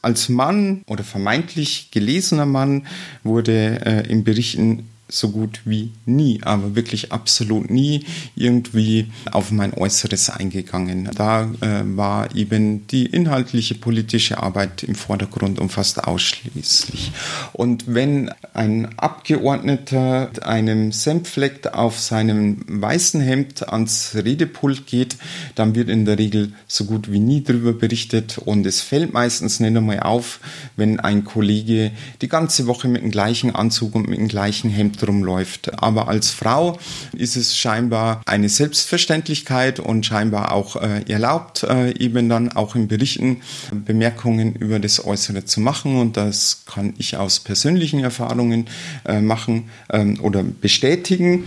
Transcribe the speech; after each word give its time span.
Als 0.00 0.28
Mann 0.28 0.82
oder 0.86 1.02
vermeintlich 1.02 1.90
gelesener 1.90 2.46
Mann 2.46 2.86
wurde 3.24 3.80
äh, 3.84 4.08
in 4.08 4.24
Berichten 4.24 4.88
so 5.08 5.30
gut 5.30 5.62
wie 5.64 5.92
nie, 6.04 6.40
aber 6.42 6.76
wirklich 6.76 7.12
absolut 7.12 7.70
nie 7.70 8.04
irgendwie 8.36 9.10
auf 9.32 9.50
mein 9.50 9.72
Äußeres 9.72 10.30
eingegangen. 10.30 11.10
Da 11.14 11.44
äh, 11.60 11.82
war 11.84 12.34
eben 12.34 12.86
die 12.88 13.06
inhaltliche 13.06 13.74
politische 13.74 14.42
Arbeit 14.42 14.82
im 14.82 14.94
Vordergrund 14.94 15.58
und 15.58 15.70
fast 15.70 16.04
ausschließlich. 16.04 17.12
Und 17.52 17.84
wenn 17.86 18.30
ein 18.52 18.98
Abgeordneter 18.98 20.30
einem 20.42 20.92
Senffleck 20.92 21.68
auf 21.72 21.98
seinem 21.98 22.64
weißen 22.68 23.20
Hemd 23.20 23.68
ans 23.68 24.14
Redepult 24.14 24.86
geht, 24.86 25.16
dann 25.54 25.74
wird 25.74 25.88
in 25.88 26.04
der 26.04 26.18
Regel 26.18 26.52
so 26.66 26.84
gut 26.84 27.10
wie 27.10 27.20
nie 27.20 27.42
darüber 27.42 27.72
berichtet 27.72 28.38
und 28.38 28.66
es 28.66 28.80
fällt 28.82 29.12
meistens 29.12 29.60
nicht 29.60 29.76
einmal 29.76 30.00
auf, 30.00 30.40
wenn 30.76 31.00
ein 31.00 31.24
Kollege 31.24 31.92
die 32.20 32.28
ganze 32.28 32.66
Woche 32.66 32.88
mit 32.88 33.02
dem 33.02 33.10
gleichen 33.10 33.54
Anzug 33.54 33.94
und 33.94 34.08
mit 34.08 34.18
dem 34.18 34.28
gleichen 34.28 34.70
Hemd 34.70 34.97
drum 35.02 35.24
läuft. 35.24 35.82
Aber 35.82 36.08
als 36.08 36.30
Frau 36.30 36.78
ist 37.12 37.36
es 37.36 37.56
scheinbar 37.56 38.20
eine 38.26 38.48
Selbstverständlichkeit 38.48 39.80
und 39.80 40.04
scheinbar 40.06 40.52
auch 40.52 40.76
äh, 40.76 41.02
erlaubt, 41.10 41.62
äh, 41.64 41.96
eben 41.98 42.28
dann 42.28 42.52
auch 42.52 42.74
in 42.74 42.88
Berichten 42.88 43.42
Bemerkungen 43.72 44.54
über 44.54 44.78
das 44.78 45.04
Äußere 45.04 45.44
zu 45.44 45.60
machen. 45.60 45.98
Und 45.98 46.16
das 46.16 46.64
kann 46.66 46.94
ich 46.98 47.16
aus 47.16 47.40
persönlichen 47.40 48.00
Erfahrungen 48.00 48.66
äh, 49.04 49.20
machen 49.20 49.70
ähm, 49.90 50.18
oder 50.20 50.42
bestätigen. 50.42 51.44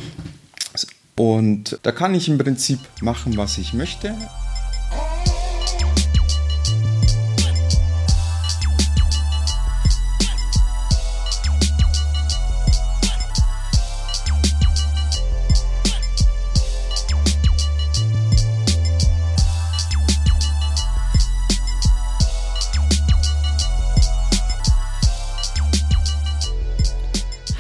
Und 1.15 1.79
da 1.83 1.91
kann 1.91 2.15
ich 2.15 2.29
im 2.29 2.37
Prinzip 2.37 2.79
machen, 3.01 3.37
was 3.37 3.57
ich 3.57 3.73
möchte. 3.73 4.15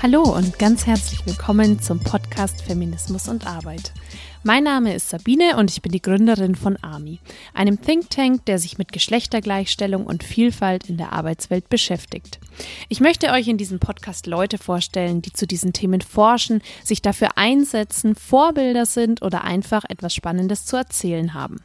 Hallo 0.03 0.23
und 0.23 0.57
ganz 0.57 0.87
herzlich 0.87 1.27
willkommen 1.27 1.79
zum 1.79 1.99
Podcast 1.99 2.63
Feminismus 2.63 3.27
und 3.27 3.45
Arbeit. 3.45 3.91
Mein 4.41 4.63
Name 4.63 4.95
ist 4.95 5.09
Sabine 5.09 5.57
und 5.57 5.69
ich 5.69 5.83
bin 5.83 5.91
die 5.91 6.01
Gründerin 6.01 6.55
von 6.55 6.75
ARMI, 6.77 7.19
einem 7.53 7.79
Think 7.79 8.09
Tank, 8.09 8.43
der 8.45 8.57
sich 8.57 8.79
mit 8.79 8.91
Geschlechtergleichstellung 8.91 10.07
und 10.07 10.23
Vielfalt 10.23 10.89
in 10.89 10.97
der 10.97 11.13
Arbeitswelt 11.13 11.69
beschäftigt. 11.69 12.39
Ich 12.89 12.99
möchte 12.99 13.29
euch 13.29 13.47
in 13.47 13.59
diesem 13.59 13.77
Podcast 13.77 14.25
Leute 14.25 14.57
vorstellen, 14.57 15.21
die 15.21 15.33
zu 15.33 15.45
diesen 15.45 15.71
Themen 15.71 16.01
forschen, 16.01 16.63
sich 16.83 17.03
dafür 17.03 17.37
einsetzen, 17.37 18.15
Vorbilder 18.15 18.87
sind 18.87 19.21
oder 19.21 19.43
einfach 19.43 19.83
etwas 19.87 20.15
Spannendes 20.15 20.65
zu 20.65 20.77
erzählen 20.77 21.35
haben. 21.35 21.57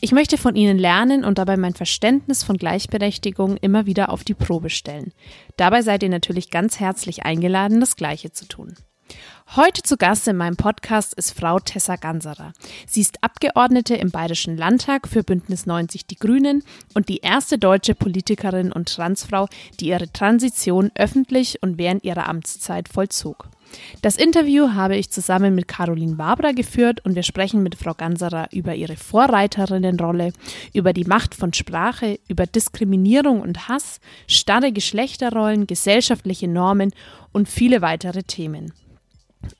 Ich 0.00 0.12
möchte 0.12 0.38
von 0.38 0.56
Ihnen 0.56 0.78
lernen 0.78 1.24
und 1.24 1.38
dabei 1.38 1.56
mein 1.56 1.74
Verständnis 1.74 2.42
von 2.42 2.56
Gleichberechtigung 2.56 3.56
immer 3.56 3.86
wieder 3.86 4.10
auf 4.10 4.24
die 4.24 4.34
Probe 4.34 4.70
stellen. 4.70 5.12
Dabei 5.56 5.82
seid 5.82 6.02
ihr 6.02 6.08
natürlich 6.08 6.50
ganz 6.50 6.80
herzlich 6.80 7.24
eingeladen, 7.24 7.80
das 7.80 7.96
Gleiche 7.96 8.32
zu 8.32 8.46
tun. 8.46 8.74
Heute 9.56 9.82
zu 9.82 9.96
Gast 9.96 10.26
in 10.26 10.36
meinem 10.36 10.56
Podcast 10.56 11.14
ist 11.14 11.38
Frau 11.38 11.58
Tessa 11.60 11.96
Ganserer. 11.96 12.54
Sie 12.88 13.02
ist 13.02 13.22
Abgeordnete 13.22 13.94
im 13.94 14.10
Bayerischen 14.10 14.56
Landtag 14.56 15.06
für 15.06 15.22
Bündnis 15.22 15.66
90 15.66 16.06
Die 16.06 16.16
Grünen 16.16 16.64
und 16.94 17.08
die 17.08 17.18
erste 17.18 17.58
deutsche 17.58 17.94
Politikerin 17.94 18.72
und 18.72 18.88
Transfrau, 18.88 19.46
die 19.78 19.88
ihre 19.88 20.10
Transition 20.10 20.90
öffentlich 20.94 21.62
und 21.62 21.78
während 21.78 22.04
ihrer 22.04 22.28
Amtszeit 22.28 22.88
vollzog. 22.88 23.48
Das 24.02 24.16
Interview 24.16 24.72
habe 24.74 24.96
ich 24.96 25.10
zusammen 25.10 25.54
mit 25.54 25.68
Caroline 25.68 26.18
Wabra 26.18 26.52
geführt 26.52 27.04
und 27.04 27.14
wir 27.14 27.22
sprechen 27.22 27.62
mit 27.62 27.74
Frau 27.74 27.94
Ganserer 27.94 28.48
über 28.52 28.74
ihre 28.74 28.96
Vorreiterinnenrolle, 28.96 30.32
über 30.72 30.92
die 30.92 31.04
Macht 31.04 31.34
von 31.34 31.52
Sprache, 31.52 32.18
über 32.28 32.46
Diskriminierung 32.46 33.40
und 33.40 33.68
Hass, 33.68 34.00
starre 34.26 34.72
Geschlechterrollen, 34.72 35.66
gesellschaftliche 35.66 36.48
Normen 36.48 36.92
und 37.32 37.48
viele 37.48 37.82
weitere 37.82 38.22
Themen. 38.22 38.72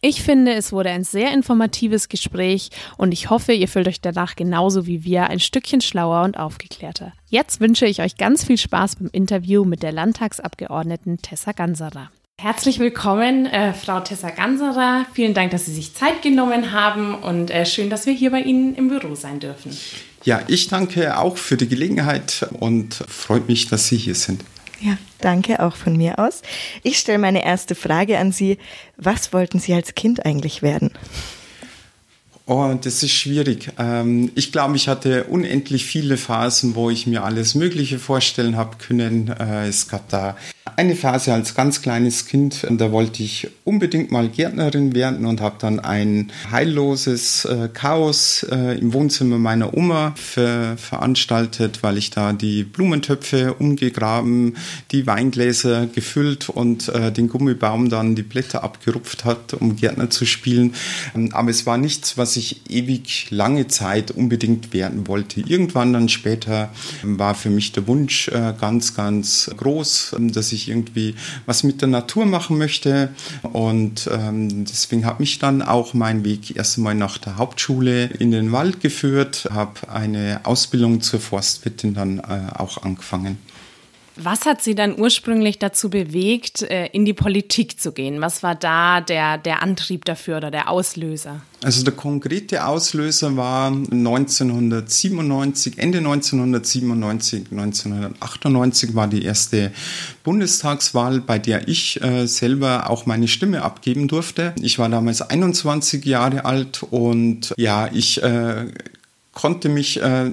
Ich 0.00 0.22
finde, 0.22 0.54
es 0.54 0.72
wurde 0.72 0.90
ein 0.90 1.04
sehr 1.04 1.32
informatives 1.32 2.08
Gespräch 2.08 2.70
und 2.96 3.12
ich 3.12 3.30
hoffe, 3.30 3.52
ihr 3.52 3.68
fühlt 3.68 3.88
euch 3.88 4.00
danach 4.00 4.36
genauso 4.36 4.86
wie 4.86 5.04
wir 5.04 5.28
ein 5.28 5.40
Stückchen 5.40 5.80
schlauer 5.80 6.22
und 6.22 6.38
aufgeklärter. 6.38 7.12
Jetzt 7.28 7.60
wünsche 7.60 7.86
ich 7.86 8.00
euch 8.00 8.16
ganz 8.16 8.44
viel 8.44 8.58
Spaß 8.58 8.96
beim 8.96 9.10
Interview 9.12 9.64
mit 9.64 9.82
der 9.82 9.92
Landtagsabgeordneten 9.92 11.18
Tessa 11.18 11.52
Ganserer. 11.52 12.10
Herzlich 12.40 12.78
willkommen, 12.78 13.46
äh, 13.46 13.72
Frau 13.72 14.00
Tessa 14.00 14.28
Ganserer. 14.30 15.06
Vielen 15.14 15.34
Dank, 15.34 15.52
dass 15.52 15.66
Sie 15.66 15.72
sich 15.72 15.94
Zeit 15.94 16.20
genommen 16.20 16.72
haben 16.72 17.14
und 17.14 17.50
äh, 17.50 17.64
schön, 17.64 17.88
dass 17.90 18.06
wir 18.06 18.12
hier 18.12 18.30
bei 18.30 18.40
Ihnen 18.40 18.74
im 18.74 18.88
Büro 18.88 19.14
sein 19.14 19.40
dürfen. 19.40 19.74
Ja, 20.24 20.40
ich 20.48 20.68
danke 20.68 21.16
auch 21.16 21.36
für 21.36 21.56
die 21.56 21.68
Gelegenheit 21.68 22.46
und 22.58 22.94
freut 23.08 23.48
mich, 23.48 23.68
dass 23.68 23.88
Sie 23.88 23.96
hier 23.96 24.14
sind. 24.14 24.42
Ja, 24.80 24.98
danke 25.20 25.60
auch 25.60 25.76
von 25.76 25.96
mir 25.96 26.18
aus. 26.18 26.42
Ich 26.82 26.98
stelle 26.98 27.18
meine 27.18 27.44
erste 27.44 27.74
Frage 27.74 28.18
an 28.18 28.32
Sie. 28.32 28.58
Was 28.96 29.32
wollten 29.32 29.58
Sie 29.60 29.72
als 29.72 29.94
Kind 29.94 30.26
eigentlich 30.26 30.60
werden? 30.60 30.90
Oh, 32.46 32.74
das 32.78 33.02
ist 33.02 33.12
schwierig. 33.12 33.70
Ähm, 33.78 34.30
ich 34.34 34.52
glaube, 34.52 34.76
ich 34.76 34.86
hatte 34.86 35.24
unendlich 35.24 35.86
viele 35.86 36.18
Phasen, 36.18 36.74
wo 36.74 36.90
ich 36.90 37.06
mir 37.06 37.24
alles 37.24 37.54
Mögliche 37.54 37.98
vorstellen 37.98 38.56
habe 38.56 38.76
können. 38.76 39.28
Äh, 39.28 39.66
es 39.68 39.88
gab 39.88 40.10
da 40.10 40.36
eine 40.76 40.94
Phase 40.94 41.32
als 41.32 41.54
ganz 41.54 41.80
kleines 41.80 42.26
Kind, 42.26 42.66
da 42.68 42.90
wollte 42.90 43.22
ich 43.22 43.48
unbedingt 43.64 44.10
mal 44.10 44.28
Gärtnerin 44.28 44.94
werden 44.94 45.24
und 45.24 45.40
habe 45.40 45.56
dann 45.58 45.78
ein 45.78 46.32
heilloses 46.50 47.44
äh, 47.44 47.68
Chaos 47.72 48.44
äh, 48.50 48.78
im 48.78 48.92
Wohnzimmer 48.92 49.38
meiner 49.38 49.72
Oma 49.74 50.12
ver 50.16 50.76
veranstaltet, 50.76 51.82
weil 51.82 51.96
ich 51.96 52.10
da 52.10 52.32
die 52.32 52.64
Blumentöpfe 52.64 53.54
umgegraben, 53.54 54.56
die 54.90 55.06
Weingläser 55.06 55.86
gefüllt 55.86 56.48
und 56.48 56.92
den 57.16 57.28
Gummibaum 57.28 57.88
dann 57.88 58.14
die 58.14 58.22
Blätter 58.22 58.64
abgerupft 58.64 59.24
hat, 59.24 59.54
um 59.54 59.76
Gärtner 59.76 60.10
zu 60.10 60.26
spielen. 60.26 60.74
Ähm, 61.14 61.30
aber 61.32 61.50
es 61.50 61.66
war 61.66 61.78
nichts, 61.78 62.18
was 62.18 62.33
ich 62.36 62.70
ewig 62.70 63.28
lange 63.30 63.68
Zeit 63.68 64.10
unbedingt 64.10 64.72
werden 64.72 65.06
wollte. 65.06 65.40
Irgendwann 65.40 65.92
dann 65.92 66.08
später 66.08 66.70
war 67.02 67.34
für 67.34 67.50
mich 67.50 67.72
der 67.72 67.86
Wunsch 67.86 68.28
äh, 68.28 68.54
ganz, 68.60 68.94
ganz 68.94 69.50
groß, 69.56 70.16
dass 70.18 70.52
ich 70.52 70.68
irgendwie 70.68 71.14
was 71.46 71.62
mit 71.62 71.80
der 71.80 71.88
Natur 71.88 72.26
machen 72.26 72.58
möchte. 72.58 73.10
Und 73.42 74.08
ähm, 74.12 74.64
deswegen 74.64 75.06
hat 75.06 75.20
mich 75.20 75.38
dann 75.38 75.62
auch 75.62 75.94
mein 75.94 76.24
Weg 76.24 76.56
erst 76.56 76.78
einmal 76.78 76.94
nach 76.94 77.18
der 77.18 77.36
Hauptschule 77.36 78.06
in 78.06 78.30
den 78.30 78.52
Wald 78.52 78.80
geführt, 78.80 79.48
habe 79.50 79.88
eine 79.88 80.40
Ausbildung 80.44 81.00
zur 81.00 81.20
Forstwirtin 81.20 81.94
dann 81.94 82.18
äh, 82.18 82.52
auch 82.54 82.82
angefangen. 82.82 83.38
Was 84.16 84.46
hat 84.46 84.62
Sie 84.62 84.76
dann 84.76 84.98
ursprünglich 84.98 85.58
dazu 85.58 85.90
bewegt, 85.90 86.62
äh, 86.62 86.86
in 86.86 87.04
die 87.04 87.14
Politik 87.14 87.80
zu 87.80 87.90
gehen? 87.90 88.20
Was 88.20 88.44
war 88.44 88.54
da 88.54 89.00
der, 89.00 89.38
der 89.38 89.60
Antrieb 89.60 90.04
dafür 90.04 90.36
oder 90.36 90.52
der 90.52 90.70
Auslöser? 90.70 91.40
Also 91.64 91.82
der 91.82 91.94
konkrete 91.94 92.64
Auslöser 92.64 93.36
war 93.36 93.68
1997, 93.68 95.78
Ende 95.78 95.98
1997, 95.98 97.46
1998 97.50 98.94
war 98.94 99.08
die 99.08 99.24
erste 99.24 99.72
Bundestagswahl, 100.22 101.20
bei 101.20 101.40
der 101.40 101.66
ich 101.66 102.00
äh, 102.02 102.26
selber 102.26 102.90
auch 102.90 103.06
meine 103.06 103.26
Stimme 103.26 103.62
abgeben 103.62 104.06
durfte. 104.06 104.54
Ich 104.60 104.78
war 104.78 104.88
damals 104.88 105.22
21 105.22 106.04
Jahre 106.04 106.44
alt 106.44 106.84
und 106.84 107.52
ja, 107.56 107.90
ich 107.92 108.22
äh, 108.22 108.66
konnte 109.32 109.68
mich 109.68 110.00
äh, 110.00 110.30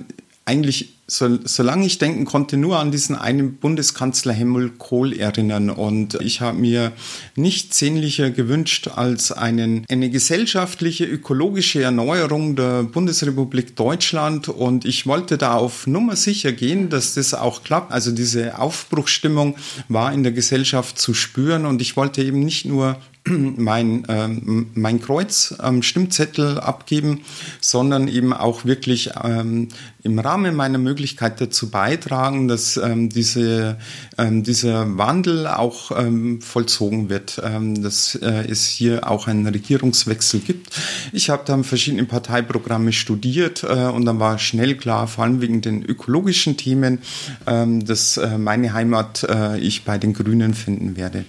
eigentlich 0.51 0.89
so, 1.07 1.39
solange 1.44 1.85
ich 1.85 1.97
denken 1.97 2.23
konnte, 2.23 2.56
nur 2.56 2.79
an 2.79 2.91
diesen 2.91 3.17
einen 3.17 3.57
Bundeskanzler 3.57 4.31
Helmut 4.31 4.78
Kohl 4.78 5.12
erinnern. 5.18 5.69
Und 5.69 6.15
ich 6.21 6.39
habe 6.39 6.57
mir 6.57 6.94
nichts 7.36 7.80
sehnlicher 7.80 8.30
gewünscht 8.30 8.88
als 8.95 9.33
einen, 9.33 9.86
eine 9.89 10.09
gesellschaftliche, 10.09 11.06
ökologische 11.06 11.81
Erneuerung 11.81 12.56
der 12.56 12.83
Bundesrepublik 12.83 13.75
Deutschland. 13.75 14.48
Und 14.48 14.86
ich 14.86 15.06
wollte 15.06 15.38
da 15.38 15.56
auf 15.56 15.86
Nummer 15.86 16.15
sicher 16.15 16.54
gehen, 16.54 16.89
dass 16.89 17.15
das 17.15 17.33
auch 17.33 17.63
klappt. 17.63 17.92
Also 17.92 18.12
diese 18.12 18.57
Aufbruchsstimmung 18.57 19.56
war 19.89 20.13
in 20.13 20.24
der 20.24 20.31
Gesellschaft 20.31 20.97
zu 20.97 21.13
spüren. 21.13 21.65
Und 21.65 21.81
ich 21.81 21.97
wollte 21.97 22.24
eben 22.24 22.39
nicht 22.39 22.65
nur 22.65 22.97
mein, 23.57 24.04
ähm, 24.07 24.68
mein 24.74 25.01
Kreuz 25.01 25.56
am 25.57 25.81
Stimmzettel 25.81 26.60
abgeben, 26.60 27.22
sondern 27.60 28.07
eben 28.07 28.33
auch 28.33 28.66
wirklich 28.66 29.12
ähm, 29.24 29.69
im 30.04 30.19
Rahmen 30.19 30.56
meiner 30.56 30.78
Möglichkeit 30.78 31.39
dazu 31.39 31.69
beitragen, 31.69 32.48
dass 32.48 32.78
ähm, 32.78 33.10
diese, 33.10 33.78
ähm, 34.18 34.44
dieser 34.44 34.98
Wandel 34.98 35.48
auch 35.48 35.92
ähm, 35.98 36.42
vollzogen 36.42 37.10
wird, 37.10 37.42
ähm, 37.44 37.81
dass 37.81 38.16
äh, 38.16 38.48
es 38.50 38.66
hier 38.66 39.10
auch 39.10 39.28
einen 39.28 39.48
Regierungswechsel 39.48 40.39
gibt. 40.39 40.69
Ich 41.12 41.30
habe 41.30 41.44
dann 41.45 41.63
verschiedene 41.63 42.06
Parteiprogramme 42.06 42.94
studiert 42.94 43.63
äh, 43.63 43.86
und 43.86 44.06
dann 44.06 44.19
war 44.19 44.39
schnell 44.39 44.75
klar, 44.75 45.07
vor 45.07 45.24
allem 45.24 45.42
wegen 45.42 45.62
den 45.62 45.83
ökologischen 45.83 46.57
Themen, 46.57 47.00
dass 47.45 48.18
äh, 48.18 48.38
meine 48.38 48.74
Heimat 48.74 49.24
äh, 49.24 49.60
ich 49.60 49.83
bei 49.83 49.98
den 49.98 50.13
Grünen 50.13 50.54
finden 50.54 50.95
werde. 50.95 51.25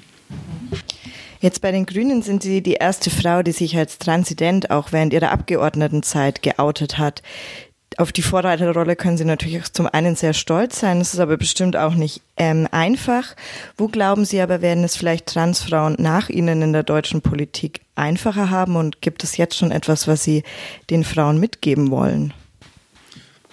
Jetzt 1.42 1.60
bei 1.60 1.72
den 1.72 1.86
Grünen 1.86 2.22
sind 2.22 2.44
Sie 2.44 2.62
die 2.62 2.74
erste 2.74 3.10
Frau, 3.10 3.42
die 3.42 3.50
sich 3.50 3.76
als 3.76 3.98
Transident 3.98 4.70
auch 4.70 4.92
während 4.92 5.12
ihrer 5.12 5.32
Abgeordnetenzeit 5.32 6.40
geoutet 6.40 6.98
hat. 6.98 7.20
Auf 7.96 8.12
die 8.12 8.22
Vorreiterrolle 8.22 8.94
können 8.94 9.18
Sie 9.18 9.24
natürlich 9.24 9.60
auch 9.60 9.68
zum 9.68 9.88
einen 9.88 10.14
sehr 10.14 10.34
stolz 10.34 10.78
sein, 10.78 11.00
es 11.00 11.14
ist 11.14 11.18
aber 11.18 11.36
bestimmt 11.36 11.76
auch 11.76 11.94
nicht 11.94 12.22
ähm, 12.36 12.68
einfach. 12.70 13.34
Wo 13.76 13.88
glauben 13.88 14.24
Sie 14.24 14.40
aber, 14.40 14.62
werden 14.62 14.84
es 14.84 14.94
vielleicht 14.94 15.26
Transfrauen 15.26 15.96
nach 15.98 16.28
Ihnen 16.28 16.62
in 16.62 16.72
der 16.72 16.84
deutschen 16.84 17.22
Politik 17.22 17.80
einfacher 17.96 18.50
haben 18.50 18.76
und 18.76 19.02
gibt 19.02 19.24
es 19.24 19.36
jetzt 19.36 19.56
schon 19.56 19.72
etwas, 19.72 20.06
was 20.06 20.22
Sie 20.22 20.44
den 20.90 21.02
Frauen 21.02 21.40
mitgeben 21.40 21.90
wollen? 21.90 22.32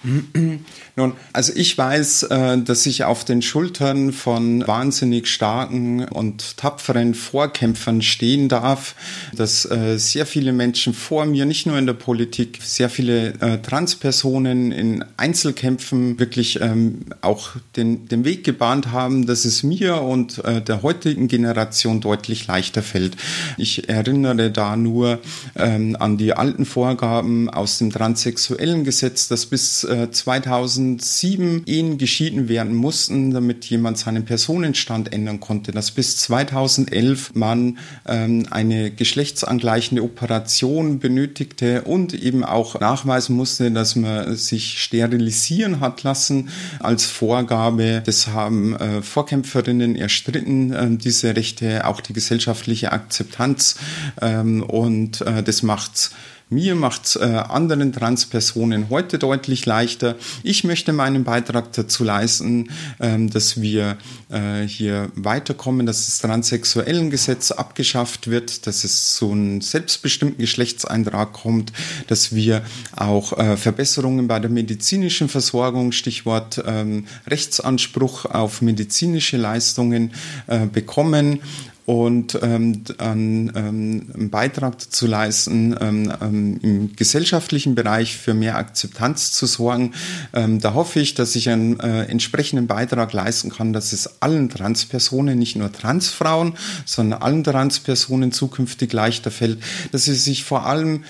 Nun, 0.02 1.12
also 1.34 1.52
ich 1.54 1.76
weiß, 1.76 2.22
äh, 2.24 2.58
dass 2.58 2.86
ich 2.86 3.04
auf 3.04 3.24
den 3.24 3.42
Schultern 3.42 4.12
von 4.12 4.66
wahnsinnig 4.66 5.28
starken 5.28 6.04
und 6.04 6.56
tapferen 6.56 7.14
Vorkämpfern 7.14 8.00
stehen 8.00 8.48
darf, 8.48 8.94
dass 9.34 9.70
äh, 9.70 9.98
sehr 9.98 10.24
viele 10.24 10.52
Menschen 10.52 10.94
vor 10.94 11.26
mir, 11.26 11.44
nicht 11.44 11.66
nur 11.66 11.78
in 11.78 11.84
der 11.84 11.92
Politik, 11.92 12.60
sehr 12.62 12.88
viele 12.88 13.34
äh, 13.40 13.58
Transpersonen 13.58 14.72
in 14.72 15.04
Einzelkämpfen 15.18 16.18
wirklich 16.18 16.60
ähm, 16.62 17.00
auch 17.20 17.50
den, 17.76 18.08
den 18.08 18.24
Weg 18.24 18.44
gebahnt 18.44 18.92
haben, 18.92 19.26
dass 19.26 19.44
es 19.44 19.62
mir 19.62 20.00
und 20.00 20.42
der 20.44 20.82
heutigen 20.82 21.28
Generation 21.28 22.00
deutlich 22.00 22.46
leichter 22.46 22.82
fällt. 22.82 23.16
Ich 23.58 23.88
erinnere 23.88 24.50
da 24.50 24.76
nur 24.76 25.18
ähm, 25.56 25.96
an 25.98 26.16
die 26.16 26.32
alten 26.32 26.64
Vorgaben 26.64 27.50
aus 27.50 27.78
dem 27.78 27.90
transsexuellen 27.90 28.84
Gesetz, 28.84 29.28
das 29.28 29.46
bis 29.46 29.86
2007 30.10 31.62
Ehen 31.66 31.98
geschieden 31.98 32.48
werden 32.48 32.74
mussten, 32.74 33.32
damit 33.32 33.64
jemand 33.66 33.98
seinen 33.98 34.24
Personenstand 34.24 35.12
ändern 35.12 35.40
konnte, 35.40 35.72
dass 35.72 35.90
bis 35.90 36.16
2011 36.18 37.32
man 37.34 37.78
ähm, 38.06 38.46
eine 38.50 38.90
geschlechtsangleichende 38.90 40.02
Operation 40.02 40.98
benötigte 40.98 41.82
und 41.82 42.14
eben 42.14 42.44
auch 42.44 42.78
nachweisen 42.80 43.36
musste, 43.36 43.70
dass 43.70 43.96
man 43.96 44.36
sich 44.36 44.82
sterilisieren 44.82 45.80
hat 45.80 46.02
lassen 46.02 46.48
als 46.78 47.04
Vorgabe. 47.06 48.02
Das 48.04 48.28
haben 48.28 48.76
äh, 48.76 49.02
Vorkämpferinnen 49.02 49.96
erstritten, 49.96 50.72
äh, 50.72 50.96
diese 50.96 51.36
Rechte, 51.36 51.86
auch 51.86 52.00
die 52.00 52.12
gesellschaftliche 52.12 52.92
Akzeptanz 52.92 53.76
ähm, 54.20 54.62
und 54.62 55.20
äh, 55.22 55.42
das 55.42 55.62
macht's 55.62 56.10
mir 56.50 56.74
macht 56.74 57.06
es 57.06 57.16
äh, 57.16 57.20
anderen 57.20 57.92
Transpersonen 57.92 58.90
heute 58.90 59.18
deutlich 59.18 59.66
leichter. 59.66 60.16
Ich 60.42 60.64
möchte 60.64 60.92
meinen 60.92 61.22
Beitrag 61.22 61.72
dazu 61.72 62.02
leisten, 62.02 62.70
ähm, 62.98 63.30
dass 63.30 63.60
wir 63.62 63.96
äh, 64.28 64.66
hier 64.66 65.10
weiterkommen, 65.14 65.86
dass 65.86 66.06
das 66.06 66.18
transsexuellen 66.18 67.10
Gesetz 67.10 67.52
abgeschafft 67.52 68.28
wird, 68.28 68.66
dass 68.66 68.82
es 68.82 69.14
zu 69.14 69.30
einem 69.30 69.60
selbstbestimmten 69.60 70.38
Geschlechtseintrag 70.38 71.32
kommt, 71.32 71.72
dass 72.08 72.34
wir 72.34 72.62
auch 72.96 73.38
äh, 73.38 73.56
Verbesserungen 73.56 74.26
bei 74.26 74.40
der 74.40 74.50
medizinischen 74.50 75.28
Versorgung, 75.28 75.92
Stichwort 75.92 76.62
ähm, 76.66 77.06
Rechtsanspruch 77.28 78.24
auf 78.24 78.60
medizinische 78.60 79.36
Leistungen 79.36 80.12
äh, 80.48 80.66
bekommen 80.66 81.40
und 81.86 82.38
ähm, 82.42 82.84
einen, 82.98 83.52
ähm, 83.54 84.06
einen 84.14 84.30
Beitrag 84.30 84.80
zu 84.80 85.06
leisten, 85.06 85.76
ähm, 85.80 86.12
ähm, 86.20 86.58
im 86.62 86.96
gesellschaftlichen 86.96 87.74
Bereich 87.74 88.16
für 88.16 88.34
mehr 88.34 88.56
Akzeptanz 88.56 89.32
zu 89.32 89.46
sorgen. 89.46 89.92
Ähm, 90.32 90.60
da 90.60 90.74
hoffe 90.74 91.00
ich, 91.00 91.14
dass 91.14 91.34
ich 91.36 91.48
einen 91.48 91.80
äh, 91.80 92.04
entsprechenden 92.04 92.66
Beitrag 92.66 93.12
leisten 93.12 93.50
kann, 93.50 93.72
dass 93.72 93.92
es 93.92 94.22
allen 94.22 94.50
Transpersonen, 94.50 95.38
nicht 95.38 95.56
nur 95.56 95.72
Transfrauen, 95.72 96.54
sondern 96.84 97.22
allen 97.22 97.44
Transpersonen 97.44 98.32
zukünftig 98.32 98.92
leichter 98.92 99.30
fällt, 99.30 99.58
dass 99.92 100.04
sie 100.04 100.14
sich 100.14 100.44
vor 100.44 100.66
allem 100.66 101.04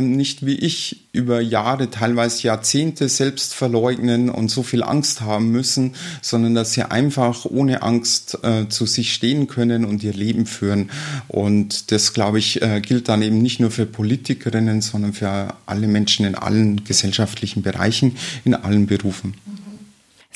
nicht 0.00 0.44
wie 0.44 0.54
ich 0.54 1.08
über 1.12 1.40
Jahre, 1.40 1.90
teilweise 1.90 2.44
Jahrzehnte 2.44 3.08
selbst 3.08 3.54
verleugnen 3.54 4.30
und 4.30 4.50
so 4.50 4.62
viel 4.62 4.82
Angst 4.82 5.20
haben 5.20 5.50
müssen, 5.50 5.94
sondern 6.22 6.54
dass 6.54 6.72
sie 6.72 6.82
einfach 6.82 7.44
ohne 7.44 7.82
Angst 7.82 8.38
äh, 8.42 8.68
zu 8.68 8.86
sich 8.86 9.12
stehen 9.12 9.46
können 9.46 9.84
und 9.84 10.02
ihr 10.02 10.12
Leben 10.12 10.46
führen. 10.46 10.90
Und 11.26 11.90
das, 11.90 12.12
glaube 12.12 12.38
ich, 12.38 12.62
äh, 12.62 12.80
gilt 12.80 13.08
dann 13.08 13.22
eben 13.22 13.38
nicht 13.38 13.60
nur 13.60 13.70
für 13.70 13.86
Politikerinnen, 13.86 14.80
sondern 14.80 15.12
für 15.12 15.54
alle 15.66 15.88
Menschen 15.88 16.26
in 16.26 16.34
allen 16.34 16.84
gesellschaftlichen 16.84 17.62
Bereichen, 17.62 18.16
in 18.44 18.54
allen 18.54 18.86
Berufen. 18.86 19.34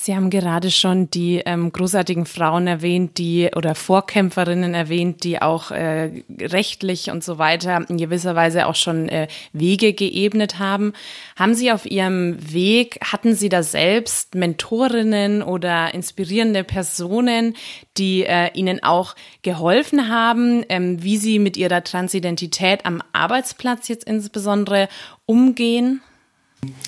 Sie 0.05 0.17
haben 0.17 0.31
gerade 0.31 0.73
schon 0.73 1.11
die 1.11 1.43
ähm, 1.47 1.71
großartigen 1.71 2.27
Frauen 2.27 2.67
erwähnt, 2.67 3.19
die 3.19 3.51
oder 3.55 3.77
Vorkämpferinnen 3.77 4.75
erwähnt, 4.75 5.23
die 5.23 5.41
auch 5.41 5.71
äh, 5.71 6.25
rechtlich 6.41 7.13
und 7.13 7.23
so 7.23 7.39
weiter 7.39 7.89
in 7.89 7.99
gewisser 7.99 8.35
Weise 8.35 8.67
auch 8.67 8.75
schon 8.75 9.09
äh, 9.09 9.29
Wege 9.53 9.93
geebnet 9.93 10.59
haben. 10.59 10.93
Haben 11.37 11.55
Sie 11.55 11.71
auf 11.71 11.87
Ihrem 11.87 12.53
Weg, 12.53 12.99
hatten 13.13 13.37
Sie 13.37 13.49
da 13.49 13.63
selbst 13.63 14.35
Mentorinnen 14.35 15.41
oder 15.41 15.95
inspirierende 15.95 16.65
Personen, 16.65 17.55
die 17.97 18.25
äh, 18.25 18.51
Ihnen 18.55 18.83
auch 18.83 19.15
geholfen 19.43 20.09
haben, 20.09 20.65
ähm, 20.69 21.01
wie 21.05 21.17
Sie 21.17 21.39
mit 21.39 21.57
Ihrer 21.57 21.85
Transidentität 21.85 22.87
am 22.87 23.05
Arbeitsplatz 23.13 23.87
jetzt 23.87 24.03
insbesondere 24.03 24.89
umgehen? 25.27 26.03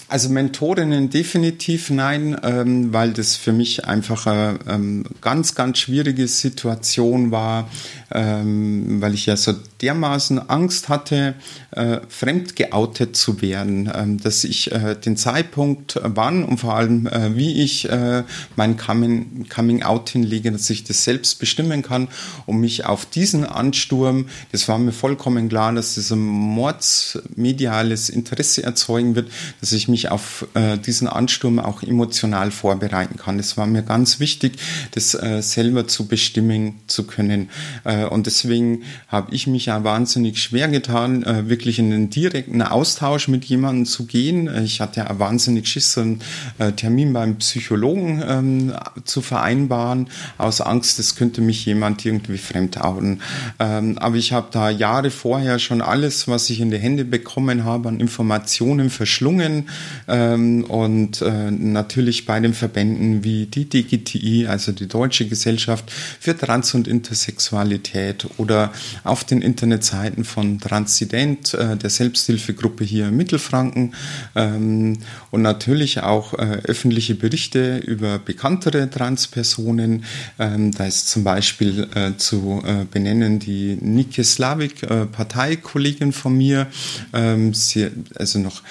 Also 0.07 0.29
Mentorinnen 0.29 1.11
definitiv 1.11 1.91
nein, 1.91 2.39
ähm, 2.45 2.93
weil 2.93 3.13
das 3.13 3.35
für 3.35 3.53
mich 3.53 3.87
einfach 3.87 4.27
eine 4.27 4.61
ähm, 4.69 5.05
ganz, 5.21 5.57
ganz 5.57 5.79
schwierige 5.79 6.29
Situation 6.29 7.33
war, 7.33 7.69
ähm, 8.13 9.01
weil 9.01 9.15
ich 9.15 9.27
ja 9.27 9.37
so 9.37 9.55
dermaßen 9.83 10.49
Angst 10.49 10.89
hatte, 10.89 11.35
äh, 11.73 11.99
fremd 12.09 12.55
geoutet 12.55 13.17
zu 13.17 13.43
werden, 13.43 13.91
ähm, 13.93 14.21
dass 14.21 14.45
ich 14.45 14.71
äh, 14.71 14.95
den 14.95 15.17
Zeitpunkt, 15.17 15.99
wann 16.01 16.45
und 16.45 16.59
vor 16.59 16.77
allem 16.77 17.09
äh, 17.09 17.35
wie 17.35 17.61
ich 17.63 17.89
äh, 17.91 18.23
mein 18.55 18.77
Coming, 18.77 19.49
Coming 19.49 19.83
Out 19.83 20.11
hinlege, 20.11 20.53
dass 20.53 20.71
ich 20.71 20.85
das 20.85 21.03
selbst 21.03 21.41
bestimmen 21.41 21.83
kann 21.83 22.07
und 22.47 22.61
mich 22.61 22.87
auf 22.87 23.07
diesen 23.07 23.45
Ansturm, 23.45 24.27
das 24.53 24.69
war 24.69 24.79
mir 24.79 24.93
vollkommen 24.93 25.49
klar, 25.49 25.73
dass 25.73 25.97
das 25.97 26.13
ein 26.13 26.21
mordsmediales 26.21 28.11
Interesse 28.11 28.63
erzeugen 28.63 29.17
wird, 29.17 29.29
dass 29.65 29.73
ich 29.73 29.89
mich 29.89 30.11
auf 30.11 30.47
äh, 30.53 30.77
diesen 30.77 31.09
Ansturm 31.09 31.59
auch 31.59 31.83
emotional 31.83 32.51
vorbereiten 32.51 33.17
kann. 33.17 33.39
Das 33.39 33.57
war 33.57 33.67
mir 33.67 33.83
ganz 33.83 34.21
wichtig, 34.21 34.59
das 34.91 35.15
äh, 35.15 35.41
selber 35.41 35.89
zu 35.89 36.07
bestimmen 36.07 36.75
zu 36.87 37.07
können. 37.07 37.49
Äh, 37.85 38.05
und 38.05 38.27
deswegen 38.27 38.83
habe 39.09 39.35
ich 39.35 39.47
mich 39.47 39.65
ja 39.65 39.83
wahnsinnig 39.83 40.43
schwer 40.43 40.69
getan, 40.69 41.23
äh, 41.23 41.49
wirklich 41.49 41.79
in 41.79 41.91
einen 41.91 42.11
direkten 42.11 42.61
Austausch 42.61 43.29
mit 43.29 43.47
jemandem 43.47 43.87
zu 43.87 44.05
gehen. 44.05 44.49
Äh, 44.49 44.65
ich 44.65 44.83
hatte 44.83 45.01
ja 45.01 45.19
wahnsinnig 45.19 45.67
Schiss, 45.67 45.97
einen 45.97 46.21
äh, 46.59 46.73
Termin 46.73 47.15
beim 47.15 47.37
Psychologen 47.37 48.23
ähm, 48.29 48.75
zu 49.05 49.23
vereinbaren, 49.23 50.09
aus 50.37 50.61
Angst, 50.61 50.99
es 50.99 51.17
könnte 51.17 51.41
mich 51.41 51.65
jemand 51.65 52.05
irgendwie 52.05 52.37
fremdouten. 52.37 53.23
Ähm, 53.59 53.97
aber 53.97 54.17
ich 54.17 54.35
habe 54.35 54.49
da 54.51 54.69
Jahre 54.69 55.11
vorher 55.11 55.59
schon 55.59 55.81
alles, 55.81 56.29
was 56.29 56.51
ich 56.51 56.61
in 56.61 56.71
die 56.71 56.77
Hände 56.77 57.07
bekommen 57.07 57.65
habe, 57.65 57.89
an 57.89 57.99
Informationen 57.99 58.91
verschlungen 58.91 59.54
Unternehmen 59.55 59.69
ähm, 60.09 60.65
und 60.65 61.23
äh, 61.23 61.51
natürlich 61.51 62.27
bei 62.27 62.41
den 62.41 62.55
Verbänden 62.55 63.25
wie 63.25 63.47
die 63.47 63.69
DGTI, 63.69 64.47
also 64.49 64.73
die 64.73 64.89
Deutsche 64.89 65.27
Gesellschaft 65.27 65.91
für 66.21 66.37
Trans- 66.37 66.75
und 66.75 66.89
Intersexualität 66.89 68.27
oder 68.37 68.73
auf 69.05 69.25
den 69.25 69.43
Internetseiten 69.43 70.25
von 70.25 70.61
Transident, 70.61 71.55
äh, 71.55 71.77
der 71.77 71.91
Selbsthilfegruppe 71.91 72.85
hier 72.85 73.09
in 73.09 73.17
Mittelfranken 73.17 73.95
ähm, 74.35 74.99
und 75.31 75.43
natürlich 75.43 76.01
auch 76.03 76.35
äh, 76.35 76.61
öffentliche 76.65 77.15
Berichte 77.15 77.79
über 77.79 78.19
bekanntere 78.19 78.91
Transpersonen. 78.91 80.05
Ähm, 80.39 80.73
da 80.73 80.87
ist 80.87 81.09
zum 81.09 81.25
Beispiel 81.25 81.89
äh, 81.95 82.17
zu 82.17 82.63
äh, 82.65 82.85
benennen 82.91 83.39
die 83.39 83.77
Nike 83.81 84.25
Slavik, 84.25 84.83
äh, 84.83 85.07
Parteikollegin 85.07 86.13
von 86.13 86.37
mir, 86.37 86.67
ähm, 87.13 87.55
sie, 87.55 87.91
also 88.17 88.39
noch 88.39 88.63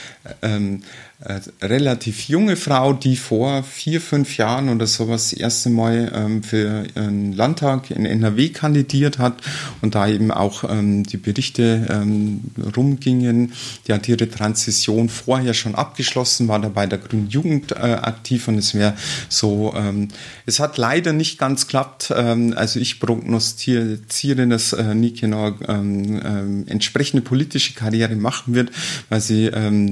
ähm, 0.41 0.72
ähm, 0.73 0.81
äh, 1.25 1.39
relativ 1.65 2.27
junge 2.27 2.57
Frau, 2.57 2.91
die 2.91 3.15
vor 3.15 3.63
vier, 3.63 4.01
fünf 4.01 4.35
Jahren 4.35 4.67
oder 4.67 4.87
sowas 4.87 5.29
das 5.29 5.39
erste 5.39 5.69
Mal 5.69 6.11
ähm, 6.13 6.43
für 6.43 6.83
einen 6.95 7.31
Landtag 7.31 7.91
in 7.91 8.05
NRW 8.05 8.49
kandidiert 8.49 9.19
hat 9.19 9.37
und 9.81 9.95
da 9.95 10.07
eben 10.09 10.31
auch 10.31 10.69
ähm, 10.69 11.03
die 11.03 11.15
Berichte 11.15 11.87
ähm, 11.89 12.41
rumgingen. 12.75 13.53
Die 13.87 13.93
hat 13.93 14.09
ihre 14.09 14.29
Transition 14.29 15.07
vorher 15.07 15.53
schon 15.53 15.75
abgeschlossen, 15.75 16.49
war 16.49 16.59
da 16.59 16.67
bei 16.67 16.87
der 16.87 16.99
Grünen 16.99 17.29
Jugend 17.29 17.71
äh, 17.71 17.75
aktiv 17.75 18.49
und 18.49 18.57
es 18.57 18.73
wäre 18.73 18.93
so, 19.29 19.73
ähm, 19.77 20.09
es 20.45 20.59
hat 20.59 20.77
leider 20.77 21.13
nicht 21.13 21.39
ganz 21.39 21.67
klappt. 21.67 22.13
Ähm, 22.13 22.53
also 22.57 22.81
ich 22.81 22.99
prognostiziere, 22.99 24.45
dass 24.47 24.73
äh, 24.73 24.93
Nikenor 24.93 25.55
ähm, 25.69 26.65
entsprechende 26.67 27.23
politische 27.23 27.75
Karriere 27.75 28.15
machen 28.17 28.55
wird, 28.55 28.71
weil 29.09 29.21
sie 29.21 29.49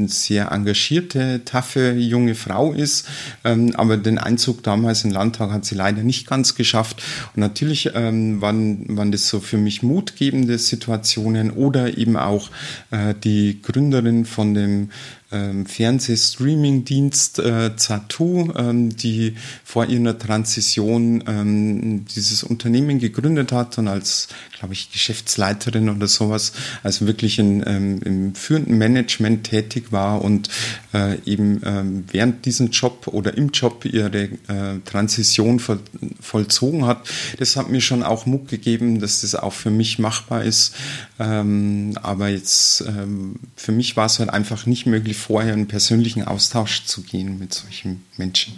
sehr 0.07 0.51
engagierte 0.51 1.20
nette, 1.21 1.45
taffe 1.45 1.91
junge 1.91 2.35
Frau 2.35 2.73
ist. 2.73 3.07
Ähm, 3.43 3.73
aber 3.75 3.97
den 3.97 4.17
Einzug 4.17 4.63
damals 4.63 5.03
in 5.03 5.11
den 5.11 5.15
Landtag 5.15 5.51
hat 5.51 5.65
sie 5.65 5.75
leider 5.75 6.03
nicht 6.03 6.27
ganz 6.27 6.55
geschafft. 6.55 7.01
Und 7.35 7.41
natürlich 7.41 7.91
ähm, 7.93 8.41
waren, 8.41 8.97
waren 8.97 9.11
das 9.11 9.27
so 9.27 9.39
für 9.39 9.57
mich 9.57 9.83
mutgebende 9.83 10.57
Situationen 10.57 11.51
oder 11.51 11.97
eben 11.97 12.17
auch 12.17 12.49
äh, 12.91 13.13
die 13.23 13.61
Gründerin 13.61 14.25
von 14.25 14.53
dem 14.53 14.89
ähm, 15.31 15.65
Fernsehstreaming-Dienst 15.65 17.39
äh, 17.39 17.75
Zatu, 17.75 18.51
ähm, 18.55 18.95
die 18.95 19.35
vor 19.63 19.85
ihrer 19.85 20.17
Transition 20.17 21.23
ähm, 21.27 22.05
dieses 22.05 22.43
Unternehmen 22.43 22.99
gegründet 22.99 23.51
hat 23.51 23.77
und 23.77 23.87
als, 23.87 24.27
glaube 24.57 24.73
ich, 24.73 24.91
Geschäftsleiterin 24.91 25.89
oder 25.89 26.07
sowas, 26.07 26.53
also 26.83 27.07
wirklich 27.07 27.39
in, 27.39 27.63
ähm, 27.65 28.01
im 28.03 28.35
führenden 28.35 28.77
Management 28.77 29.45
tätig 29.45 29.91
war 29.91 30.21
und 30.21 30.49
äh, 30.93 31.17
eben 31.25 31.61
ähm, 31.65 32.03
während 32.11 32.45
diesem 32.45 32.69
Job 32.69 33.07
oder 33.07 33.37
im 33.37 33.49
Job 33.49 33.85
ihre 33.85 34.23
äh, 34.23 34.79
Transition 34.85 35.59
voll, 35.59 35.79
vollzogen 36.19 36.85
hat. 36.85 37.07
Das 37.39 37.55
hat 37.55 37.69
mir 37.69 37.81
schon 37.81 38.03
auch 38.03 38.25
Muck 38.25 38.47
gegeben, 38.47 38.99
dass 38.99 39.21
das 39.21 39.35
auch 39.35 39.53
für 39.53 39.71
mich 39.71 39.99
machbar 39.99 40.43
ist. 40.43 40.75
Ähm, 41.19 41.97
aber 42.01 42.29
jetzt 42.29 42.81
ähm, 42.87 43.35
für 43.55 43.71
mich 43.71 43.95
war 43.95 44.07
es 44.07 44.19
halt 44.19 44.29
einfach 44.29 44.65
nicht 44.65 44.85
möglich, 44.85 45.17
vorher 45.21 45.53
in 45.53 45.67
persönlichen 45.67 46.23
Austausch 46.25 46.83
zu 46.85 47.01
gehen 47.01 47.39
mit 47.39 47.53
solchen 47.53 48.03
Menschen. 48.17 48.53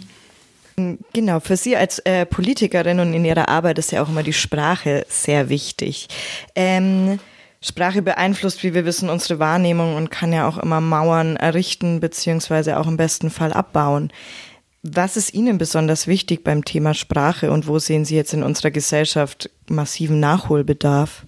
Genau, 1.12 1.38
für 1.38 1.56
Sie 1.56 1.76
als 1.76 2.00
äh, 2.00 2.26
Politikerin 2.26 2.98
und 2.98 3.14
in 3.14 3.24
Ihrer 3.24 3.48
Arbeit 3.48 3.78
ist 3.78 3.92
ja 3.92 4.02
auch 4.02 4.08
immer 4.08 4.24
die 4.24 4.32
Sprache 4.32 5.06
sehr 5.08 5.48
wichtig. 5.48 6.08
Ähm, 6.56 7.20
Sprache 7.60 8.02
beeinflusst, 8.02 8.62
wie 8.62 8.74
wir 8.74 8.84
wissen, 8.84 9.08
unsere 9.08 9.38
Wahrnehmung 9.38 9.94
und 9.94 10.10
kann 10.10 10.32
ja 10.32 10.48
auch 10.48 10.58
immer 10.58 10.80
Mauern 10.80 11.36
errichten 11.36 12.00
beziehungsweise 12.00 12.78
auch 12.78 12.88
im 12.88 12.96
besten 12.96 13.30
Fall 13.30 13.52
abbauen. 13.52 14.12
Was 14.82 15.16
ist 15.16 15.32
Ihnen 15.32 15.56
besonders 15.56 16.06
wichtig 16.06 16.44
beim 16.44 16.64
Thema 16.64 16.92
Sprache 16.92 17.50
und 17.50 17.66
wo 17.66 17.78
sehen 17.78 18.04
Sie 18.04 18.16
jetzt 18.16 18.34
in 18.34 18.42
unserer 18.42 18.70
Gesellschaft 18.70 19.48
massiven 19.66 20.20
Nachholbedarf? 20.20 21.24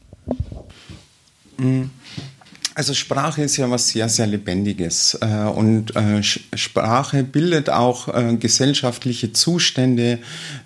Mhm. 1.56 1.90
Also 2.76 2.92
Sprache 2.92 3.40
ist 3.40 3.56
ja 3.56 3.70
was 3.70 3.88
sehr, 3.88 4.06
sehr 4.10 4.26
Lebendiges 4.26 5.16
äh, 5.22 5.48
und 5.48 5.96
äh, 5.96 6.22
Sprache 6.22 7.24
bildet 7.24 7.70
auch 7.70 8.08
äh, 8.08 8.36
gesellschaftliche 8.36 9.32
Zustände 9.32 10.18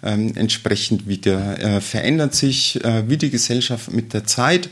ähm, 0.03 0.33
entsprechend 0.35 1.07
wieder, 1.07 1.81
verändert 1.81 2.35
sich 2.35 2.81
wie 3.07 3.17
die 3.17 3.31
Gesellschaft 3.31 3.93
mit 3.93 4.13
der 4.13 4.25
Zeit. 4.25 4.71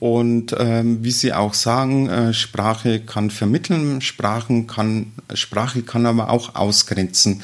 Und 0.00 0.54
ähm, 0.58 1.04
wie 1.04 1.10
Sie 1.12 1.32
auch 1.32 1.54
sagen, 1.54 2.32
Sprache 2.32 3.00
kann 3.00 3.30
vermitteln, 3.30 4.00
Sprachen 4.00 4.66
kann, 4.66 5.12
Sprache 5.34 5.82
kann 5.82 6.06
aber 6.06 6.30
auch 6.30 6.54
ausgrenzen. 6.54 7.42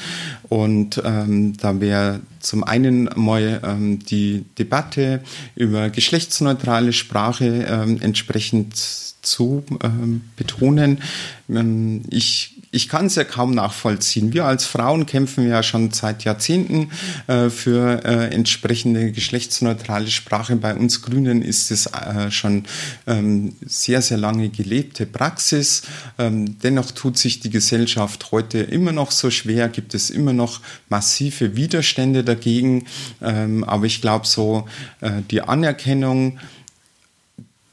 Und 0.49 1.01
ähm, 1.05 1.57
da 1.57 1.81
wäre 1.81 2.21
zum 2.41 2.65
einen 2.65 3.11
mal 3.17 3.89
die 4.09 4.45
Debatte 4.59 5.23
über 5.55 5.91
geschlechtsneutrale 5.91 6.93
Sprache 6.93 7.65
entsprechend 8.01 9.06
zu 9.27 9.65
ähm, 9.83 10.23
betonen. 10.37 11.03
Ähm, 11.49 12.03
ich 12.11 12.57
ich 12.77 12.89
kann 12.91 13.07
es 13.07 13.15
ja 13.15 13.25
kaum 13.25 13.53
nachvollziehen. 13.55 14.35
Wir 14.35 14.45
als 14.45 14.67
Frauen 14.67 15.07
kämpfen 15.07 15.49
ja 15.49 15.63
schon 15.63 15.93
seit 15.93 16.25
Jahrzehnten 16.25 16.91
äh, 17.27 17.49
für 17.49 18.05
äh, 18.05 18.35
entsprechende 18.35 19.13
geschlechtsneutrale 19.13 20.09
Sprache. 20.09 20.57
Bei 20.57 20.75
uns 20.75 21.01
Grünen 21.01 21.41
ist 21.41 21.71
es 21.71 21.87
äh, 21.87 22.31
schon 22.31 22.65
ähm, 23.07 23.55
sehr, 23.65 24.03
sehr 24.03 24.19
lange 24.19 24.51
gelebte 24.51 25.07
Praxis. 25.07 25.83
Ähm, 26.19 26.59
dennoch 26.59 26.91
tut 26.91 27.17
sich 27.17 27.41
die 27.41 27.51
Gesellschaft 27.51 28.31
heute 28.31 28.59
immer 28.59 28.93
noch 28.93 29.11
so 29.11 29.31
schwer, 29.31 29.71
gibt 29.71 29.95
es 29.95 30.11
immer 30.11 30.35
noch 30.35 30.61
massive 30.91 31.57
Widerstände 31.57 32.25
dagegen. 32.25 32.87
Ähm, 33.23 33.65
aber 33.65 33.87
ich 33.87 34.03
glaube, 34.03 34.27
so 34.27 34.67
äh, 35.01 35.23
die 35.31 35.41
Anerkennung, 35.41 36.41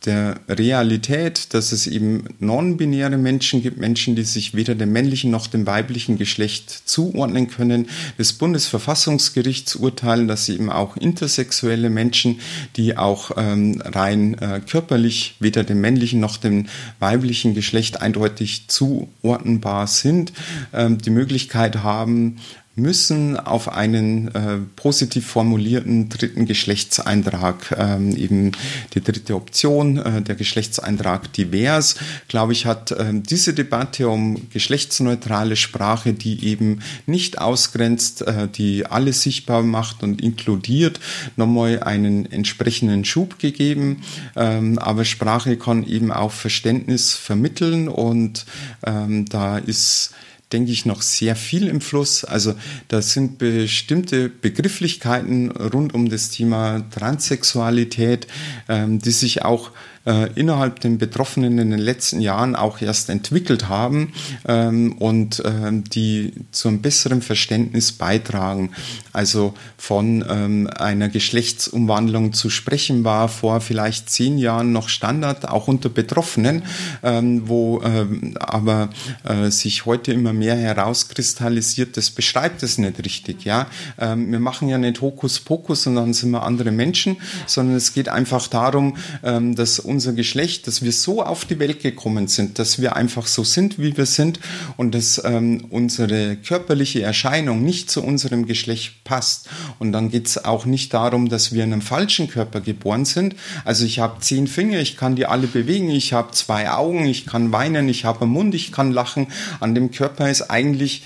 der 0.06 0.40
Realität, 0.50 1.54
dass 1.54 1.72
es 1.72 1.88
eben 1.88 2.26
non-binäre 2.40 3.18
Menschen 3.18 3.62
gibt, 3.62 3.78
Menschen, 3.78 4.16
die 4.16 4.24
sich 4.24 4.54
weder 4.54 4.76
dem 4.76 4.92
männlichen 4.92 5.32
noch 5.32 5.48
dem 5.48 5.66
weiblichen 5.66 6.18
Geschlecht 6.18 6.70
zuordnen 6.70 7.50
können. 7.50 7.88
Das 8.18 8.34
Bundesverfassungsgerichtsurteil, 8.34 10.28
dass 10.28 10.50
eben 10.50 10.70
auch 10.70 10.98
intersexuelle 10.98 11.90
Menschen, 11.90 12.40
die 12.76 12.98
auch 12.98 13.32
ähm, 13.38 13.82
rein 13.84 14.34
äh, 14.40 14.62
körperlich 14.70 15.36
weder 15.40 15.64
dem 15.64 15.80
männlichen 15.82 16.20
noch 16.20 16.38
dem 16.38 16.68
weiblichen 17.00 17.54
Geschlecht 17.54 18.02
eindeutig 18.02 18.68
zuordnenbar 18.68 19.88
sind, 19.88 20.34
ähm, 20.74 20.98
die 20.98 21.12
Möglichkeit 21.12 21.84
haben, 21.84 22.38
müssen 22.76 23.38
auf 23.38 23.72
einen 23.72 24.34
äh, 24.34 24.58
positiv 24.76 25.28
formulierten 25.28 26.10
dritten 26.10 26.48
Geschlechtseintrag, 26.48 27.76
ähm, 27.78 28.16
eben 28.16 28.52
die 28.96 29.02
dritte 29.02 29.36
Option, 29.36 29.98
äh, 29.98 30.24
der 30.24 30.34
Geschlechtseintrag 30.34 31.32
divers, 31.34 31.96
glaube 32.28 32.54
ich, 32.54 32.66
hat 32.66 32.92
äh, 32.92 33.14
diese 33.14 33.54
Debatte 33.54 34.10
um 34.10 34.50
geschlechtsneutrale 34.50 35.56
Sprache, 35.56 36.14
die 36.14 36.46
eben 36.46 36.80
nicht 37.06 37.38
ausgrenzt, 37.38 38.24
äh, 38.24 38.48
die 38.48 38.88
alles 38.88 39.22
sichtbar 39.22 39.62
macht 39.62 40.02
und 40.02 40.20
inkludiert, 40.20 41.00
nochmal 41.36 41.84
einen 41.84 42.32
entsprechenden 42.32 43.06
Schub 43.06 43.38
gegeben. 43.38 44.02
Ähm, 44.36 44.80
aber 44.80 45.06
Sprache 45.06 45.58
kann 45.58 45.86
eben 45.86 46.12
auch 46.12 46.32
Verständnis 46.32 47.14
vermitteln 47.14 47.88
und 47.88 48.46
ähm, 48.84 49.26
da 49.26 49.60
ist 49.60 50.14
denke 50.54 50.72
ich, 50.72 50.86
noch 50.86 51.02
sehr 51.02 51.36
viel 51.36 51.68
im 51.68 51.82
Fluss. 51.82 52.24
Also 52.24 52.54
da 52.88 53.02
sind 53.02 53.40
bestimmte 53.40 54.30
Begrifflichkeiten 54.30 55.52
rund 55.52 55.94
um 55.94 56.10
das 56.10 56.30
Thema 56.30 56.86
Transsexualität, 56.92 58.28
ähm, 58.70 59.00
die 59.00 59.12
sich 59.12 59.42
auch 59.44 59.72
äh, 60.06 60.30
innerhalb 60.36 60.82
den 60.82 60.98
Betroffenen 60.98 61.58
in 61.60 61.72
den 61.72 61.80
letzten 61.80 62.20
Jahren 62.20 62.56
auch 62.56 62.82
erst 62.82 63.10
entwickelt 63.10 63.70
haben 63.70 64.14
ähm, 64.46 64.94
und 64.98 65.42
ähm, 65.46 65.84
die 65.86 66.34
zu 66.52 66.68
einem 66.68 66.82
besseren 66.82 67.22
Verständnis 67.22 67.94
beitragen. 67.94 68.72
Also 69.14 69.54
von 69.78 70.26
ähm, 70.28 70.70
einer 70.76 71.08
Geschlechtsumwandlung 71.08 72.34
zu 72.34 72.50
sprechen 72.50 73.04
war 73.04 73.30
vor 73.30 73.62
vielleicht 73.62 74.10
zehn 74.10 74.38
Jahren 74.38 74.72
noch 74.72 74.90
Standard, 74.90 75.48
auch 75.48 75.68
unter 75.68 75.90
Betroffenen, 75.90 76.64
ähm, 77.02 77.48
wo 77.48 77.82
ähm, 77.84 78.36
aber 78.40 78.90
äh, 79.24 79.52
sich 79.52 79.86
heute 79.86 80.12
immer 80.12 80.34
mehr 80.34 80.56
herauskristallisiert, 80.56 81.96
das 81.96 82.10
beschreibt 82.10 82.64
es 82.64 82.78
nicht 82.78 83.04
richtig. 83.06 83.46
Ja, 83.46 83.68
ähm, 84.00 84.32
wir 84.32 84.40
machen 84.40 84.68
ja 84.68 84.78
nicht 84.78 85.00
Hokuspokus 85.00 85.88
und 85.88 85.96
dann 85.96 86.14
sind 86.14 86.32
wir 86.32 86.44
andere 86.44 86.72
Menschen, 86.72 87.18
sondern 87.46 87.76
es 87.76 87.94
geht 87.94 88.10
einfach 88.10 88.48
darum, 88.48 88.98
dass 89.22 89.80
unser 89.94 90.14
Geschlecht, 90.14 90.66
dass 90.66 90.82
wir 90.82 90.92
so 90.92 91.22
auf 91.22 91.46
die 91.46 91.60
Welt 91.60 91.84
gekommen 91.84 92.28
sind, 92.28 92.58
dass 92.58 92.82
wir 92.82 92.96
einfach 92.96 93.28
so 93.28 93.44
sind, 93.44 93.78
wie 93.78 93.96
wir 93.96 94.08
sind 94.08 94.40
und 94.76 94.96
dass 94.96 95.22
ähm, 95.24 95.66
unsere 95.70 96.36
körperliche 96.36 97.04
Erscheinung 97.04 97.64
nicht 97.64 97.92
zu 97.92 98.04
unserem 98.04 98.48
Geschlecht 98.48 99.04
passt. 99.04 99.50
Und 99.78 99.92
dann 99.92 100.10
geht 100.10 100.26
es 100.26 100.44
auch 100.44 100.66
nicht 100.66 100.96
darum, 100.96 101.30
dass 101.30 101.54
wir 101.54 101.64
in 101.64 101.74
einem 101.74 101.84
falschen 101.84 102.28
Körper 102.28 102.60
geboren 102.60 103.06
sind. 103.06 103.36
Also 103.66 103.86
ich 103.86 104.00
habe 104.00 104.20
zehn 104.20 104.48
Finger, 104.48 104.80
ich 104.80 104.98
kann 104.98 105.16
die 105.16 105.28
alle 105.28 105.46
bewegen, 105.46 105.92
ich 105.92 106.12
habe 106.12 106.32
zwei 106.32 106.72
Augen, 106.72 107.06
ich 107.06 107.28
kann 107.28 107.52
weinen, 107.52 107.88
ich 107.88 108.04
habe 108.04 108.22
einen 108.22 108.32
Mund, 108.32 108.56
ich 108.56 108.72
kann 108.72 108.92
lachen. 108.92 109.28
An 109.60 109.76
dem 109.76 109.92
Körper 109.92 110.28
ist 110.32 110.50
eigentlich 110.50 111.04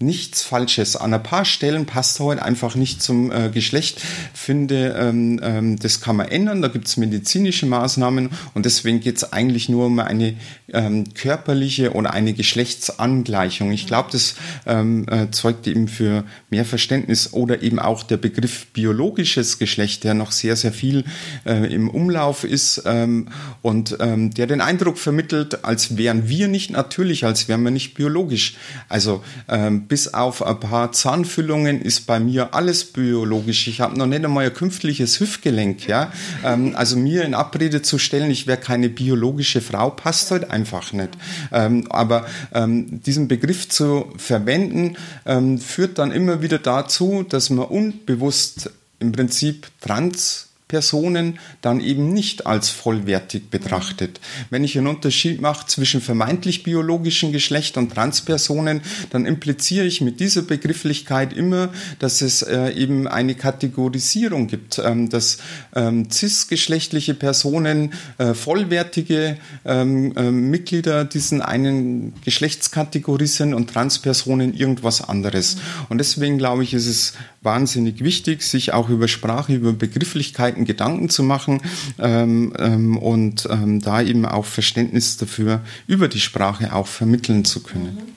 nichts 0.00 0.42
Falsches. 0.42 0.96
An 0.96 1.14
ein 1.14 1.22
paar 1.22 1.44
Stellen 1.44 1.86
passt 1.86 2.18
heute 2.18 2.42
einfach 2.42 2.74
nicht 2.74 3.00
zum 3.00 3.30
äh, 3.30 3.48
Geschlecht. 3.48 4.02
Finde, 4.32 4.96
ähm, 4.98 5.40
ähm, 5.42 5.78
das 5.78 6.00
kann 6.00 6.16
man 6.16 6.28
ändern. 6.28 6.62
Da 6.62 6.68
gibt 6.68 6.88
es 6.88 6.96
medizinische 6.96 7.66
Maßnahmen 7.66 8.30
und 8.54 8.66
deswegen 8.66 9.00
geht 9.00 9.18
es 9.18 9.32
eigentlich 9.32 9.68
nur 9.68 9.86
um 9.86 10.00
eine 10.00 10.34
ähm, 10.72 11.04
körperliche 11.14 11.92
oder 11.92 12.12
eine 12.12 12.32
Geschlechtsangleichung. 12.32 13.70
Ich 13.70 13.86
glaube, 13.86 14.08
das 14.10 14.34
ähm, 14.66 15.06
äh, 15.08 15.30
zeugt 15.30 15.66
eben 15.68 15.86
für 15.86 16.24
mehr 16.50 16.64
Verständnis 16.64 17.32
oder 17.32 17.62
eben 17.62 17.78
auch 17.78 18.02
der 18.02 18.16
Begriff 18.16 18.66
biologisches 18.72 19.58
Geschlecht, 19.58 20.02
der 20.02 20.14
noch 20.14 20.32
sehr, 20.32 20.56
sehr 20.56 20.72
viel 20.72 21.04
äh, 21.46 21.72
im 21.72 21.88
Umlauf 21.88 22.42
ist 22.42 22.82
ähm, 22.84 23.28
und 23.62 23.96
ähm, 24.00 24.34
der 24.34 24.48
den 24.48 24.60
Eindruck 24.60 24.98
vermittelt, 24.98 25.64
als 25.64 25.96
wären 25.96 26.28
wir 26.28 26.48
nicht 26.48 26.72
natürlich, 26.72 27.24
als 27.24 27.48
wären 27.48 27.62
wir 27.62 27.70
nicht 27.70 27.94
biologisch. 27.94 28.56
Also 28.88 29.22
ähm, 29.48 29.83
bis 29.88 30.14
auf 30.14 30.44
ein 30.44 30.58
paar 30.60 30.92
Zahnfüllungen 30.92 31.80
ist 31.80 32.06
bei 32.06 32.20
mir 32.20 32.54
alles 32.54 32.84
biologisch. 32.84 33.66
Ich 33.68 33.80
habe 33.80 33.98
noch 33.98 34.06
nicht 34.06 34.24
einmal 34.24 34.46
ein 34.46 34.54
künftiges 34.54 35.20
Hüftgelenk. 35.20 35.86
Ja? 35.88 36.12
Ähm, 36.44 36.74
also 36.76 36.96
mir 36.96 37.24
in 37.24 37.34
Abrede 37.34 37.82
zu 37.82 37.98
stellen, 37.98 38.30
ich 38.30 38.46
wäre 38.46 38.58
keine 38.58 38.88
biologische 38.88 39.60
Frau, 39.60 39.90
passt 39.90 40.30
halt 40.30 40.50
einfach 40.50 40.92
nicht. 40.92 41.10
Ähm, 41.52 41.86
aber 41.90 42.26
ähm, 42.52 43.02
diesen 43.02 43.28
Begriff 43.28 43.68
zu 43.68 44.12
verwenden, 44.16 44.96
ähm, 45.26 45.58
führt 45.58 45.98
dann 45.98 46.12
immer 46.12 46.42
wieder 46.42 46.58
dazu, 46.58 47.24
dass 47.28 47.50
man 47.50 47.66
unbewusst 47.66 48.70
im 49.00 49.12
Prinzip 49.12 49.68
trans 49.80 50.48
Personen 50.74 51.38
dann 51.60 51.78
eben 51.80 52.12
nicht 52.12 52.48
als 52.48 52.68
vollwertig 52.68 53.48
betrachtet. 53.48 54.18
Wenn 54.50 54.64
ich 54.64 54.76
einen 54.76 54.88
Unterschied 54.88 55.40
mache 55.40 55.68
zwischen 55.68 56.00
vermeintlich 56.00 56.64
biologischen 56.64 57.30
Geschlecht 57.30 57.76
und 57.76 57.94
Transpersonen, 57.94 58.80
dann 59.10 59.24
impliziere 59.24 59.86
ich 59.86 60.00
mit 60.00 60.18
dieser 60.18 60.42
Begrifflichkeit 60.42 61.32
immer, 61.32 61.68
dass 62.00 62.22
es 62.22 62.42
äh, 62.42 62.70
eben 62.72 63.06
eine 63.06 63.36
Kategorisierung 63.36 64.48
gibt, 64.48 64.80
ähm, 64.80 65.10
dass 65.10 65.38
ähm, 65.76 66.10
cisgeschlechtliche 66.10 67.14
Personen 67.14 67.92
äh, 68.18 68.34
vollwertige 68.34 69.36
ähm, 69.64 70.12
äh, 70.16 70.32
Mitglieder 70.32 71.04
diesen 71.04 71.40
einen 71.40 72.14
Geschlechtskategorie 72.24 73.28
sind 73.28 73.54
und 73.54 73.70
Transpersonen 73.70 74.54
irgendwas 74.54 75.08
anderes. 75.08 75.56
Und 75.88 75.98
deswegen 75.98 76.36
glaube 76.36 76.64
ich, 76.64 76.74
ist 76.74 76.88
es 76.88 77.12
wahnsinnig 77.44 78.02
wichtig, 78.02 78.42
sich 78.42 78.72
auch 78.72 78.88
über 78.88 79.06
Sprache, 79.06 79.54
über 79.54 79.72
Begrifflichkeiten 79.72 80.63
Gedanken 80.64 81.08
zu 81.08 81.22
machen 81.22 81.60
ähm, 81.98 82.52
ähm, 82.58 82.96
und 82.96 83.48
ähm, 83.50 83.80
da 83.80 84.02
eben 84.02 84.26
auch 84.26 84.44
Verständnis 84.44 85.16
dafür 85.16 85.60
über 85.86 86.08
die 86.08 86.20
Sprache 86.20 86.72
auch 86.74 86.86
vermitteln 86.86 87.44
zu 87.44 87.62
können. 87.62 88.16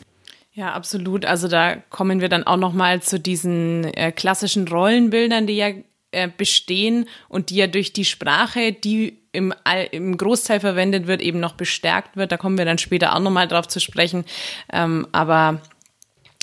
Ja, 0.53 0.73
absolut. 0.73 1.23
Also 1.25 1.47
da 1.47 1.75
kommen 1.75 2.19
wir 2.19 2.29
dann 2.29 2.45
auch 2.45 2.57
noch 2.57 2.73
mal 2.73 3.01
zu 3.01 3.19
diesen 3.19 3.83
äh, 3.93 4.11
klassischen 4.11 4.67
Rollenbildern, 4.67 5.45
die 5.45 5.57
ja 5.57 5.69
äh, 6.11 6.29
bestehen 6.35 7.05
und 7.29 7.51
die 7.51 7.57
ja 7.57 7.67
durch 7.67 7.93
die 7.93 8.05
Sprache, 8.05 8.71
die 8.71 9.19
im, 9.33 9.53
im 9.91 10.17
Großteil 10.17 10.59
verwendet 10.59 11.05
wird, 11.05 11.21
eben 11.21 11.39
noch 11.39 11.53
bestärkt 11.53 12.17
wird. 12.17 12.31
Da 12.31 12.37
kommen 12.37 12.57
wir 12.57 12.65
dann 12.65 12.79
später 12.79 13.15
auch 13.15 13.19
noch 13.19 13.29
mal 13.29 13.47
drauf 13.47 13.67
zu 13.67 13.79
sprechen. 13.79 14.25
Ähm, 14.73 15.05
aber 15.11 15.61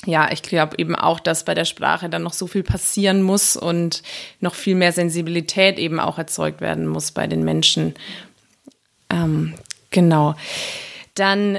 ja, 0.07 0.31
ich 0.33 0.43
glaube 0.43 0.77
eben 0.79 0.95
auch, 0.95 1.21
dass 1.21 1.45
bei 1.45 1.55
der 1.55 1.65
Sprache 1.65 2.09
dann 2.09 2.23
noch 2.23 2.33
so 2.33 2.47
viel 2.47 2.63
passieren 2.63 3.23
muss 3.23 3.57
und 3.57 4.03
noch 4.41 4.55
viel 4.55 4.75
mehr 4.75 4.93
Sensibilität 4.93 5.79
eben 5.79 6.01
auch 6.01 6.19
erzeugt 6.19 6.61
werden 6.61 6.87
muss 6.87 7.13
bei 7.13 7.27
den 7.27 7.45
Menschen. 7.45 7.95
Ähm, 9.11 9.55
genau. 9.91 10.35
Dann, 11.15 11.59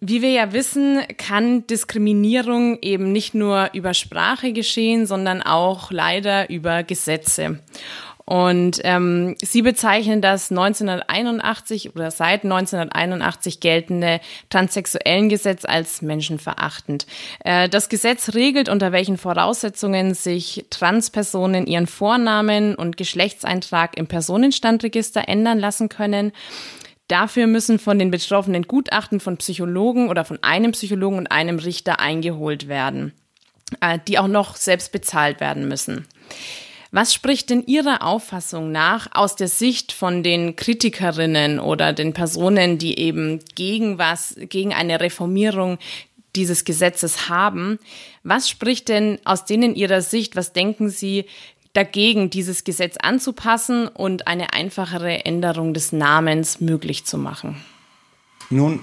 wie 0.00 0.22
wir 0.22 0.30
ja 0.30 0.52
wissen, 0.52 1.02
kann 1.16 1.66
Diskriminierung 1.66 2.78
eben 2.82 3.12
nicht 3.12 3.34
nur 3.34 3.70
über 3.72 3.94
Sprache 3.94 4.52
geschehen, 4.52 5.06
sondern 5.06 5.42
auch 5.42 5.90
leider 5.90 6.50
über 6.50 6.82
Gesetze. 6.82 7.60
Und 8.26 8.80
ähm, 8.84 9.36
sie 9.42 9.60
bezeichnen 9.60 10.22
das 10.22 10.50
1981 10.50 11.94
oder 11.94 12.10
seit 12.10 12.44
1981 12.44 13.60
geltende 13.60 14.20
Transsexuellengesetz 14.48 15.66
als 15.66 16.00
menschenverachtend. 16.00 17.06
Äh, 17.44 17.68
das 17.68 17.90
Gesetz 17.90 18.34
regelt, 18.34 18.70
unter 18.70 18.92
welchen 18.92 19.18
Voraussetzungen 19.18 20.14
sich 20.14 20.64
Transpersonen 20.70 21.66
ihren 21.66 21.86
Vornamen 21.86 22.74
und 22.74 22.96
Geschlechtseintrag 22.96 23.96
im 23.98 24.06
Personenstandregister 24.06 25.28
ändern 25.28 25.58
lassen 25.58 25.90
können. 25.90 26.32
Dafür 27.08 27.46
müssen 27.46 27.78
von 27.78 27.98
den 27.98 28.10
Betroffenen 28.10 28.62
Gutachten 28.62 29.20
von 29.20 29.36
Psychologen 29.36 30.08
oder 30.08 30.24
von 30.24 30.42
einem 30.42 30.72
Psychologen 30.72 31.18
und 31.18 31.26
einem 31.26 31.58
Richter 31.58 32.00
eingeholt 32.00 32.68
werden, 32.68 33.12
äh, 33.82 33.98
die 34.08 34.18
auch 34.18 34.28
noch 34.28 34.56
selbst 34.56 34.92
bezahlt 34.92 35.40
werden 35.40 35.68
müssen. 35.68 36.08
Was 36.94 37.12
spricht 37.12 37.50
denn 37.50 37.66
Ihrer 37.66 38.04
Auffassung 38.04 38.70
nach 38.70 39.08
aus 39.14 39.34
der 39.34 39.48
Sicht 39.48 39.90
von 39.90 40.22
den 40.22 40.54
Kritikerinnen 40.54 41.58
oder 41.58 41.92
den 41.92 42.12
Personen, 42.12 42.78
die 42.78 43.00
eben 43.00 43.40
gegen 43.56 43.98
was, 43.98 44.36
gegen 44.38 44.72
eine 44.72 45.00
Reformierung 45.00 45.78
dieses 46.36 46.62
Gesetzes 46.64 47.28
haben? 47.28 47.80
Was 48.22 48.48
spricht 48.48 48.88
denn 48.88 49.18
aus 49.24 49.44
denen 49.44 49.74
Ihrer 49.74 50.02
Sicht, 50.02 50.36
was 50.36 50.52
denken 50.52 50.88
Sie, 50.88 51.24
dagegen, 51.72 52.30
dieses 52.30 52.62
Gesetz 52.62 52.96
anzupassen 53.02 53.88
und 53.88 54.28
eine 54.28 54.52
einfachere 54.52 55.24
Änderung 55.24 55.74
des 55.74 55.90
Namens 55.90 56.60
möglich 56.60 57.04
zu 57.06 57.18
machen? 57.18 57.56
Nun, 58.54 58.78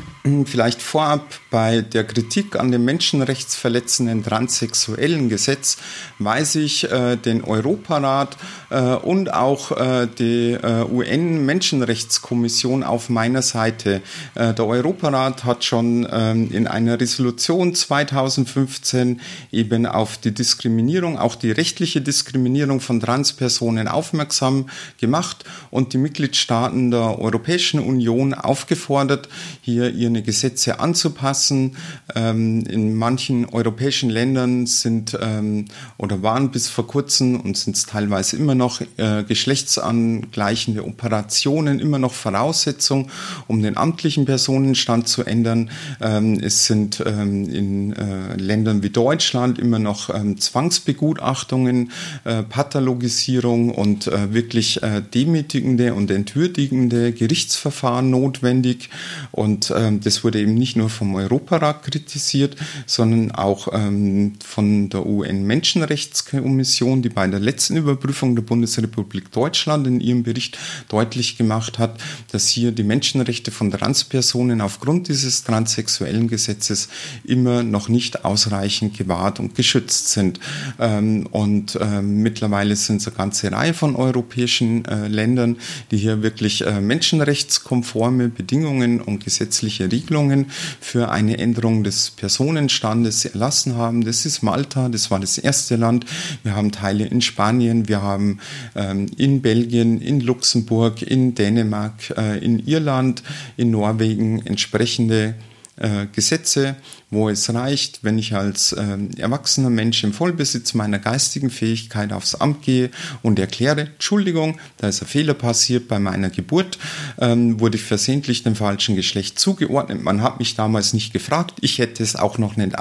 vielleicht 0.47 0.81
vorab 0.81 1.39
bei 1.49 1.79
der 1.79 2.03
Kritik 2.03 2.59
an 2.59 2.73
dem 2.73 2.83
menschenrechtsverletzenden 2.83 4.21
transsexuellen 4.21 5.29
Gesetz 5.29 5.77
weise 6.19 6.59
ich 6.59 6.91
äh, 6.91 7.15
den 7.15 7.41
Europarat 7.41 8.35
äh, 8.69 8.81
und 8.81 9.33
auch 9.33 9.71
äh, 9.71 10.09
die 10.19 10.57
äh, 10.61 10.83
UN-Menschenrechtskommission 10.83 12.83
auf 12.83 13.07
meiner 13.07 13.41
Seite. 13.41 14.01
Äh, 14.35 14.53
der 14.53 14.65
Europarat 14.65 15.45
hat 15.45 15.63
schon 15.63 16.05
ähm, 16.11 16.51
in 16.51 16.67
einer 16.67 16.99
Resolution 16.99 17.73
2015 17.73 19.21
eben 19.53 19.85
auf 19.85 20.17
die 20.17 20.33
Diskriminierung, 20.33 21.17
auch 21.17 21.35
die 21.35 21.51
rechtliche 21.51 22.01
Diskriminierung 22.01 22.81
von 22.81 22.99
Transpersonen 22.99 23.87
aufmerksam 23.87 24.65
gemacht 24.99 25.45
und 25.69 25.93
die 25.93 25.97
Mitgliedstaaten 25.97 26.91
der 26.91 27.19
Europäischen 27.19 27.79
Union 27.79 28.33
aufgefordert, 28.33 29.29
hier 29.61 29.91
ihre 29.91 30.21
Gesetze 30.21 30.79
anzupassen. 30.79 31.77
Ähm, 32.15 32.63
in 32.65 32.95
manchen 32.95 33.45
europäischen 33.45 34.09
Ländern 34.09 34.65
sind 34.65 35.17
ähm, 35.21 35.65
oder 35.97 36.23
waren 36.23 36.51
bis 36.51 36.67
vor 36.67 36.87
kurzem 36.87 37.39
und 37.39 37.55
sind 37.55 37.75
es 37.75 37.85
teilweise 37.85 38.37
immer 38.37 38.55
noch 38.55 38.81
äh, 38.97 39.23
geschlechtsangleichende 39.23 40.83
Operationen 40.85 41.79
immer 41.79 41.99
noch 41.99 42.13
Voraussetzung, 42.13 43.09
um 43.47 43.61
den 43.61 43.77
amtlichen 43.77 44.25
Personenstand 44.25 45.07
zu 45.07 45.23
ändern. 45.23 45.69
Ähm, 46.01 46.39
es 46.41 46.65
sind 46.65 47.03
ähm, 47.05 47.47
in 47.49 47.93
äh, 47.93 48.35
Ländern 48.37 48.81
wie 48.81 48.89
Deutschland 48.89 49.59
immer 49.59 49.79
noch 49.79 50.09
ähm, 50.09 50.39
Zwangsbegutachtungen, 50.39 51.91
äh, 52.23 52.43
Pathologisierung 52.43 53.69
und 53.69 54.07
äh, 54.07 54.33
wirklich 54.33 54.81
äh, 54.81 55.01
demütigende 55.01 55.93
und 55.93 56.09
entwürdigende 56.09 57.11
Gerichtsverfahren 57.11 58.09
notwendig. 58.09 58.89
Und 59.31 59.50
ähm, 59.75 59.99
das 60.01 60.23
wurde 60.23 60.39
eben 60.39 60.53
nicht 60.53 60.75
nur 60.75 60.89
vom 60.89 61.15
Europarat 61.15 61.83
kritisiert, 61.83 62.55
sondern 62.85 63.31
auch 63.31 63.67
ähm, 63.73 64.33
von 64.43 64.89
der 64.89 65.05
UN-Menschenrechtskommission, 65.05 67.01
die 67.01 67.09
bei 67.09 67.27
der 67.27 67.39
letzten 67.39 67.77
Überprüfung 67.77 68.35
der 68.35 68.43
Bundesrepublik 68.43 69.31
Deutschland 69.31 69.87
in 69.87 69.99
ihrem 69.99 70.23
Bericht 70.23 70.57
deutlich 70.89 71.37
gemacht 71.37 71.79
hat, 71.79 71.99
dass 72.31 72.47
hier 72.47 72.71
die 72.71 72.83
Menschenrechte 72.83 73.51
von 73.51 73.71
Transpersonen 73.71 74.61
aufgrund 74.61 75.07
dieses 75.07 75.43
transsexuellen 75.43 76.27
Gesetzes 76.27 76.89
immer 77.23 77.63
noch 77.63 77.89
nicht 77.89 78.25
ausreichend 78.25 78.97
gewahrt 78.97 79.39
und 79.39 79.55
geschützt 79.55 80.11
sind. 80.11 80.39
Ähm, 80.79 81.27
und 81.31 81.77
ähm, 81.81 82.21
mittlerweile 82.21 82.75
sind 82.75 83.01
es 83.01 83.07
eine 83.07 83.15
ganze 83.15 83.51
Reihe 83.51 83.73
von 83.73 83.95
europäischen 83.95 84.85
äh, 84.85 85.07
Ländern, 85.07 85.57
die 85.91 85.97
hier 85.97 86.21
wirklich 86.21 86.65
äh, 86.65 86.81
menschenrechtskonforme 86.81 88.29
Bedingungen 88.29 89.01
und 89.01 89.23
gesetzliche 89.41 89.91
Regelungen 89.91 90.51
für 90.79 91.09
eine 91.09 91.39
Änderung 91.39 91.83
des 91.83 92.11
Personenstandes 92.11 93.25
erlassen 93.25 93.75
haben. 93.75 94.05
Das 94.05 94.27
ist 94.27 94.43
Malta, 94.43 94.87
das 94.87 95.09
war 95.09 95.19
das 95.19 95.39
erste 95.39 95.77
Land. 95.77 96.05
Wir 96.43 96.55
haben 96.55 96.71
Teile 96.71 97.05
in 97.05 97.21
Spanien, 97.21 97.87
wir 97.87 98.03
haben 98.03 98.39
ähm, 98.75 99.07
in 99.17 99.41
Belgien, 99.41 99.99
in 99.99 100.21
Luxemburg, 100.21 101.01
in 101.01 101.33
Dänemark, 101.33 102.13
äh, 102.15 102.37
in 102.37 102.59
Irland, 102.67 103.23
in 103.57 103.71
Norwegen 103.71 104.45
entsprechende 104.45 105.33
äh, 105.81 106.07
Gesetze, 106.11 106.75
wo 107.09 107.27
es 107.27 107.53
reicht, 107.53 108.03
wenn 108.03 108.17
ich 108.17 108.35
als 108.35 108.71
äh, 108.71 108.97
erwachsener 109.17 109.69
Mensch 109.69 110.03
im 110.03 110.13
Vollbesitz 110.13 110.73
meiner 110.73 110.99
geistigen 110.99 111.49
Fähigkeit 111.49 112.13
aufs 112.13 112.35
Amt 112.35 112.61
gehe 112.61 112.91
und 113.21 113.39
erkläre, 113.39 113.81
Entschuldigung, 113.81 114.59
da 114.77 114.87
ist 114.87 115.01
ein 115.01 115.07
Fehler 115.07 115.33
passiert 115.33 115.87
bei 115.87 115.99
meiner 115.99 116.29
Geburt, 116.29 116.77
ähm, 117.19 117.59
wurde 117.59 117.77
ich 117.77 117.83
versehentlich 117.83 118.43
dem 118.43 118.55
falschen 118.55 118.95
Geschlecht 118.95 119.39
zugeordnet. 119.39 120.03
Man 120.03 120.21
hat 120.21 120.39
mich 120.39 120.55
damals 120.55 120.93
nicht 120.93 121.13
gefragt, 121.13 121.55
ich 121.61 121.79
hätte 121.79 122.03
es 122.03 122.15
auch 122.15 122.37
noch 122.37 122.55
nicht 122.55 122.77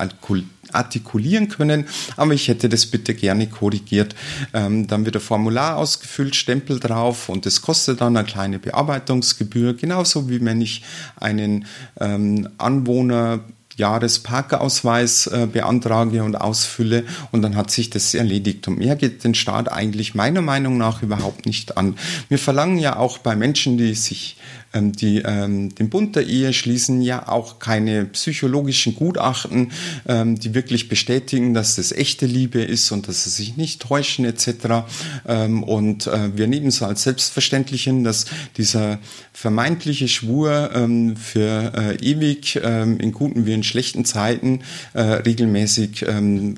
artikulieren 0.73 1.49
können, 1.49 1.87
aber 2.17 2.35
ich 2.35 2.49
hätte 2.49 2.69
das 2.69 2.87
bitte 2.87 3.15
gerne 3.15 3.47
korrigiert. 3.47 4.15
Ähm, 4.53 4.87
dann 4.87 5.05
wird 5.05 5.17
ein 5.17 5.23
Formular 5.23 5.77
ausgefüllt, 5.77 6.37
Stempel 6.37 6.81
drauf 6.81 7.29
und 7.29 7.47
das 7.47 7.63
kostet 7.63 8.01
dann 8.01 8.17
eine 8.17 8.27
kleine 8.27 8.59
Bearbeitungsgebühr, 8.59 9.75
genauso 9.75 10.29
wie 10.29 10.45
wenn 10.45 10.61
ich 10.61 10.83
einen 11.17 11.67
ähm, 12.01 12.49
Anwohner 12.59 13.41
Jahresparkausweis 13.81 15.27
äh, 15.27 15.49
beantrage 15.51 16.23
und 16.23 16.37
ausfülle 16.37 17.05
und 17.33 17.43
dann 17.43 17.57
hat 17.57 17.71
sich 17.71 17.91
das 17.91 18.15
erledigt. 18.15 18.69
Und 18.69 18.79
mehr 18.79 18.95
geht 18.95 19.25
den 19.25 19.35
Staat 19.35 19.73
eigentlich 19.73 20.15
meiner 20.15 20.43
Meinung 20.43 20.79
nach 20.79 21.03
überhaupt 21.03 21.47
nicht 21.47 21.77
an. 21.77 21.97
Wir 22.29 22.39
verlangen 22.39 22.79
ja 22.79 22.97
auch 22.97 23.19
bei 23.19 23.35
Menschen, 23.35 23.79
die 23.79 23.95
sich 23.95 24.37
ähm, 24.73 24.93
die 24.93 25.19
ähm, 25.19 25.75
den 25.75 25.91
Bund 25.91 26.17
der 26.17 26.27
Ehe 26.27 26.53
schließen, 26.53 27.03
ja 27.03 27.29
auch 27.29 27.59
keine 27.59 28.05
psychologischen 28.07 28.95
Gutachten, 28.95 29.73
ähm, 30.07 30.39
die 30.39 30.55
wirklich 30.55 30.89
bestätigen, 30.89 31.55
dass 31.55 31.77
das 31.77 31.93
echte 31.93 32.27
Liebe 32.27 32.61
ist 32.61 32.91
und 32.93 33.09
dass 33.09 33.25
sie 33.25 33.31
sich 33.31 33.57
nicht 33.57 33.83
täuschen 33.83 34.25
etc. 34.25 34.87
Ähm, 35.27 35.63
und 35.63 36.07
äh, 36.07 36.37
wir 36.37 36.47
nehmen 36.47 36.69
es 36.69 36.83
als 36.83 37.03
selbstverständlich 37.03 37.85
hin, 37.85 38.05
dass 38.05 38.27
dieser 38.57 38.99
vermeintliche 39.33 40.09
Schwur 40.09 40.71
ähm, 40.75 41.17
für 41.17 41.73
äh, 41.75 41.97
ewig 41.97 42.61
ähm, 42.63 42.99
in 42.99 43.13
guten 43.13 43.47
wie 43.47 43.55
in 43.55 43.63
schlechten 43.63 44.05
Zeiten 44.05 44.61
äh, 44.93 45.01
regelmäßig 45.01 46.05
ähm, 46.07 46.57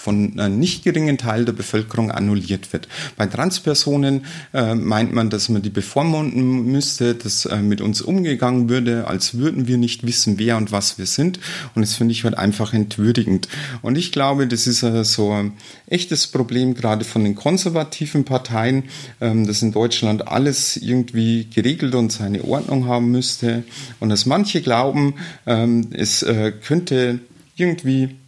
von 0.00 0.38
einem 0.38 0.58
nicht 0.58 0.82
geringen 0.82 1.18
Teil 1.18 1.44
der 1.44 1.52
Bevölkerung 1.52 2.10
annulliert 2.10 2.72
wird. 2.72 2.88
Bei 3.16 3.26
Transpersonen 3.26 4.24
äh, 4.54 4.74
meint 4.74 5.12
man, 5.12 5.28
dass 5.28 5.50
man 5.50 5.60
die 5.60 5.70
bevormunden 5.70 6.64
müsste, 6.64 7.14
dass 7.14 7.44
äh, 7.44 7.58
mit 7.58 7.82
uns 7.82 8.00
umgegangen 8.00 8.70
würde, 8.70 9.06
als 9.06 9.34
würden 9.34 9.68
wir 9.68 9.76
nicht 9.76 10.06
wissen, 10.06 10.38
wer 10.38 10.56
und 10.56 10.72
was 10.72 10.96
wir 10.96 11.04
sind. 11.06 11.38
Und 11.74 11.82
das 11.82 11.94
finde 11.94 12.12
ich 12.12 12.24
halt 12.24 12.36
einfach 12.38 12.72
entwürdigend. 12.72 13.48
Und 13.82 13.98
ich 13.98 14.10
glaube, 14.10 14.46
das 14.46 14.66
ist 14.66 14.82
äh, 14.82 15.04
so 15.04 15.32
ein 15.32 15.52
echtes 15.86 16.26
Problem 16.26 16.74
gerade 16.74 17.04
von 17.04 17.22
den 17.22 17.34
konservativen 17.34 18.24
Parteien, 18.24 18.84
ähm, 19.20 19.46
dass 19.46 19.60
in 19.60 19.72
Deutschland 19.72 20.28
alles 20.28 20.78
irgendwie 20.78 21.46
geregelt 21.54 21.94
und 21.94 22.10
seine 22.10 22.42
Ordnung 22.44 22.86
haben 22.86 23.10
müsste. 23.10 23.64
Und 23.98 24.08
dass 24.08 24.24
manche 24.24 24.62
glauben, 24.62 25.14
ähm, 25.46 25.88
es 25.92 26.22
äh, 26.22 26.52
könnte 26.52 27.20
irgendwie 27.56 28.19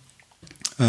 äh, 0.78 0.84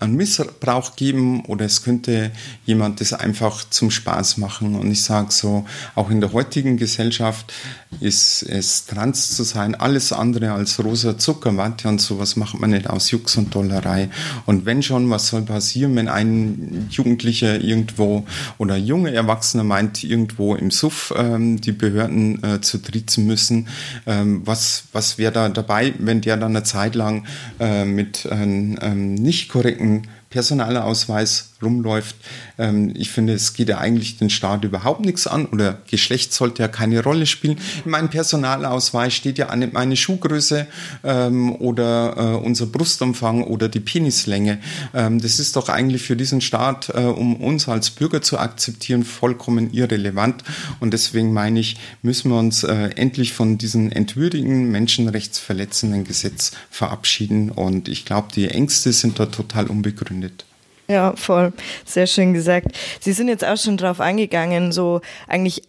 einen 0.00 0.16
Missbrauch 0.16 0.96
geben 0.96 1.44
oder 1.44 1.64
es 1.64 1.82
könnte 1.82 2.30
jemand 2.64 3.00
das 3.00 3.12
einfach 3.12 3.68
zum 3.68 3.90
Spaß 3.90 4.38
machen. 4.38 4.74
Und 4.74 4.90
ich 4.90 5.02
sage 5.02 5.30
so, 5.30 5.66
auch 5.94 6.10
in 6.10 6.20
der 6.20 6.32
heutigen 6.32 6.76
Gesellschaft 6.76 7.52
ist 8.00 8.42
es 8.42 8.86
trans 8.86 9.34
zu 9.34 9.42
sein 9.42 9.74
alles 9.74 10.12
andere 10.12 10.52
als 10.52 10.82
rosa 10.82 11.18
Zuckerwatte 11.18 11.88
und 11.88 12.00
sowas 12.00 12.36
macht 12.36 12.58
man 12.60 12.70
nicht 12.70 12.88
aus 12.88 13.10
Jux 13.10 13.36
und 13.36 13.54
Dollerei. 13.54 14.08
Und 14.46 14.66
wenn 14.66 14.82
schon, 14.82 15.08
was 15.10 15.28
soll 15.28 15.42
passieren, 15.42 15.96
wenn 15.96 16.08
ein 16.08 16.88
Jugendlicher 16.90 17.60
irgendwo 17.60 18.26
oder 18.58 18.76
junge 18.76 19.12
Erwachsener 19.12 19.64
meint, 19.64 20.04
irgendwo 20.04 20.54
im 20.54 20.70
Suff 20.70 21.12
ähm, 21.16 21.60
die 21.60 21.72
Behörden 21.72 22.42
äh, 22.42 22.60
zu 22.60 22.78
trizen 22.78 23.26
müssen? 23.26 23.68
Ähm, 24.06 24.42
was 24.44 24.84
was 24.92 25.18
wäre 25.18 25.32
da 25.32 25.48
dabei, 25.48 25.94
wenn 25.98 26.20
der 26.20 26.36
dann 26.36 26.56
eine 26.56 26.64
Zeit 26.64 26.94
lang 26.94 27.24
äh, 27.60 27.84
mit 27.84 28.28
ähm 28.30 28.76
nicht 29.14 29.35
nicht 29.36 29.50
korrekten 29.50 30.08
Personalausweis 30.30 31.55
rumläuft. 31.62 32.16
Ähm, 32.58 32.92
ich 32.96 33.10
finde, 33.10 33.34
es 33.34 33.54
geht 33.54 33.68
ja 33.68 33.78
eigentlich 33.78 34.18
den 34.18 34.30
Staat 34.30 34.64
überhaupt 34.64 35.04
nichts 35.04 35.26
an 35.26 35.46
oder 35.46 35.78
Geschlecht 35.90 36.32
sollte 36.32 36.62
ja 36.62 36.68
keine 36.68 37.02
Rolle 37.02 37.26
spielen. 37.26 37.58
In 37.84 37.90
meinem 37.90 38.10
Personalausweis 38.10 39.14
steht 39.14 39.38
ja 39.38 39.48
an 39.48 39.68
meine 39.72 39.96
Schuhgröße 39.96 40.66
ähm, 41.04 41.54
oder 41.56 42.16
äh, 42.16 42.44
unser 42.44 42.66
Brustumfang 42.66 43.42
oder 43.42 43.68
die 43.68 43.80
Penislänge. 43.80 44.58
Ähm, 44.94 45.20
das 45.20 45.38
ist 45.38 45.56
doch 45.56 45.68
eigentlich 45.68 46.02
für 46.02 46.16
diesen 46.16 46.40
Staat, 46.40 46.90
äh, 46.90 47.00
um 47.00 47.36
uns 47.36 47.68
als 47.68 47.90
Bürger 47.90 48.22
zu 48.22 48.38
akzeptieren, 48.38 49.04
vollkommen 49.04 49.72
irrelevant. 49.72 50.44
Und 50.80 50.92
deswegen 50.92 51.32
meine 51.32 51.60
ich, 51.60 51.76
müssen 52.02 52.30
wir 52.30 52.38
uns 52.38 52.64
äh, 52.64 52.90
endlich 52.96 53.32
von 53.32 53.58
diesem 53.58 53.90
entwürdigen, 53.90 54.70
menschenrechtsverletzenden 54.70 56.04
Gesetz 56.04 56.52
verabschieden. 56.70 57.50
Und 57.50 57.88
ich 57.88 58.04
glaube, 58.04 58.28
die 58.34 58.48
Ängste 58.48 58.92
sind 58.92 59.18
da 59.18 59.26
total 59.26 59.66
unbegründet. 59.66 60.44
Ja, 60.88 61.14
voll. 61.16 61.52
Sehr 61.84 62.06
schön 62.06 62.32
gesagt. 62.32 62.68
Sie 63.00 63.12
sind 63.12 63.28
jetzt 63.28 63.44
auch 63.44 63.56
schon 63.56 63.76
drauf 63.76 64.00
eingegangen, 64.00 64.72
so 64.72 65.00
eigentlich 65.26 65.62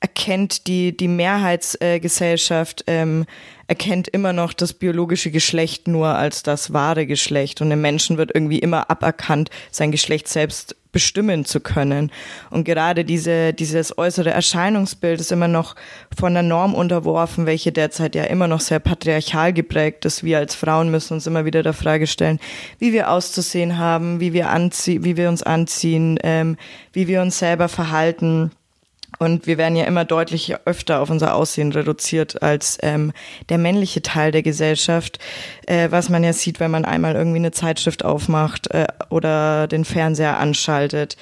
erkennt 0.00 0.66
die, 0.66 0.96
die 0.96 1.08
Mehrheitsgesellschaft, 1.08 2.84
äh, 2.86 3.02
ähm, 3.02 3.26
erkennt 3.66 4.08
immer 4.08 4.32
noch 4.32 4.52
das 4.52 4.72
biologische 4.72 5.30
Geschlecht 5.30 5.88
nur 5.88 6.08
als 6.08 6.42
das 6.42 6.72
wahre 6.72 7.06
Geschlecht 7.06 7.60
und 7.60 7.70
dem 7.70 7.80
Menschen 7.80 8.16
wird 8.16 8.30
irgendwie 8.34 8.60
immer 8.60 8.90
aberkannt, 8.90 9.50
sein 9.70 9.90
Geschlecht 9.90 10.28
selbst 10.28 10.76
bestimmen 10.92 11.44
zu 11.44 11.60
können. 11.60 12.10
Und 12.50 12.64
gerade 12.64 13.04
diese, 13.04 13.52
dieses 13.52 13.96
äußere 13.98 14.30
Erscheinungsbild 14.30 15.20
ist 15.20 15.32
immer 15.32 15.48
noch 15.48 15.74
von 16.16 16.34
der 16.34 16.42
Norm 16.42 16.74
unterworfen, 16.74 17.46
welche 17.46 17.72
derzeit 17.72 18.14
ja 18.14 18.24
immer 18.24 18.48
noch 18.48 18.60
sehr 18.60 18.78
patriarchal 18.78 19.52
geprägt 19.52 20.04
ist. 20.04 20.24
Wir 20.24 20.38
als 20.38 20.54
Frauen 20.54 20.90
müssen 20.90 21.14
uns 21.14 21.26
immer 21.26 21.44
wieder 21.44 21.62
der 21.62 21.74
Frage 21.74 22.06
stellen, 22.06 22.40
wie 22.78 22.92
wir 22.92 23.10
auszusehen 23.10 23.78
haben, 23.78 24.20
wie 24.20 24.32
wir 24.32 24.50
anziehen, 24.50 25.04
wie 25.04 25.16
wir 25.16 25.28
uns 25.28 25.42
anziehen, 25.42 26.18
ähm, 26.22 26.56
wie 26.92 27.08
wir 27.08 27.22
uns 27.22 27.38
selber 27.38 27.68
verhalten 27.68 28.50
und 29.18 29.46
wir 29.46 29.58
werden 29.58 29.74
ja 29.74 29.84
immer 29.84 30.04
deutlich 30.04 30.54
öfter 30.64 31.00
auf 31.00 31.10
unser 31.10 31.34
Aussehen 31.34 31.72
reduziert 31.72 32.42
als 32.42 32.78
ähm, 32.82 33.12
der 33.48 33.58
männliche 33.58 34.02
Teil 34.02 34.32
der 34.32 34.42
Gesellschaft, 34.42 35.18
äh, 35.66 35.90
was 35.90 36.08
man 36.08 36.22
ja 36.22 36.32
sieht, 36.32 36.60
wenn 36.60 36.70
man 36.70 36.84
einmal 36.84 37.14
irgendwie 37.14 37.38
eine 37.38 37.50
Zeitschrift 37.50 38.04
aufmacht 38.04 38.70
äh, 38.70 38.86
oder 39.08 39.66
den 39.66 39.84
Fernseher 39.84 40.38
anschaltet. 40.38 41.16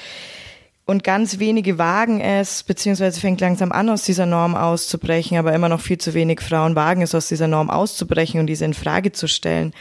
Und 0.85 1.03
ganz 1.05 1.38
wenige 1.38 1.79
wagen 1.79 2.20
es, 2.20 2.62
beziehungsweise 2.62 3.20
fängt 3.20 3.40
langsam 3.40 3.72
an, 3.72 3.88
aus 3.88 4.05
dieser 4.05 4.27
Norm 4.27 4.55
auszubrechen, 4.55 5.37
aber 5.37 5.53
immer 5.53 5.68
noch 5.68 5.81
viel 5.81 5.99
zu 5.99 6.14
wenig 6.14 6.40
Frauen 6.40 6.77
wagen 6.77 7.03
es, 7.03 7.14
aus 7.14 7.29
dieser 7.29 7.49
Norm 7.49 7.70
auszubrechen 7.70 8.38
und 8.38 8.46
diese 8.46 8.64
in 8.64 8.75
Frage 8.75 9.11
zu 9.11 9.27
stellen. 9.27 9.72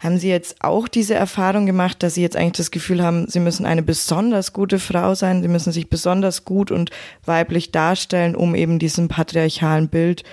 Haben 0.00 0.18
Sie 0.18 0.30
jetzt 0.30 0.56
auch 0.60 0.88
diese 0.88 1.14
Erfahrung 1.14 1.66
gemacht, 1.66 2.02
dass 2.02 2.14
Sie 2.14 2.22
jetzt 2.22 2.36
eigentlich 2.36 2.52
das 2.52 2.70
Gefühl 2.70 3.02
haben, 3.02 3.28
Sie 3.28 3.38
müssen 3.38 3.66
eine 3.66 3.82
besonders 3.82 4.54
gute 4.54 4.78
Frau 4.78 5.14
sein, 5.14 5.42
Sie 5.42 5.48
müssen 5.48 5.72
sich 5.72 5.90
besonders 5.90 6.46
gut 6.46 6.70
und 6.70 6.90
weiblich 7.26 7.70
darstellen, 7.70 8.34
um 8.34 8.54
eben 8.54 8.78
diesem 8.78 9.08
patriarchalen 9.08 9.88
Bild 9.88 10.24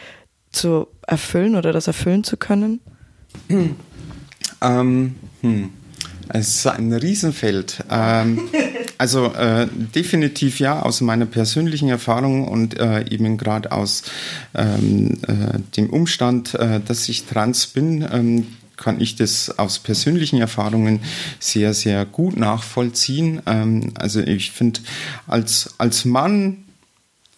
zu 0.52 0.88
erfüllen 1.06 1.56
oder 1.56 1.74
das 1.74 1.88
erfüllen 1.88 2.24
zu 2.24 2.38
können? 2.38 2.80
Ähm, 4.62 5.16
hm. 5.42 5.70
Es 6.30 6.56
ist 6.56 6.68
ein 6.68 6.92
Riesenfeld. 6.94 7.84
Ähm, 7.90 8.50
also 8.98 9.34
äh, 9.34 9.68
definitiv 9.96 10.60
ja, 10.60 10.82
aus 10.82 11.02
meiner 11.02 11.26
persönlichen 11.26 11.90
Erfahrung 11.90 12.48
und 12.48 12.80
äh, 12.80 13.06
eben 13.10 13.38
gerade 13.38 13.72
aus 13.72 14.04
ähm, 14.56 15.18
äh, 15.28 15.60
dem 15.76 15.90
Umstand, 15.90 16.54
äh, 16.56 16.80
dass 16.86 17.08
ich 17.10 17.26
trans 17.26 17.68
bin, 17.68 18.08
ähm, 18.12 18.48
kann 18.78 19.02
ich 19.02 19.16
das 19.16 19.58
aus 19.60 19.80
persönlichen 19.80 20.40
Erfahrungen 20.40 21.02
sehr, 21.40 21.74
sehr 21.74 22.06
gut 22.06 22.38
nachvollziehen. 22.38 23.42
Ähm, 23.46 23.94
also 23.96 24.22
ich 24.22 24.52
finde, 24.52 24.80
als, 25.28 25.76
als 25.78 26.06
Mann 26.06 26.64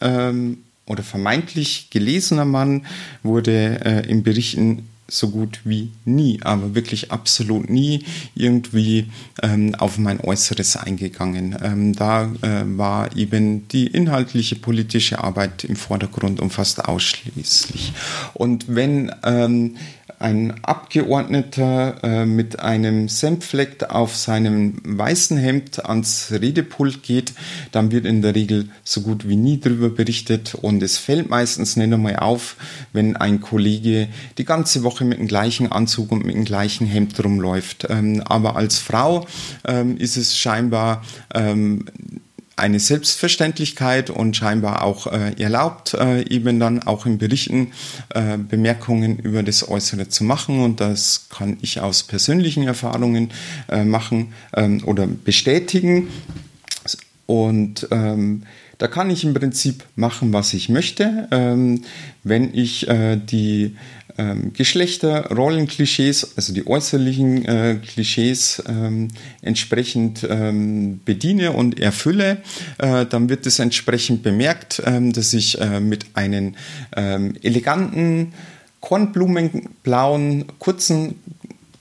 ähm, 0.01 0.59
oder 0.85 1.03
vermeintlich 1.03 1.89
gelesener 1.89 2.45
Mann 2.45 2.85
wurde 3.23 3.79
äh, 3.85 4.09
in 4.09 4.23
Berichten 4.23 4.89
so 5.11 5.29
gut 5.29 5.61
wie 5.63 5.91
nie, 6.05 6.39
aber 6.43 6.75
wirklich 6.75 7.11
absolut 7.11 7.69
nie 7.69 8.05
irgendwie 8.35 9.07
ähm, 9.41 9.75
auf 9.75 9.97
mein 9.97 10.19
Äußeres 10.19 10.77
eingegangen. 10.77 11.57
Ähm, 11.61 11.95
da 11.95 12.31
äh, 12.41 12.63
war 12.77 13.15
eben 13.15 13.67
die 13.69 13.87
inhaltliche 13.87 14.55
politische 14.55 15.23
Arbeit 15.23 15.63
im 15.63 15.75
Vordergrund 15.75 16.39
und 16.39 16.51
fast 16.51 16.85
ausschließlich. 16.85 17.93
Und 18.33 18.65
wenn 18.67 19.11
ähm, 19.23 19.77
ein 20.19 20.63
Abgeordneter 20.63 22.03
äh, 22.03 22.25
mit 22.25 22.59
einem 22.59 23.07
Senffleck 23.07 23.89
auf 23.89 24.15
seinem 24.15 24.75
weißen 24.83 25.37
Hemd 25.37 25.85
ans 25.85 26.31
Redepult 26.31 27.03
geht, 27.03 27.33
dann 27.71 27.91
wird 27.91 28.05
in 28.05 28.21
der 28.21 28.35
Regel 28.35 28.69
so 28.83 29.01
gut 29.01 29.27
wie 29.27 29.37
nie 29.37 29.59
darüber 29.59 29.89
berichtet 29.89 30.55
und 30.55 30.83
es 30.83 30.97
fällt 30.97 31.29
meistens 31.29 31.77
nicht 31.77 31.93
einmal 31.93 32.17
auf, 32.17 32.57
wenn 32.91 33.15
ein 33.15 33.39
Kollege 33.39 34.09
die 34.37 34.45
ganze 34.45 34.83
Woche 34.83 35.05
mit 35.05 35.19
dem 35.19 35.27
gleichen 35.27 35.71
Anzug 35.71 36.11
und 36.11 36.25
mit 36.25 36.35
dem 36.35 36.45
gleichen 36.45 36.85
Hemd 36.85 37.23
rumläuft. 37.23 37.87
Ähm, 37.89 38.21
aber 38.25 38.57
als 38.57 38.77
Frau 38.77 39.25
ähm, 39.65 39.95
ist 39.97 40.17
es 40.17 40.37
scheinbar 40.37 41.01
ähm, 41.33 41.85
eine 42.59 42.79
Selbstverständlichkeit 42.79 44.09
und 44.09 44.35
scheinbar 44.35 44.83
auch 44.83 45.07
äh, 45.07 45.33
erlaubt, 45.41 45.93
äh, 45.93 46.27
eben 46.29 46.59
dann 46.59 46.83
auch 46.83 47.05
in 47.05 47.17
Berichten 47.17 47.71
äh, 48.09 48.37
Bemerkungen 48.37 49.17
über 49.17 49.43
das 49.43 49.67
Äußere 49.67 50.09
zu 50.09 50.23
machen. 50.23 50.61
Und 50.61 50.79
das 50.79 51.27
kann 51.29 51.57
ich 51.61 51.79
aus 51.79 52.03
persönlichen 52.03 52.63
Erfahrungen 52.63 53.31
äh, 53.69 53.83
machen 53.83 54.33
ähm, 54.55 54.83
oder 54.85 55.07
bestätigen. 55.07 56.09
Und 57.25 57.87
ähm, 57.91 58.43
da 58.79 58.87
kann 58.87 59.09
ich 59.09 59.25
im 59.25 59.33
Prinzip 59.33 59.83
machen, 59.95 60.31
was 60.33 60.53
ich 60.53 60.69
möchte. 60.69 61.27
Ähm, 61.31 61.83
wenn 62.23 62.53
ich 62.53 62.87
äh, 62.87 63.17
die 63.17 63.75
ähm, 64.19 64.51
Geschlechter, 64.53 65.27
Rollenklischees, 65.33 66.33
also 66.35 66.53
die 66.53 66.67
äußerlichen 66.67 67.45
äh, 67.45 67.75
Klischees 67.75 68.61
ähm, 68.67 69.07
entsprechend 69.41 70.27
ähm, 70.29 70.99
bediene 71.05 71.53
und 71.53 71.79
erfülle, 71.79 72.41
äh, 72.77 73.05
dann 73.05 73.29
wird 73.29 73.45
es 73.45 73.59
entsprechend 73.59 74.21
bemerkt, 74.21 74.81
ähm, 74.85 75.13
dass 75.13 75.33
ich 75.33 75.59
äh, 75.61 75.79
mit 75.79 76.05
einem 76.15 76.55
ähm, 76.95 77.35
eleganten, 77.41 78.33
kornblumenblauen, 78.81 80.45
kurzen 80.59 81.15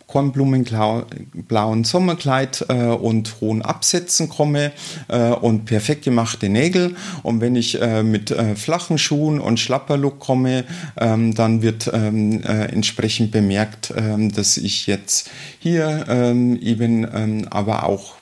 kornblumenblauen 0.09 1.85
Sommerkleid 1.85 2.66
äh, 2.68 2.87
und 2.87 3.40
hohen 3.40 3.62
Absätzen 3.62 4.29
komme 4.29 4.73
äh, 5.07 5.31
und 5.31 5.66
perfekt 5.66 6.05
gemachte 6.05 6.49
Nägel. 6.49 6.97
Und 7.23 7.40
wenn 7.40 7.55
ich 7.55 7.81
äh, 7.81 8.03
mit 8.03 8.31
äh, 8.31 8.57
flachen 8.57 8.99
Schuhen 8.99 9.38
und 9.38 9.61
Schlapperlook 9.61 10.18
komme, 10.18 10.64
ähm, 10.99 11.35
dann 11.35 11.62
wird 11.62 11.90
ähm, 11.92 12.42
äh, 12.42 12.64
entsprechend 12.73 13.31
bemerkt, 13.31 13.92
ähm, 13.97 14.33
dass 14.33 14.57
ich 14.57 14.87
jetzt 14.87 15.31
hier 15.59 16.07
ähm, 16.09 16.59
eben 16.61 17.07
ähm, 17.14 17.47
aber 17.51 17.85
auch 17.85 18.17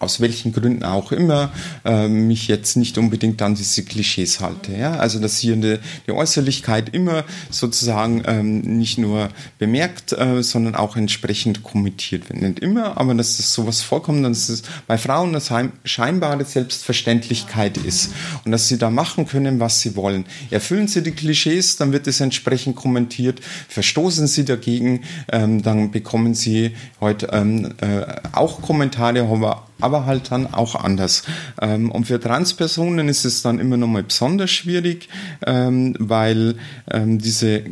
aus 0.00 0.20
welchen 0.20 0.52
Gründen 0.52 0.82
auch 0.82 1.12
immer, 1.12 1.52
äh, 1.84 2.08
mich 2.08 2.48
jetzt 2.48 2.76
nicht 2.76 2.96
unbedingt 2.96 3.40
an 3.42 3.54
diese 3.54 3.84
Klischees 3.84 4.40
halte. 4.40 4.72
Ja? 4.72 4.94
Also 4.94 5.20
dass 5.20 5.38
hier 5.38 5.52
eine, 5.52 5.78
die 6.06 6.12
Äußerlichkeit 6.12 6.94
immer 6.94 7.24
sozusagen 7.50 8.22
ähm, 8.26 8.60
nicht 8.78 8.96
nur 8.96 9.28
bemerkt, 9.58 10.12
äh, 10.12 10.42
sondern 10.42 10.74
auch 10.74 10.96
entsprechend 10.96 11.62
kommentiert 11.62 12.30
wird. 12.30 12.40
Nicht 12.40 12.60
immer, 12.60 12.96
aber 12.96 13.14
dass 13.14 13.36
das 13.36 13.52
sowas 13.52 13.82
vorkommt, 13.82 14.24
dass 14.24 14.48
es 14.48 14.62
bei 14.86 14.96
Frauen 14.96 15.36
eine 15.36 15.70
scheinbare 15.84 16.44
Selbstverständlichkeit 16.46 17.76
ist 17.76 18.12
und 18.44 18.52
dass 18.52 18.68
sie 18.68 18.78
da 18.78 18.88
machen 18.88 19.26
können, 19.26 19.60
was 19.60 19.80
sie 19.80 19.96
wollen. 19.96 20.24
Erfüllen 20.50 20.88
sie 20.88 21.02
die 21.02 21.10
Klischees, 21.10 21.76
dann 21.76 21.92
wird 21.92 22.06
es 22.06 22.20
entsprechend 22.20 22.74
kommentiert. 22.74 23.40
Verstoßen 23.68 24.26
sie 24.26 24.46
dagegen, 24.46 25.02
ähm, 25.30 25.62
dann 25.62 25.90
bekommen 25.90 26.34
sie 26.34 26.74
heute 27.02 27.28
ähm, 27.32 27.74
äh, 27.82 28.06
auch 28.32 28.62
Kommentare, 28.62 29.28
aber 29.28 29.66
aber 29.90 30.06
halt 30.06 30.30
dann 30.30 30.46
auch 30.46 30.76
anders. 30.76 31.24
Ähm, 31.60 31.90
und 31.90 32.06
für 32.06 32.20
Transpersonen 32.20 33.08
ist 33.08 33.24
es 33.24 33.42
dann 33.42 33.58
immer 33.58 33.76
noch 33.76 33.88
mal 33.88 34.04
besonders 34.04 34.50
schwierig, 34.50 35.08
ähm, 35.44 35.96
weil 35.98 36.54
ähm, 36.88 37.18
diese 37.18 37.62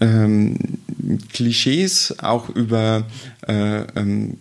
ähm, 0.00 0.56
Klischees 1.32 2.14
auch 2.20 2.48
über 2.48 3.04
äh, 3.46 3.82
ähm, 3.96 4.38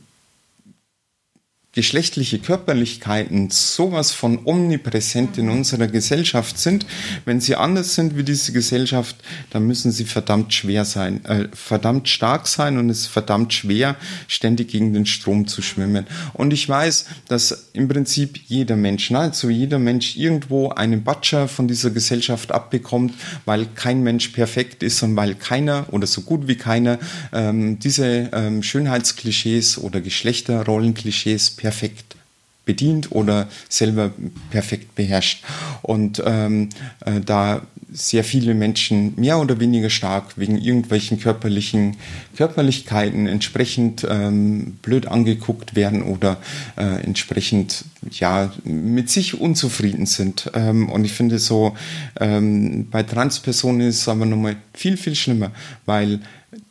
geschlechtliche 1.73 2.37
Körperlichkeiten 2.37 3.49
sowas 3.49 4.11
von 4.11 4.45
omnipräsent 4.45 5.39
in 5.39 5.49
unserer 5.49 5.87
Gesellschaft 5.87 6.59
sind, 6.59 6.85
wenn 7.25 7.41
sie 7.41 7.55
anders 7.55 7.95
sind 7.95 8.15
wie 8.15 8.23
diese 8.23 8.51
Gesellschaft, 8.51 9.15
dann 9.49 9.65
müssen 9.65 9.91
sie 9.91 10.05
verdammt 10.05 10.53
schwer 10.53 10.85
sein, 10.85 11.25
äh, 11.25 11.47
verdammt 11.51 12.07
stark 12.07 12.47
sein 12.47 12.77
und 12.77 12.91
es 12.91 13.01
ist 13.01 13.07
verdammt 13.07 13.53
schwer, 13.53 13.95
ständig 14.27 14.69
gegen 14.69 14.93
den 14.93 15.07
Strom 15.07 15.47
zu 15.47 15.63
schwimmen. 15.63 16.05
Und 16.33 16.53
ich 16.53 16.69
weiß, 16.69 17.05
dass 17.27 17.69
im 17.73 17.87
Prinzip 17.87 18.39
jeder 18.45 18.75
Mensch, 18.75 19.09
nahezu 19.09 19.49
jeder 19.49 19.79
Mensch 19.79 20.15
irgendwo 20.15 20.69
einen 20.69 21.03
Batscher 21.03 21.47
von 21.47 21.67
dieser 21.67 21.89
Gesellschaft 21.89 22.51
abbekommt, 22.51 23.15
weil 23.45 23.65
kein 23.65 24.03
Mensch 24.03 24.27
perfekt 24.27 24.83
ist 24.83 25.01
und 25.01 25.15
weil 25.15 25.33
keiner 25.33 25.87
oder 25.91 26.05
so 26.05 26.21
gut 26.21 26.47
wie 26.47 26.55
keiner 26.55 26.99
ähm, 27.31 27.79
diese 27.79 28.29
ähm, 28.31 28.61
Schönheitsklischees 28.61 29.79
oder 29.79 30.01
Geschlechterrollenklischees 30.01 31.62
perfekt 31.63 32.17
bedient 32.65 33.11
oder 33.11 33.47
selber 33.69 34.11
perfekt 34.51 34.95
beherrscht. 34.95 35.43
Und 35.81 36.21
ähm, 36.25 36.69
äh, 37.05 37.19
da 37.19 37.61
sehr 37.91 38.23
viele 38.23 38.53
Menschen 38.53 39.13
mehr 39.17 39.39
oder 39.39 39.59
weniger 39.59 39.89
stark 39.89 40.37
wegen 40.37 40.57
irgendwelchen 40.57 41.19
körperlichen 41.19 41.97
Körperlichkeiten 42.35 43.27
entsprechend 43.27 44.05
ähm, 44.09 44.77
blöd 44.81 45.07
angeguckt 45.07 45.75
werden 45.75 46.01
oder 46.01 46.37
äh, 46.75 47.03
entsprechend 47.03 47.85
ja 48.09 48.51
mit 48.63 49.09
sich 49.09 49.39
unzufrieden 49.39 50.07
sind. 50.07 50.49
Ähm, 50.55 50.89
und 50.89 51.05
ich 51.05 51.13
finde 51.13 51.37
so 51.37 51.75
ähm, 52.19 52.87
bei 52.89 53.03
Transpersonen 53.03 53.87
ist 53.87 54.01
es 54.01 54.07
aber 54.07 54.25
nochmal 54.25 54.55
viel 54.73 54.97
viel 54.97 55.15
schlimmer, 55.15 55.51
weil 55.85 56.19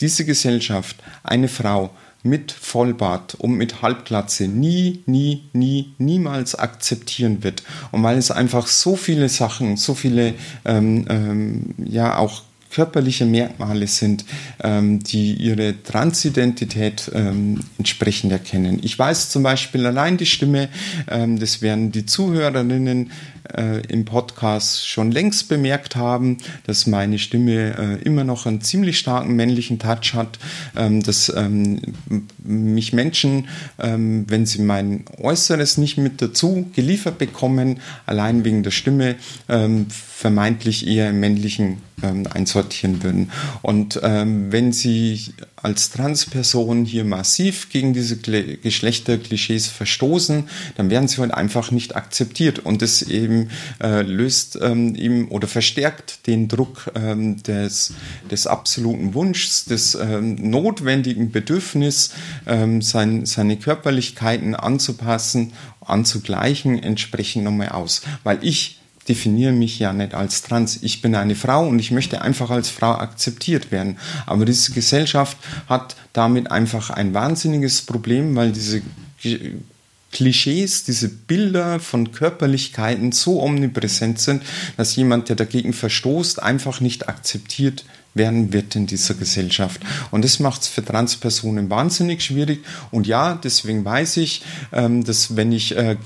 diese 0.00 0.24
Gesellschaft 0.24 0.96
eine 1.22 1.48
Frau 1.48 1.90
mit 2.22 2.52
Vollbart 2.52 3.34
und 3.34 3.54
mit 3.54 3.82
Halbglatze 3.82 4.48
nie, 4.48 5.02
nie, 5.06 5.44
nie, 5.52 5.94
niemals 5.98 6.54
akzeptieren 6.54 7.42
wird. 7.42 7.62
Und 7.90 8.02
weil 8.02 8.18
es 8.18 8.30
einfach 8.30 8.66
so 8.66 8.96
viele 8.96 9.28
Sachen, 9.28 9.76
so 9.76 9.94
viele, 9.94 10.34
ähm, 10.64 11.06
ähm, 11.08 11.74
ja, 11.78 12.18
auch 12.18 12.42
körperliche 12.72 13.26
Merkmale 13.26 13.86
sind, 13.86 14.24
ähm, 14.62 15.00
die 15.00 15.34
ihre 15.34 15.82
Transidentität 15.82 17.10
ähm, 17.14 17.60
entsprechend 17.78 18.32
erkennen. 18.32 18.80
Ich 18.82 18.98
weiß 18.98 19.28
zum 19.28 19.42
Beispiel 19.42 19.84
allein 19.86 20.16
die 20.16 20.26
Stimme, 20.26 20.68
ähm, 21.08 21.38
das 21.38 21.60
werden 21.60 21.92
die 21.92 22.06
Zuhörerinnen 22.06 23.10
äh, 23.56 23.80
im 23.86 24.04
Podcast 24.04 24.88
schon 24.88 25.10
längst 25.10 25.48
bemerkt 25.48 25.96
haben, 25.96 26.38
dass 26.66 26.86
meine 26.86 27.18
Stimme 27.18 27.76
äh, 27.76 28.02
immer 28.02 28.24
noch 28.24 28.46
einen 28.46 28.60
ziemlich 28.60 28.98
starken 28.98 29.34
männlichen 29.34 29.78
Touch 29.78 30.14
hat, 30.14 30.38
ähm, 30.76 31.02
dass 31.02 31.32
ähm, 31.34 31.80
mich 32.42 32.92
Menschen, 32.92 33.48
ähm, 33.78 34.24
wenn 34.28 34.46
sie 34.46 34.62
mein 34.62 35.04
Äußeres 35.18 35.78
nicht 35.78 35.98
mit 35.98 36.22
dazu 36.22 36.70
geliefert 36.74 37.18
bekommen, 37.18 37.80
allein 38.06 38.44
wegen 38.44 38.62
der 38.62 38.70
Stimme, 38.70 39.16
ähm, 39.48 39.86
vermeintlich 40.22 40.86
eher 40.86 41.10
im 41.10 41.18
männlichen 41.18 41.78
ähm, 42.00 42.28
einsortieren 42.32 43.02
würden. 43.02 43.32
Und 43.60 43.98
ähm, 44.04 44.52
wenn 44.52 44.72
Sie 44.72 45.20
als 45.56 45.90
Transperson 45.90 46.84
hier 46.84 47.04
massiv 47.04 47.70
gegen 47.70 47.92
diese 47.92 48.18
Geschlechterklischees 48.18 49.66
verstoßen, 49.66 50.44
dann 50.76 50.90
werden 50.90 51.08
Sie 51.08 51.20
halt 51.20 51.34
einfach 51.34 51.72
nicht 51.72 51.96
akzeptiert. 51.96 52.60
Und 52.60 52.82
das 52.82 53.02
eben 53.02 53.50
äh, 53.82 54.02
löst 54.02 54.56
ähm, 54.62 55.26
oder 55.28 55.48
verstärkt 55.48 56.28
den 56.28 56.46
Druck 56.46 56.92
ähm, 56.94 57.42
des, 57.42 57.92
des 58.30 58.46
absoluten 58.46 59.14
Wunschs, 59.14 59.64
des 59.64 59.96
ähm, 59.96 60.36
notwendigen 60.36 61.32
Bedürfnis, 61.32 62.10
ähm, 62.46 62.80
sein, 62.80 63.26
seine 63.26 63.56
Körperlichkeiten 63.56 64.54
anzupassen, 64.54 65.52
anzugleichen, 65.80 66.80
entsprechend 66.80 67.42
nochmal 67.42 67.70
aus. 67.70 68.02
Weil 68.22 68.38
ich 68.42 68.81
definiere 69.08 69.52
mich 69.52 69.78
ja 69.78 69.92
nicht 69.92 70.14
als 70.14 70.42
trans. 70.42 70.78
Ich 70.82 71.02
bin 71.02 71.14
eine 71.14 71.34
Frau 71.34 71.66
und 71.66 71.78
ich 71.78 71.90
möchte 71.90 72.22
einfach 72.22 72.50
als 72.50 72.68
Frau 72.68 72.92
akzeptiert 72.92 73.72
werden. 73.72 73.98
Aber 74.26 74.44
diese 74.44 74.72
Gesellschaft 74.72 75.36
hat 75.68 75.96
damit 76.12 76.50
einfach 76.50 76.90
ein 76.90 77.14
wahnsinniges 77.14 77.82
Problem, 77.82 78.36
weil 78.36 78.52
diese 78.52 78.82
Klischees, 80.12 80.84
diese 80.84 81.08
Bilder 81.08 81.80
von 81.80 82.12
Körperlichkeiten 82.12 83.12
so 83.12 83.42
omnipräsent 83.42 84.20
sind, 84.20 84.42
dass 84.76 84.94
jemand, 84.94 85.28
der 85.28 85.36
dagegen 85.36 85.72
verstoßt, 85.72 86.42
einfach 86.42 86.80
nicht 86.80 87.08
akzeptiert 87.08 87.84
werden 88.14 88.52
wird 88.52 88.76
in 88.76 88.86
dieser 88.86 89.14
Gesellschaft. 89.14 89.80
Und 90.10 90.24
das 90.24 90.38
macht 90.38 90.62
es 90.62 90.68
für 90.68 90.84
Transpersonen 90.84 91.70
wahnsinnig 91.70 92.22
schwierig. 92.22 92.64
Und 92.90 93.06
ja, 93.06 93.34
deswegen 93.34 93.84
weiß 93.84 94.18
ich, 94.18 94.42
ähm, 94.72 95.04
dass 95.04 95.36
wenn 95.36 95.52
ich 95.52 95.76
äh, 95.76 95.96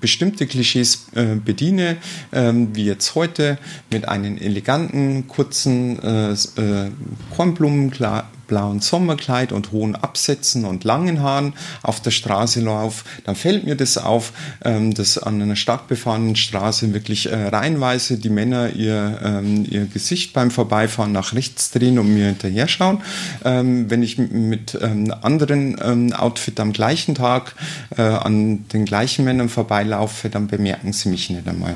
bestimmte 0.00 0.46
Klischees 0.46 1.06
äh, 1.14 1.36
bediene, 1.36 1.96
ähm, 2.32 2.74
wie 2.74 2.84
jetzt 2.84 3.14
heute 3.14 3.58
mit 3.90 4.08
einem 4.08 4.38
eleganten, 4.38 5.26
kurzen 5.28 5.98
äh, 6.02 6.32
äh 6.32 6.90
Kornblumenkleid, 7.34 8.24
blauen 8.46 8.80
Sommerkleid 8.80 9.52
und 9.52 9.72
hohen 9.72 9.96
Absätzen 9.96 10.64
und 10.64 10.84
langen 10.84 11.20
Haaren 11.20 11.54
auf 11.82 12.00
der 12.00 12.10
Straße 12.10 12.60
laufe, 12.60 13.04
dann 13.24 13.36
fällt 13.36 13.64
mir 13.64 13.76
das 13.76 13.98
auf, 13.98 14.32
ähm, 14.64 14.94
dass 14.94 15.18
an 15.18 15.40
einer 15.40 15.56
stark 15.56 15.88
befahrenen 15.88 16.36
Straße 16.36 16.92
wirklich 16.92 17.30
äh, 17.30 17.48
reihenweise 17.48 18.18
die 18.18 18.30
Männer 18.30 18.70
ihr, 18.70 19.18
ähm, 19.22 19.66
ihr 19.68 19.86
Gesicht 19.86 20.32
beim 20.32 20.50
Vorbeifahren 20.50 21.12
nach 21.12 21.34
rechts 21.34 21.70
drehen 21.70 21.98
und 21.98 22.12
mir 22.12 22.26
hinterher 22.26 22.68
schauen. 22.68 23.02
Ähm, 23.44 23.90
wenn 23.90 24.02
ich 24.02 24.18
mit 24.18 24.76
anderen 24.82 26.12
Outfit 26.12 26.60
am 26.60 26.72
gleichen 26.72 27.14
Tag 27.14 27.54
äh, 27.96 28.02
an 28.02 28.68
den 28.68 28.84
gleichen 28.84 29.24
Männern 29.24 29.48
vorbeilaufe, 29.48 30.28
dann 30.28 30.46
bemerken 30.46 30.92
sie 30.92 31.08
mich 31.08 31.30
nicht 31.30 31.46
einmal. 31.48 31.74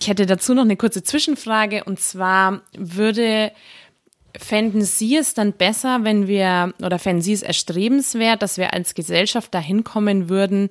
Ich 0.00 0.08
hätte 0.08 0.26
dazu 0.26 0.52
noch 0.52 0.62
eine 0.62 0.76
kurze 0.76 1.04
Zwischenfrage 1.04 1.84
und 1.84 2.00
zwar 2.00 2.60
würde 2.76 3.52
Fänden 4.38 4.82
Sie 4.82 5.16
es 5.16 5.34
dann 5.34 5.52
besser, 5.52 6.00
wenn 6.04 6.26
wir, 6.26 6.72
oder 6.82 6.98
fänden 6.98 7.22
Sie 7.22 7.32
es 7.32 7.42
erstrebenswert, 7.42 8.42
dass 8.42 8.56
wir 8.58 8.72
als 8.72 8.94
Gesellschaft 8.94 9.54
dahin 9.54 9.84
kommen 9.84 10.28
würden, 10.28 10.68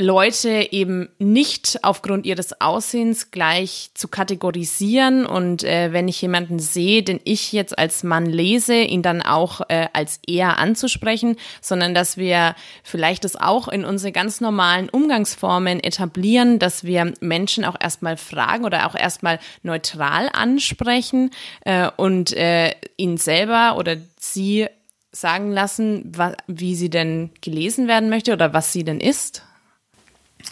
Leute 0.00 0.72
eben 0.72 1.08
nicht 1.20 1.78
aufgrund 1.84 2.26
ihres 2.26 2.60
Aussehens 2.60 3.30
gleich 3.30 3.90
zu 3.94 4.08
kategorisieren 4.08 5.24
und 5.24 5.62
äh, 5.62 5.92
wenn 5.92 6.08
ich 6.08 6.20
jemanden 6.20 6.58
sehe, 6.58 7.04
den 7.04 7.20
ich 7.22 7.52
jetzt 7.52 7.78
als 7.78 8.02
Mann 8.02 8.26
lese, 8.26 8.74
ihn 8.74 9.02
dann 9.02 9.22
auch 9.22 9.60
äh, 9.68 9.86
als 9.92 10.18
er 10.26 10.58
anzusprechen, 10.58 11.36
sondern 11.60 11.94
dass 11.94 12.16
wir 12.16 12.56
vielleicht 12.82 13.22
das 13.22 13.36
auch 13.36 13.68
in 13.68 13.84
unsere 13.84 14.10
ganz 14.10 14.40
normalen 14.40 14.88
Umgangsformen 14.88 15.78
etablieren, 15.78 16.58
dass 16.58 16.82
wir 16.82 17.14
Menschen 17.20 17.64
auch 17.64 17.76
erstmal 17.80 18.16
fragen 18.16 18.64
oder 18.64 18.88
auch 18.88 18.96
erstmal 18.96 19.38
neutral 19.62 20.28
ansprechen 20.32 21.30
äh, 21.64 21.88
und 21.96 22.32
äh, 22.32 22.74
ihn 22.96 23.16
selber 23.16 23.76
oder 23.78 23.96
sie 24.18 24.66
sagen 25.12 25.52
lassen, 25.52 26.10
wie 26.48 26.74
sie 26.74 26.90
denn 26.90 27.30
gelesen 27.42 27.86
werden 27.86 28.10
möchte 28.10 28.32
oder 28.32 28.52
was 28.52 28.72
sie 28.72 28.82
denn 28.82 28.98
ist? 28.98 29.44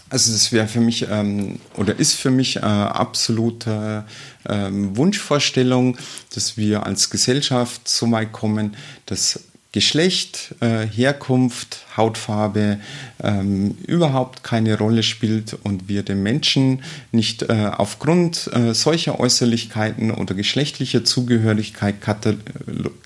Also 0.08 0.32
das 0.32 0.52
wäre 0.52 0.68
für 0.68 0.80
mich 0.80 1.06
ähm, 1.10 1.58
oder 1.76 1.98
ist 1.98 2.14
für 2.14 2.30
mich 2.30 2.56
äh, 2.56 2.60
absolute 2.60 4.04
ähm, 4.48 4.96
Wunschvorstellung, 4.96 5.96
dass 6.34 6.56
wir 6.56 6.84
als 6.84 7.08
Gesellschaft 7.08 7.88
so 7.88 8.10
weit 8.10 8.32
kommen, 8.32 8.76
dass 9.06 9.40
Geschlecht, 9.72 10.54
äh, 10.60 10.86
Herkunft, 10.86 11.86
Hautfarbe 11.96 12.78
ähm, 13.22 13.74
überhaupt 13.86 14.44
keine 14.44 14.76
Rolle 14.76 15.02
spielt 15.02 15.54
und 15.62 15.88
wir 15.88 16.02
den 16.02 16.22
Menschen 16.22 16.82
nicht 17.10 17.44
äh, 17.44 17.70
aufgrund 17.74 18.50
äh, 18.52 18.74
solcher 18.74 19.18
Äußerlichkeiten 19.18 20.10
oder 20.10 20.34
geschlechtlicher 20.34 21.04
Zugehörigkeit 21.04 21.96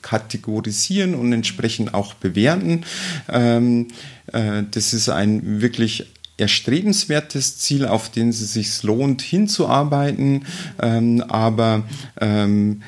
kategorisieren 0.02 1.14
und 1.14 1.32
entsprechend 1.32 1.94
auch 1.94 2.14
bewerten. 2.14 2.84
Ähm, 3.28 3.86
äh, 4.32 4.64
das 4.68 4.92
ist 4.92 5.08
ein 5.08 5.60
wirklich 5.60 6.06
erstrebenswertes 6.36 7.58
Ziel, 7.58 7.86
auf 7.86 8.10
den 8.10 8.30
es 8.30 8.52
sich 8.52 8.82
lohnt, 8.82 9.22
hinzuarbeiten. 9.22 10.46
Ähm, 10.80 11.22
aber 11.28 11.84
ähm, 12.20 12.82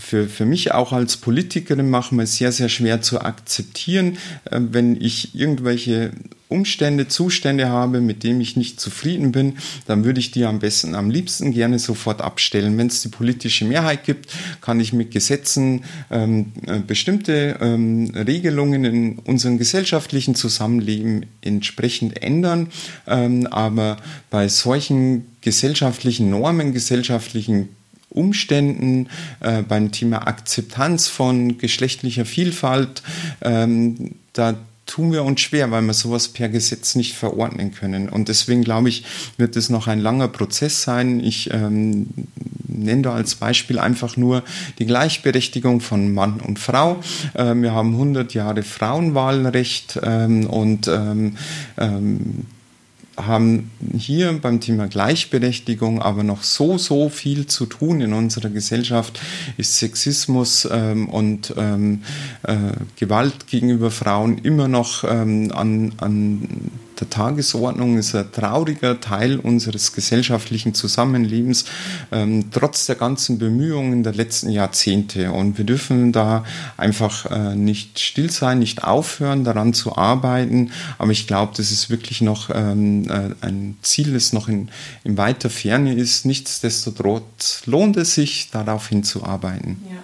für, 0.00 0.28
für 0.28 0.46
mich 0.46 0.72
auch 0.72 0.92
als 0.92 1.16
Politikerin 1.16 1.90
es 2.20 2.36
sehr, 2.36 2.52
sehr 2.52 2.68
schwer 2.68 3.02
zu 3.02 3.20
akzeptieren, 3.20 4.18
äh, 4.50 4.60
wenn 4.60 5.00
ich 5.00 5.34
irgendwelche 5.34 6.12
Umstände, 6.48 7.06
Zustände 7.06 7.68
habe, 7.68 8.00
mit 8.00 8.24
denen 8.24 8.40
ich 8.40 8.56
nicht 8.56 8.80
zufrieden 8.80 9.30
bin, 9.30 9.58
dann 9.86 10.04
würde 10.04 10.18
ich 10.18 10.32
die 10.32 10.44
am 10.44 10.58
besten, 10.58 10.96
am 10.96 11.08
liebsten 11.08 11.52
gerne 11.52 11.78
sofort 11.78 12.20
abstellen. 12.20 12.76
Wenn 12.76 12.88
es 12.88 13.02
die 13.02 13.08
politische 13.08 13.64
Mehrheit 13.64 14.04
gibt, 14.04 14.30
kann 14.60 14.80
ich 14.80 14.92
mit 14.92 15.12
Gesetzen 15.12 15.84
ähm, 16.10 16.52
äh, 16.66 16.80
bestimmte 16.80 17.56
ähm, 17.60 18.10
Regelungen 18.16 18.84
in 18.84 19.18
unserem 19.20 19.58
gesellschaftlichen 19.58 20.34
Zusammenleben 20.34 21.26
entsprechend 21.40 22.20
ändern. 22.20 22.68
Ähm, 23.06 23.46
aber 23.46 23.98
bei 24.30 24.48
solchen 24.48 25.26
gesellschaftlichen 25.42 26.30
Normen, 26.30 26.72
gesellschaftlichen 26.72 27.68
Umständen, 28.10 29.08
äh, 29.40 29.62
beim 29.62 29.92
Thema 29.92 30.26
Akzeptanz 30.26 31.08
von 31.08 31.58
geschlechtlicher 31.58 32.24
Vielfalt, 32.24 33.02
ähm, 33.40 34.16
da 34.32 34.56
tun 34.90 35.12
wir 35.12 35.24
uns 35.24 35.40
schwer, 35.40 35.70
weil 35.70 35.82
wir 35.82 35.94
sowas 35.94 36.28
per 36.28 36.48
Gesetz 36.48 36.96
nicht 36.96 37.14
verordnen 37.14 37.72
können. 37.72 38.08
Und 38.08 38.28
deswegen 38.28 38.62
glaube 38.64 38.88
ich, 38.88 39.04
wird 39.36 39.56
es 39.56 39.70
noch 39.70 39.86
ein 39.86 40.00
langer 40.00 40.26
Prozess 40.28 40.82
sein. 40.82 41.20
Ich 41.20 41.52
ähm, 41.52 42.08
nenne 42.66 43.02
da 43.02 43.14
als 43.14 43.36
Beispiel 43.36 43.78
einfach 43.78 44.16
nur 44.16 44.42
die 44.78 44.86
Gleichberechtigung 44.86 45.80
von 45.80 46.12
Mann 46.12 46.40
und 46.40 46.58
Frau. 46.58 47.00
Ähm, 47.36 47.62
wir 47.62 47.72
haben 47.72 47.92
100 47.92 48.34
Jahre 48.34 48.64
Frauenwahlrecht 48.64 50.00
ähm, 50.02 50.46
und 50.46 50.88
ähm, 50.88 51.36
ähm, 51.78 52.46
haben 53.26 53.70
hier 53.96 54.32
beim 54.40 54.60
Thema 54.60 54.88
Gleichberechtigung 54.88 56.00
aber 56.02 56.22
noch 56.22 56.42
so, 56.42 56.78
so 56.78 57.08
viel 57.08 57.46
zu 57.46 57.66
tun 57.66 58.00
in 58.00 58.12
unserer 58.12 58.50
Gesellschaft, 58.50 59.20
ist 59.56 59.76
Sexismus 59.76 60.68
ähm, 60.70 61.08
und 61.08 61.54
ähm, 61.56 62.02
äh, 62.42 62.56
Gewalt 62.96 63.46
gegenüber 63.46 63.90
Frauen 63.90 64.38
immer 64.38 64.68
noch 64.68 65.04
ähm, 65.04 65.52
an, 65.54 65.92
an 65.98 66.70
der 67.00 67.10
Tagesordnung, 67.10 67.98
ist 67.98 68.14
ein 68.14 68.30
trauriger 68.32 69.00
Teil 69.00 69.38
unseres 69.38 69.92
gesellschaftlichen 69.92 70.74
Zusammenlebens, 70.74 71.64
ähm, 72.12 72.50
trotz 72.50 72.86
der 72.86 72.96
ganzen 72.96 73.38
Bemühungen 73.38 74.02
der 74.02 74.14
letzten 74.14 74.50
Jahrzehnte. 74.50 75.32
Und 75.32 75.58
wir 75.58 75.64
dürfen 75.64 76.12
da 76.12 76.44
einfach 76.76 77.30
äh, 77.30 77.56
nicht 77.56 77.98
still 77.98 78.30
sein, 78.30 78.58
nicht 78.58 78.84
aufhören, 78.84 79.44
daran 79.44 79.72
zu 79.72 79.96
arbeiten. 79.96 80.72
Aber 80.98 81.12
ich 81.12 81.26
glaube, 81.26 81.52
das 81.56 81.70
ist 81.70 81.90
wirklich 81.90 82.20
noch 82.20 82.50
ähm, 82.52 83.08
äh, 83.08 83.30
ein 83.46 83.76
Ziel, 83.82 84.12
das 84.12 84.32
noch 84.32 84.48
in, 84.48 84.68
in 85.04 85.16
weiter 85.16 85.50
Ferne 85.50 85.94
ist. 85.94 86.26
Nichtsdestotrotz 86.26 87.62
lohnt 87.66 87.96
es 87.96 88.14
sich, 88.14 88.50
darauf 88.50 88.88
hinzuarbeiten. 88.88 89.82
Ja. 89.90 89.96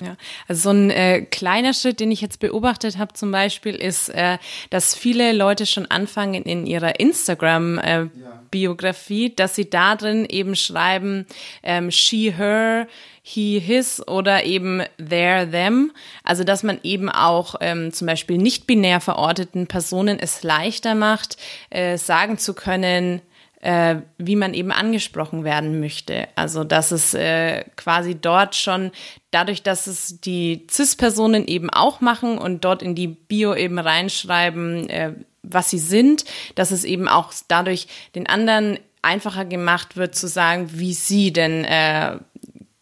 Ja, 0.00 0.16
also 0.48 0.62
so 0.62 0.70
ein 0.70 0.90
äh, 0.90 1.20
kleiner 1.22 1.74
Schritt, 1.74 2.00
den 2.00 2.10
ich 2.10 2.20
jetzt 2.20 2.40
beobachtet 2.40 2.98
habe 2.98 3.12
zum 3.14 3.30
Beispiel, 3.30 3.74
ist, 3.74 4.08
äh, 4.08 4.38
dass 4.70 4.94
viele 4.94 5.32
Leute 5.32 5.66
schon 5.66 5.86
anfangen 5.86 6.42
in 6.42 6.66
ihrer 6.66 6.98
Instagram-Biografie, 7.00 9.26
äh, 9.26 9.34
dass 9.34 9.54
sie 9.54 9.70
da 9.70 9.96
drin 9.96 10.26
eben 10.28 10.56
schreiben, 10.56 11.26
ähm, 11.62 11.90
she, 11.90 12.34
her, 12.36 12.86
he, 13.22 13.58
his 13.58 14.06
oder 14.06 14.44
eben 14.44 14.82
there, 14.98 15.50
them. 15.50 15.92
Also 16.22 16.44
dass 16.44 16.62
man 16.62 16.78
eben 16.82 17.08
auch 17.08 17.54
ähm, 17.60 17.92
zum 17.92 18.06
Beispiel 18.06 18.36
nicht 18.38 18.66
binär 18.66 19.00
verorteten 19.00 19.66
Personen 19.66 20.18
es 20.18 20.42
leichter 20.42 20.94
macht, 20.94 21.38
äh, 21.70 21.96
sagen 21.96 22.36
zu 22.38 22.54
können, 22.54 23.22
äh, 23.64 24.02
wie 24.18 24.36
man 24.36 24.52
eben 24.52 24.70
angesprochen 24.70 25.42
werden 25.42 25.80
möchte. 25.80 26.28
Also 26.36 26.64
dass 26.64 26.90
es 26.90 27.14
äh, 27.14 27.64
quasi 27.76 28.14
dort 28.14 28.54
schon 28.54 28.92
dadurch, 29.30 29.62
dass 29.62 29.86
es 29.86 30.20
die 30.20 30.66
CIS-Personen 30.70 31.46
eben 31.46 31.70
auch 31.70 32.02
machen 32.02 32.36
und 32.36 32.64
dort 32.64 32.82
in 32.82 32.94
die 32.94 33.08
Bio 33.08 33.54
eben 33.54 33.78
reinschreiben, 33.78 34.88
äh, 34.90 35.12
was 35.42 35.70
sie 35.70 35.78
sind, 35.78 36.26
dass 36.56 36.72
es 36.72 36.84
eben 36.84 37.08
auch 37.08 37.32
dadurch 37.48 37.86
den 38.14 38.26
anderen 38.26 38.78
einfacher 39.00 39.46
gemacht 39.46 39.96
wird 39.96 40.14
zu 40.14 40.28
sagen, 40.28 40.68
wie 40.74 40.92
sie 40.92 41.32
denn 41.32 41.64
äh, 41.64 42.18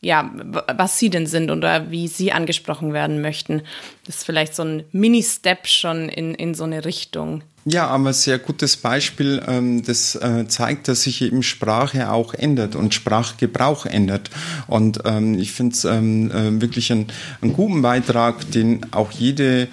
ja, 0.04 0.32
was 0.34 0.98
sie 0.98 1.10
denn 1.10 1.28
sind 1.28 1.52
oder 1.52 1.92
wie 1.92 2.08
sie 2.08 2.32
angesprochen 2.32 2.92
werden 2.92 3.20
möchten. 3.22 3.62
Das 4.04 4.16
ist 4.16 4.24
vielleicht 4.24 4.56
so 4.56 4.64
ein 4.64 4.82
Mini-Step 4.90 5.68
schon 5.68 6.08
in, 6.08 6.34
in 6.34 6.54
so 6.54 6.64
eine 6.64 6.84
Richtung. 6.84 7.44
Ja, 7.64 7.86
aber 7.86 8.12
sehr 8.12 8.40
gutes 8.40 8.76
Beispiel, 8.76 9.40
ähm, 9.46 9.84
das 9.84 10.16
äh, 10.16 10.48
zeigt, 10.48 10.88
dass 10.88 11.02
sich 11.02 11.22
eben 11.22 11.44
Sprache 11.44 12.10
auch 12.10 12.34
ändert 12.34 12.74
und 12.74 12.92
Sprachgebrauch 12.92 13.86
ändert. 13.86 14.30
Und 14.66 15.00
ähm, 15.04 15.38
ich 15.38 15.52
finde 15.52 15.74
es 15.74 15.84
ähm, 15.84 16.32
äh, 16.32 16.60
wirklich 16.60 16.90
einen, 16.90 17.06
guten 17.52 17.82
Beitrag, 17.82 18.50
den 18.50 18.92
auch 18.92 19.10
jede 19.12 19.68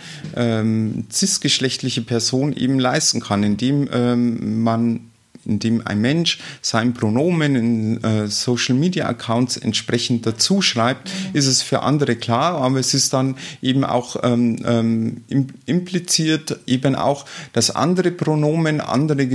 cisgeschlechtliche 1.12 2.02
Person 2.02 2.54
eben 2.54 2.80
leisten 2.80 3.20
kann, 3.20 3.44
indem 3.44 4.64
man 4.64 5.09
indem 5.46 5.86
ein 5.86 6.00
Mensch 6.00 6.40
sein 6.62 6.94
Pronomen 6.94 7.56
in 7.56 8.04
äh, 8.04 8.28
Social 8.28 8.76
Media 8.76 9.08
Accounts 9.08 9.58
entsprechend 9.58 10.26
dazu 10.26 10.62
schreibt, 10.62 11.12
ist 11.34 11.48
es 11.48 11.62
für 11.62 11.82
andere 11.82 12.16
klar, 12.16 12.56
aber 12.62 12.80
es 12.80 12.94
ist 12.94 13.14
dann 13.14 13.36
eben 13.62 13.84
auch 13.84 14.18
ähm, 14.24 14.58
ähm, 14.66 15.50
impliziert 15.66 16.60
eben 16.66 16.96
auch, 16.96 17.26
dass 17.54 17.72
andere 17.72 18.12
Pronomen, 18.12 18.82
andere 18.82 19.28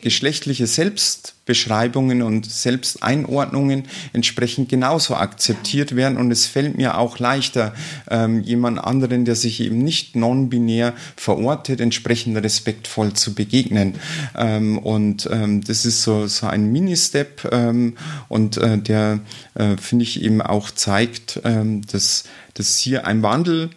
geschlechtliche 0.00 0.66
Selbst 0.66 1.34
Beschreibungen 1.44 2.22
und 2.22 2.46
Selbsteinordnungen 2.46 3.84
entsprechend 4.12 4.68
genauso 4.68 5.16
akzeptiert 5.16 5.96
werden. 5.96 6.16
Und 6.16 6.30
es 6.30 6.46
fällt 6.46 6.76
mir 6.76 6.98
auch 6.98 7.18
leichter, 7.18 7.74
ähm, 8.08 8.42
jemand 8.42 8.78
anderen, 8.78 9.24
der 9.24 9.34
sich 9.34 9.60
eben 9.60 9.78
nicht 9.78 10.14
non-binär 10.14 10.94
verortet, 11.16 11.80
entsprechend 11.80 12.36
respektvoll 12.36 13.14
zu 13.14 13.34
begegnen. 13.34 13.94
Ähm, 14.36 14.78
und 14.78 15.28
ähm, 15.32 15.62
das 15.64 15.84
ist 15.84 16.02
so, 16.02 16.28
so 16.28 16.46
ein 16.46 16.70
Mini-Step 16.70 17.48
ähm, 17.50 17.96
und 18.28 18.56
äh, 18.58 18.78
der, 18.78 19.20
äh, 19.54 19.76
finde 19.78 20.04
ich, 20.04 20.22
eben 20.22 20.42
auch 20.42 20.70
zeigt, 20.70 21.40
ähm, 21.44 21.82
dass, 21.86 22.24
dass 22.54 22.78
hier 22.78 23.06
ein 23.06 23.22
Wandel 23.22 23.70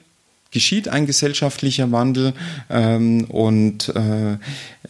geschieht 0.56 0.88
ein 0.88 1.06
gesellschaftlicher 1.06 1.91
Wandel 1.91 2.34
ähm, 2.69 3.25
und 3.25 3.89
äh, 3.89 4.38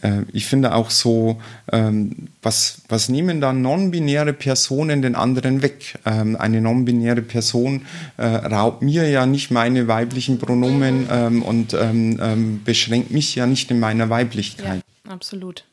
äh, 0.02 0.22
ich 0.32 0.46
finde 0.46 0.74
auch 0.74 0.90
so, 0.90 1.40
ähm, 1.72 2.28
was, 2.42 2.82
was 2.88 3.08
nehmen 3.08 3.40
dann 3.40 3.62
non-binäre 3.62 4.32
Personen 4.32 5.02
den 5.02 5.14
anderen 5.14 5.62
weg? 5.62 5.98
Ähm, 6.04 6.36
eine 6.36 6.60
non-binäre 6.60 7.22
Person 7.22 7.86
äh, 8.16 8.26
raubt 8.26 8.82
mir 8.82 9.08
ja 9.08 9.26
nicht 9.26 9.50
meine 9.50 9.88
weiblichen 9.88 10.38
Pronomen 10.38 11.06
ähm, 11.10 11.42
und 11.42 11.74
ähm, 11.74 12.18
ähm, 12.22 12.60
beschränkt 12.64 13.10
mich 13.10 13.34
ja 13.34 13.46
nicht 13.46 13.70
in 13.70 13.80
meiner 13.80 14.10
Weiblichkeit. 14.10 14.82
Ja, 15.06 15.12
absolut. 15.12 15.64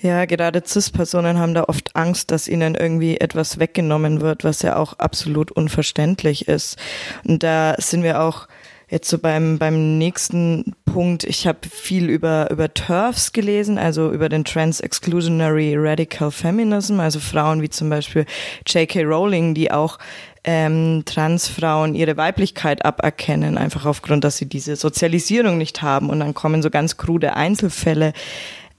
Ja, 0.00 0.26
gerade 0.26 0.62
CIS-Personen 0.62 1.38
haben 1.38 1.54
da 1.54 1.64
oft 1.64 1.96
Angst, 1.96 2.30
dass 2.30 2.46
ihnen 2.46 2.74
irgendwie 2.74 3.16
etwas 3.16 3.58
weggenommen 3.58 4.20
wird, 4.20 4.44
was 4.44 4.60
ja 4.60 4.76
auch 4.76 4.98
absolut 4.98 5.50
unverständlich 5.50 6.46
ist. 6.46 6.76
Und 7.24 7.42
da 7.42 7.74
sind 7.78 8.02
wir 8.02 8.20
auch 8.20 8.46
Jetzt 8.94 9.10
so 9.10 9.18
beim, 9.18 9.58
beim 9.58 9.98
nächsten 9.98 10.76
Punkt, 10.84 11.24
ich 11.24 11.48
habe 11.48 11.58
viel 11.68 12.08
über, 12.08 12.48
über 12.52 12.72
TERFs 12.72 13.32
gelesen, 13.32 13.76
also 13.76 14.12
über 14.12 14.28
den 14.28 14.44
Trans-Exclusionary 14.44 15.74
Radical 15.76 16.30
Feminism, 16.30 17.00
also 17.00 17.18
Frauen 17.18 17.60
wie 17.60 17.68
zum 17.68 17.90
Beispiel 17.90 18.24
J.K. 18.64 19.02
Rowling, 19.02 19.52
die 19.52 19.72
auch 19.72 19.98
ähm, 20.44 21.02
Transfrauen 21.06 21.96
ihre 21.96 22.16
Weiblichkeit 22.16 22.84
aberkennen, 22.84 23.58
einfach 23.58 23.84
aufgrund, 23.84 24.22
dass 24.22 24.36
sie 24.36 24.46
diese 24.46 24.76
Sozialisierung 24.76 25.58
nicht 25.58 25.82
haben. 25.82 26.08
Und 26.08 26.20
dann 26.20 26.32
kommen 26.32 26.62
so 26.62 26.70
ganz 26.70 26.96
krude 26.96 27.34
Einzelfälle, 27.34 28.12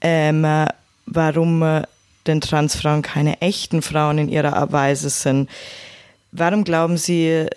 ähm, 0.00 0.46
warum 1.04 1.62
äh, 1.62 1.82
denn 2.26 2.40
Transfrauen 2.40 3.02
keine 3.02 3.42
echten 3.42 3.82
Frauen 3.82 4.16
in 4.16 4.28
ihrer 4.30 4.72
Weise 4.72 5.10
sind. 5.10 5.50
Warum 6.32 6.64
glauben 6.64 6.96
Sie, 6.96 7.48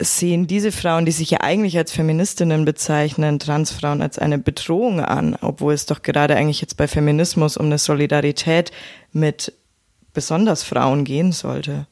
sehen 0.00 0.46
diese 0.46 0.72
Frauen, 0.72 1.06
die 1.06 1.12
sich 1.12 1.30
ja 1.30 1.40
eigentlich 1.40 1.76
als 1.76 1.92
Feministinnen 1.92 2.64
bezeichnen, 2.64 3.38
Transfrauen 3.38 4.02
als 4.02 4.18
eine 4.18 4.38
Bedrohung 4.38 5.00
an, 5.00 5.36
obwohl 5.40 5.72
es 5.72 5.86
doch 5.86 6.02
gerade 6.02 6.36
eigentlich 6.36 6.60
jetzt 6.60 6.76
bei 6.76 6.88
Feminismus 6.88 7.56
um 7.56 7.66
eine 7.66 7.78
Solidarität 7.78 8.72
mit 9.12 9.52
besonders 10.12 10.62
Frauen 10.62 11.04
gehen 11.04 11.32
sollte? 11.32 11.86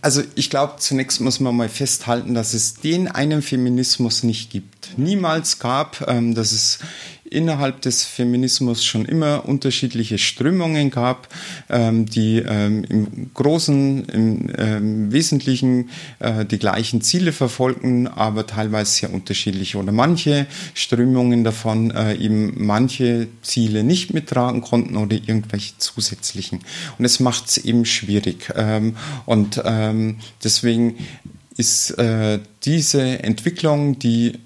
Also 0.00 0.22
ich 0.34 0.50
glaube, 0.50 0.74
zunächst 0.78 1.20
muss 1.20 1.38
man 1.38 1.56
mal 1.56 1.68
festhalten, 1.68 2.34
dass 2.34 2.52
es 2.52 2.74
den 2.74 3.08
einen 3.08 3.42
Feminismus 3.42 4.24
nicht 4.24 4.50
gibt. 4.50 4.98
Niemals 4.98 5.60
gab, 5.60 6.06
ähm, 6.08 6.34
dass 6.34 6.50
es 6.50 6.80
innerhalb 7.30 7.80
des 7.82 8.04
Feminismus 8.04 8.84
schon 8.84 9.04
immer 9.04 9.46
unterschiedliche 9.46 10.18
Strömungen 10.18 10.90
gab, 10.90 11.28
ähm, 11.68 12.06
die 12.06 12.38
ähm, 12.38 12.84
im 12.84 13.30
Großen, 13.34 14.04
im 14.06 14.50
ähm, 14.56 15.12
Wesentlichen 15.12 15.90
äh, 16.18 16.44
die 16.44 16.58
gleichen 16.58 17.02
Ziele 17.02 17.32
verfolgten, 17.32 18.06
aber 18.06 18.46
teilweise 18.46 18.92
sehr 18.92 19.12
unterschiedliche 19.12 19.78
oder 19.78 19.92
manche 19.92 20.46
Strömungen 20.74 21.44
davon 21.44 21.90
äh, 21.90 22.14
eben 22.14 22.54
manche 22.56 23.28
Ziele 23.42 23.84
nicht 23.84 24.14
mittragen 24.14 24.60
konnten 24.60 24.96
oder 24.96 25.16
irgendwelche 25.16 25.78
zusätzlichen. 25.78 26.60
Und 26.98 27.04
es 27.04 27.20
macht 27.20 27.48
es 27.48 27.58
eben 27.58 27.84
schwierig. 27.84 28.52
Ähm, 28.56 28.96
und 29.26 29.60
ähm, 29.64 30.16
deswegen 30.42 30.96
ist 31.56 31.90
äh, 31.98 32.38
diese 32.64 33.22
Entwicklung, 33.24 33.98
die 33.98 34.38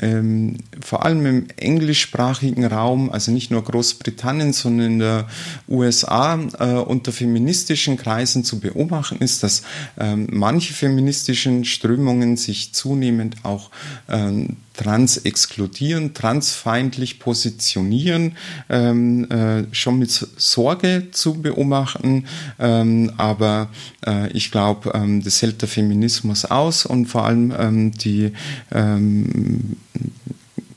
ähm, 0.00 0.58
vor 0.80 1.04
allem 1.04 1.26
im 1.26 1.46
englischsprachigen 1.56 2.64
Raum, 2.64 3.10
also 3.10 3.32
nicht 3.32 3.50
nur 3.50 3.62
Großbritannien, 3.62 4.52
sondern 4.52 4.86
in 4.86 4.98
der 4.98 5.28
USA 5.68 6.38
äh, 6.58 6.74
unter 6.74 7.12
feministischen 7.12 7.96
Kreisen 7.96 8.44
zu 8.44 8.60
beobachten 8.60 9.18
ist, 9.18 9.42
dass 9.42 9.62
ähm, 9.98 10.28
manche 10.30 10.72
feministischen 10.72 11.64
Strömungen 11.64 12.36
sich 12.36 12.72
zunehmend 12.72 13.36
auch 13.44 13.70
ähm, 14.08 14.56
trans 14.74 15.18
exkludieren, 15.18 16.14
transfeindlich 16.14 17.18
positionieren, 17.18 18.36
ähm, 18.68 19.30
äh, 19.30 19.64
schon 19.72 19.98
mit 19.98 20.10
Sorge 20.10 21.08
zu 21.12 21.34
beobachten. 21.42 22.26
Ähm, 22.58 23.12
aber 23.16 23.68
äh, 24.06 24.30
ich 24.32 24.50
glaube, 24.50 24.92
ähm, 24.94 25.22
das 25.22 25.42
hält 25.42 25.60
der 25.62 25.68
Feminismus 25.68 26.44
aus 26.44 26.86
und 26.86 27.06
vor 27.06 27.24
allem 27.24 27.52
ähm, 27.58 27.92
die 27.92 28.32
ähm, 28.70 29.76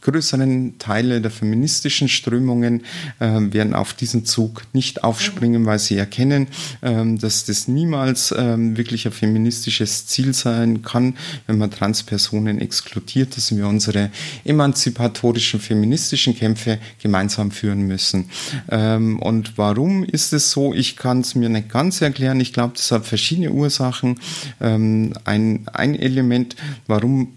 größeren 0.05 0.77
Teile 0.77 1.19
der 1.19 1.31
feministischen 1.31 2.07
Strömungen 2.07 2.81
äh, 3.19 3.39
werden 3.51 3.73
auf 3.73 3.95
diesen 3.95 4.23
Zug 4.23 4.61
nicht 4.71 5.03
aufspringen, 5.03 5.65
weil 5.65 5.79
sie 5.79 5.97
erkennen, 5.97 6.47
ähm, 6.83 7.17
dass 7.17 7.45
das 7.45 7.67
niemals 7.67 8.33
ähm, 8.37 8.77
wirklich 8.77 9.07
ein 9.07 9.11
feministisches 9.11 10.05
Ziel 10.05 10.33
sein 10.33 10.83
kann, 10.83 11.15
wenn 11.47 11.57
man 11.57 11.71
Transpersonen 11.71 12.61
exkludiert, 12.61 13.35
dass 13.35 13.55
wir 13.55 13.67
unsere 13.67 14.11
emanzipatorischen 14.43 15.59
feministischen 15.59 16.35
Kämpfe 16.35 16.77
gemeinsam 17.01 17.49
führen 17.49 17.81
müssen. 17.81 18.29
Ähm, 18.69 19.17
und 19.19 19.57
warum 19.57 20.03
ist 20.03 20.33
es 20.33 20.51
so? 20.51 20.73
Ich 20.73 20.97
kann 20.97 21.21
es 21.21 21.33
mir 21.33 21.49
nicht 21.49 21.69
ganz 21.69 22.01
erklären. 22.01 22.39
Ich 22.39 22.53
glaube, 22.53 22.73
das 22.75 22.91
hat 22.91 23.07
verschiedene 23.07 23.51
Ursachen. 23.51 24.19
Ähm, 24.61 25.13
ein, 25.23 25.67
ein 25.73 25.95
Element, 25.95 26.55
warum 26.85 27.29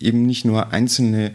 eben 0.00 0.26
nicht 0.26 0.44
nur 0.44 0.72
einzelne 0.72 1.32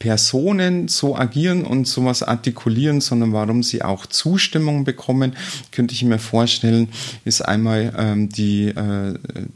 Personen 0.00 0.88
so 0.88 1.14
agieren 1.14 1.62
und 1.62 1.86
sowas 1.86 2.22
artikulieren, 2.22 3.02
sondern 3.02 3.34
warum 3.34 3.62
sie 3.62 3.82
auch 3.82 4.06
Zustimmung 4.06 4.84
bekommen, 4.84 5.36
könnte 5.72 5.94
ich 5.94 6.02
mir 6.04 6.18
vorstellen, 6.18 6.88
ist 7.26 7.42
einmal 7.42 7.92
ähm, 7.98 8.30
die, 8.30 8.68
äh, 8.68 9.14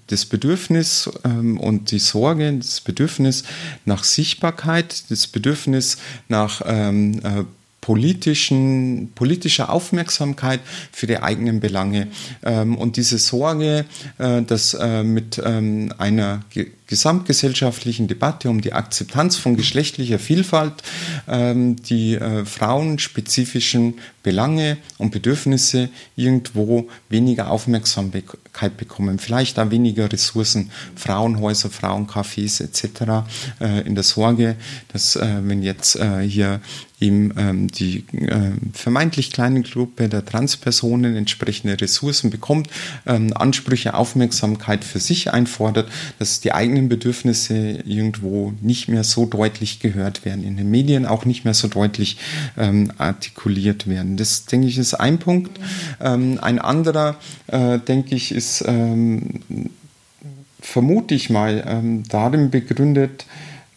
das 0.08 0.26
Bedürfnis 0.26 1.10
ähm, 1.24 1.58
und 1.58 1.90
die 1.90 1.98
Sorge, 1.98 2.52
das 2.52 2.82
Bedürfnis 2.82 3.44
nach 3.86 4.04
Sichtbarkeit, 4.04 5.10
das 5.10 5.26
Bedürfnis 5.26 5.96
nach 6.28 6.60
ähm, 6.66 7.20
äh, 7.24 7.44
politischen, 7.80 9.12
politischer 9.14 9.70
Aufmerksamkeit 9.70 10.60
für 10.92 11.06
die 11.06 11.18
eigenen 11.22 11.60
Belange. 11.60 12.08
Ähm, 12.42 12.76
und 12.76 12.96
diese 12.96 13.18
Sorge, 13.18 13.84
äh, 14.18 14.42
dass 14.42 14.74
äh, 14.74 15.02
mit 15.02 15.40
ähm, 15.44 15.92
einer 15.98 16.40
gesamtgesellschaftlichen 16.94 18.06
Debatte 18.06 18.48
um 18.48 18.60
die 18.60 18.72
Akzeptanz 18.72 19.34
von 19.34 19.56
geschlechtlicher 19.56 20.20
Vielfalt 20.20 20.74
ähm, 21.26 21.74
die 21.74 22.14
äh, 22.14 22.44
frauenspezifischen 22.44 23.94
Belange 24.22 24.76
und 24.96 25.10
Bedürfnisse 25.10 25.88
irgendwo 26.14 26.88
weniger 27.08 27.50
Aufmerksamkeit 27.50 28.76
bekommen, 28.76 29.18
vielleicht 29.18 29.58
auch 29.58 29.72
weniger 29.72 30.10
Ressourcen, 30.10 30.70
Frauenhäuser, 30.94 31.68
Frauencafés 31.68 32.62
etc. 32.62 33.26
Äh, 33.60 33.80
in 33.80 33.96
der 33.96 34.04
Sorge, 34.04 34.54
dass 34.92 35.16
äh, 35.16 35.40
wenn 35.42 35.64
jetzt 35.64 35.96
äh, 35.96 36.20
hier 36.20 36.60
eben 37.00 37.34
ähm, 37.36 37.68
die 37.68 38.04
äh, 38.12 38.52
vermeintlich 38.72 39.30
kleine 39.30 39.62
Gruppe 39.62 40.08
der 40.08 40.24
Transpersonen 40.24 41.16
entsprechende 41.16 41.78
Ressourcen 41.80 42.30
bekommt, 42.30 42.68
ähm, 43.06 43.32
Ansprüche, 43.34 43.94
Aufmerksamkeit 43.94 44.84
für 44.84 45.00
sich 45.00 45.32
einfordert, 45.32 45.90
dass 46.18 46.40
die 46.40 46.52
eigenen 46.52 46.83
eigenen 46.84 46.88
Bedürfnisse 46.88 47.82
irgendwo 47.84 48.52
nicht 48.60 48.88
mehr 48.88 49.04
so 49.04 49.26
deutlich 49.26 49.80
gehört 49.80 50.24
werden, 50.24 50.44
in 50.44 50.56
den 50.56 50.70
Medien 50.70 51.06
auch 51.06 51.24
nicht 51.24 51.44
mehr 51.44 51.54
so 51.54 51.68
deutlich 51.68 52.16
ähm, 52.56 52.92
artikuliert 52.98 53.86
werden. 53.86 54.16
Das, 54.16 54.44
denke 54.46 54.68
ich, 54.68 54.78
ist 54.78 54.94
ein 54.94 55.18
Punkt. 55.18 55.58
Ähm, 56.00 56.38
ein 56.40 56.58
anderer, 56.58 57.16
äh, 57.48 57.78
denke 57.78 58.14
ich, 58.14 58.32
ist, 58.32 58.64
ähm, 58.66 59.40
vermute 60.60 61.14
ich 61.14 61.30
mal, 61.30 61.64
ähm, 61.66 62.04
darin 62.08 62.50
begründet, 62.50 63.26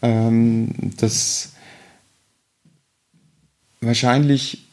ähm, 0.02 0.70
dass 0.98 1.52
wahrscheinlich 3.80 4.67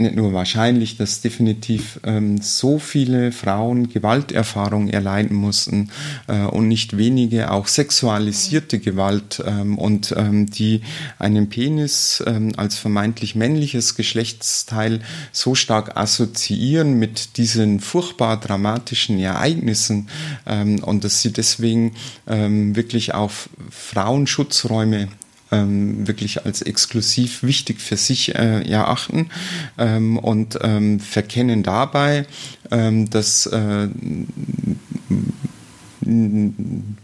nicht 0.00 0.16
nur 0.16 0.32
wahrscheinlich, 0.32 0.96
dass 0.96 1.20
definitiv 1.20 2.00
ähm, 2.04 2.40
so 2.40 2.78
viele 2.78 3.32
Frauen 3.32 3.88
Gewalterfahrung 3.88 4.88
erleiden 4.88 5.36
mussten 5.36 5.90
äh, 6.26 6.40
und 6.42 6.68
nicht 6.68 6.96
wenige 6.96 7.50
auch 7.50 7.66
sexualisierte 7.66 8.78
Gewalt 8.78 9.42
ähm, 9.46 9.78
und 9.78 10.14
ähm, 10.16 10.50
die 10.50 10.82
einen 11.18 11.48
Penis 11.48 12.22
ähm, 12.26 12.52
als 12.56 12.76
vermeintlich 12.76 13.34
männliches 13.34 13.94
Geschlechtsteil 13.94 15.00
so 15.32 15.54
stark 15.54 15.96
assoziieren 15.96 16.98
mit 16.98 17.36
diesen 17.36 17.80
furchtbar 17.80 18.40
dramatischen 18.40 19.18
Ereignissen 19.18 20.08
ähm, 20.46 20.82
und 20.82 21.04
dass 21.04 21.22
sie 21.22 21.32
deswegen 21.32 21.92
ähm, 22.26 22.74
wirklich 22.76 23.14
auf 23.14 23.48
Frauenschutzräume 23.70 25.08
ähm, 25.52 26.06
wirklich 26.06 26.44
als 26.44 26.62
exklusiv 26.62 27.42
wichtig 27.42 27.80
für 27.80 27.96
sich 27.96 28.34
äh, 28.34 28.62
erachten 28.68 29.30
ähm, 29.78 30.18
und 30.18 30.58
ähm, 30.62 31.00
verkennen 31.00 31.62
dabei, 31.62 32.26
ähm, 32.70 33.10
dass 33.10 33.46
äh, 33.46 33.88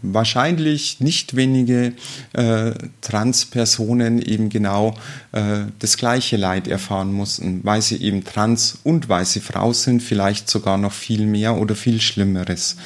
wahrscheinlich 0.01 0.99
nicht 0.99 1.35
wenige 1.35 1.93
äh, 2.33 2.71
Transpersonen 3.01 4.21
eben 4.21 4.49
genau 4.49 4.95
äh, 5.31 5.65
das 5.79 5.97
gleiche 5.97 6.37
Leid 6.37 6.67
erfahren 6.67 7.13
mussten, 7.13 7.61
weil 7.63 7.81
sie 7.81 7.97
eben 7.97 8.23
trans 8.23 8.79
und 8.83 9.07
weil 9.09 9.25
sie 9.25 9.39
Frau 9.39 9.73
sind, 9.73 10.01
vielleicht 10.01 10.49
sogar 10.49 10.77
noch 10.77 10.93
viel 10.93 11.25
mehr 11.25 11.57
oder 11.57 11.75
viel 11.75 12.01
Schlimmeres. 12.01 12.77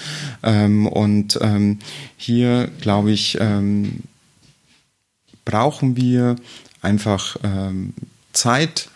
Ähm, 0.43 0.87
und 0.87 1.39
ähm, 1.41 1.79
hier 2.17 2.69
glaube 2.81 3.11
ich, 3.11 3.37
ähm, 3.39 4.01
brauchen 5.45 5.95
wir 5.95 6.35
einfach 6.81 7.37
ähm, 7.43 7.93
Zeit 8.33 8.89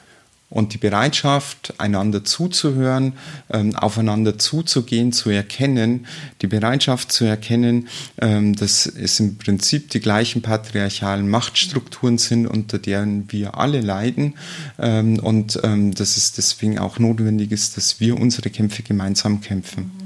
und 0.50 0.74
die 0.74 0.78
Bereitschaft, 0.78 1.74
einander 1.80 2.24
zuzuhören, 2.24 3.14
ähm, 3.52 3.76
aufeinander 3.76 4.38
zuzugehen, 4.38 5.12
zu 5.12 5.30
erkennen, 5.30 6.06
die 6.42 6.48
Bereitschaft 6.48 7.12
zu 7.12 7.26
erkennen, 7.26 7.90
ähm, 8.22 8.56
dass 8.56 8.86
es 8.86 9.20
im 9.20 9.38
Prinzip 9.38 9.90
die 9.90 10.00
gleichen 10.00 10.42
patriarchalen 10.42 11.28
Machtstrukturen 11.30 12.18
sind, 12.18 12.48
unter 12.48 12.80
deren 12.80 13.32
wir 13.32 13.58
alle 13.58 13.82
leiden 13.82 14.36
ähm, 14.80 15.20
und 15.20 15.60
ähm, 15.64 15.94
dass 15.94 16.16
es 16.16 16.32
deswegen 16.32 16.80
auch 16.80 17.00
notwendig 17.00 17.52
ist, 17.52 17.76
dass 17.76 18.00
wir 18.00 18.18
unsere 18.18 18.50
Kämpfe 18.50 18.84
gemeinsam 18.84 19.42
kämpfen. 19.42 20.05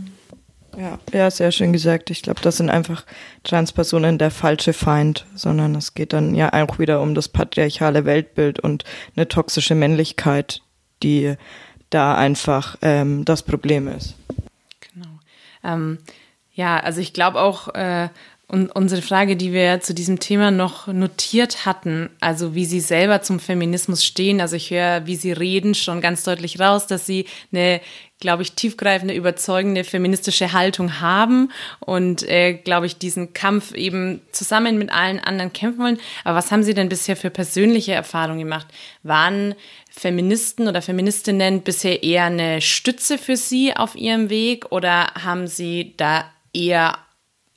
Ja, 0.79 0.97
ja, 1.11 1.29
sehr 1.29 1.51
schön 1.51 1.73
gesagt. 1.73 2.09
Ich 2.09 2.21
glaube, 2.21 2.39
das 2.41 2.55
sind 2.55 2.69
einfach 2.69 3.05
Transpersonen 3.43 4.17
der 4.17 4.31
falsche 4.31 4.71
Feind, 4.71 5.25
sondern 5.35 5.75
es 5.75 5.93
geht 5.93 6.13
dann 6.13 6.35
ja 6.35 6.53
auch 6.53 6.79
wieder 6.79 7.01
um 7.01 7.15
das 7.15 7.27
patriarchale 7.27 8.05
Weltbild 8.05 8.61
und 8.61 8.85
eine 9.17 9.27
toxische 9.27 9.75
Männlichkeit, 9.75 10.61
die 11.03 11.35
da 11.89 12.15
einfach 12.15 12.77
ähm, 12.81 13.25
das 13.25 13.43
Problem 13.43 13.89
ist. 13.89 14.15
Genau. 14.93 15.19
Ähm, 15.65 15.97
ja, 16.53 16.79
also 16.79 17.01
ich 17.01 17.11
glaube 17.11 17.41
auch, 17.41 17.75
äh, 17.75 18.07
und 18.51 18.71
unsere 18.75 19.03
Frage, 19.03 19.35
die 19.35 19.53
wir 19.53 19.79
zu 19.79 19.93
diesem 19.93 20.19
Thema 20.19 20.49
noch 20.49 20.87
notiert 20.87 21.67
hatten, 21.67 22.09
also 22.19 22.55
wie 22.55 22.65
Sie 22.65 22.79
selber 22.79 23.21
zum 23.21 23.39
Feminismus 23.39 24.03
stehen, 24.03 24.41
also 24.41 24.55
ich 24.55 24.71
höre, 24.71 25.05
wie 25.05 25.15
Sie 25.15 25.31
reden, 25.31 25.75
schon 25.75 26.01
ganz 26.01 26.23
deutlich 26.23 26.59
raus, 26.59 26.87
dass 26.87 27.05
Sie 27.05 27.27
eine, 27.53 27.79
glaube 28.19 28.41
ich, 28.41 28.53
tiefgreifende, 28.53 29.13
überzeugende 29.13 29.83
feministische 29.83 30.51
Haltung 30.51 30.99
haben 30.99 31.51
und, 31.79 32.23
äh, 32.23 32.53
glaube 32.53 32.87
ich, 32.87 32.97
diesen 32.97 33.33
Kampf 33.33 33.75
eben 33.75 34.19
zusammen 34.31 34.79
mit 34.79 34.91
allen 34.91 35.19
anderen 35.19 35.53
kämpfen 35.53 35.83
wollen. 35.83 35.99
Aber 36.23 36.35
was 36.35 36.51
haben 36.51 36.63
Sie 36.63 36.73
denn 36.73 36.89
bisher 36.89 37.15
für 37.15 37.29
persönliche 37.29 37.93
Erfahrungen 37.93 38.39
gemacht? 38.39 38.65
Waren 39.03 39.53
Feministen 39.91 40.67
oder 40.67 40.81
Feministinnen 40.81 41.61
bisher 41.61 42.01
eher 42.01 42.23
eine 42.23 42.61
Stütze 42.61 43.19
für 43.19 43.37
Sie 43.37 43.75
auf 43.75 43.95
Ihrem 43.95 44.31
Weg 44.31 44.71
oder 44.71 45.13
haben 45.23 45.45
Sie 45.45 45.93
da 45.97 46.25
eher 46.51 46.97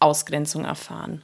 Ausgrenzung 0.03 0.65
erfahren? 0.65 1.23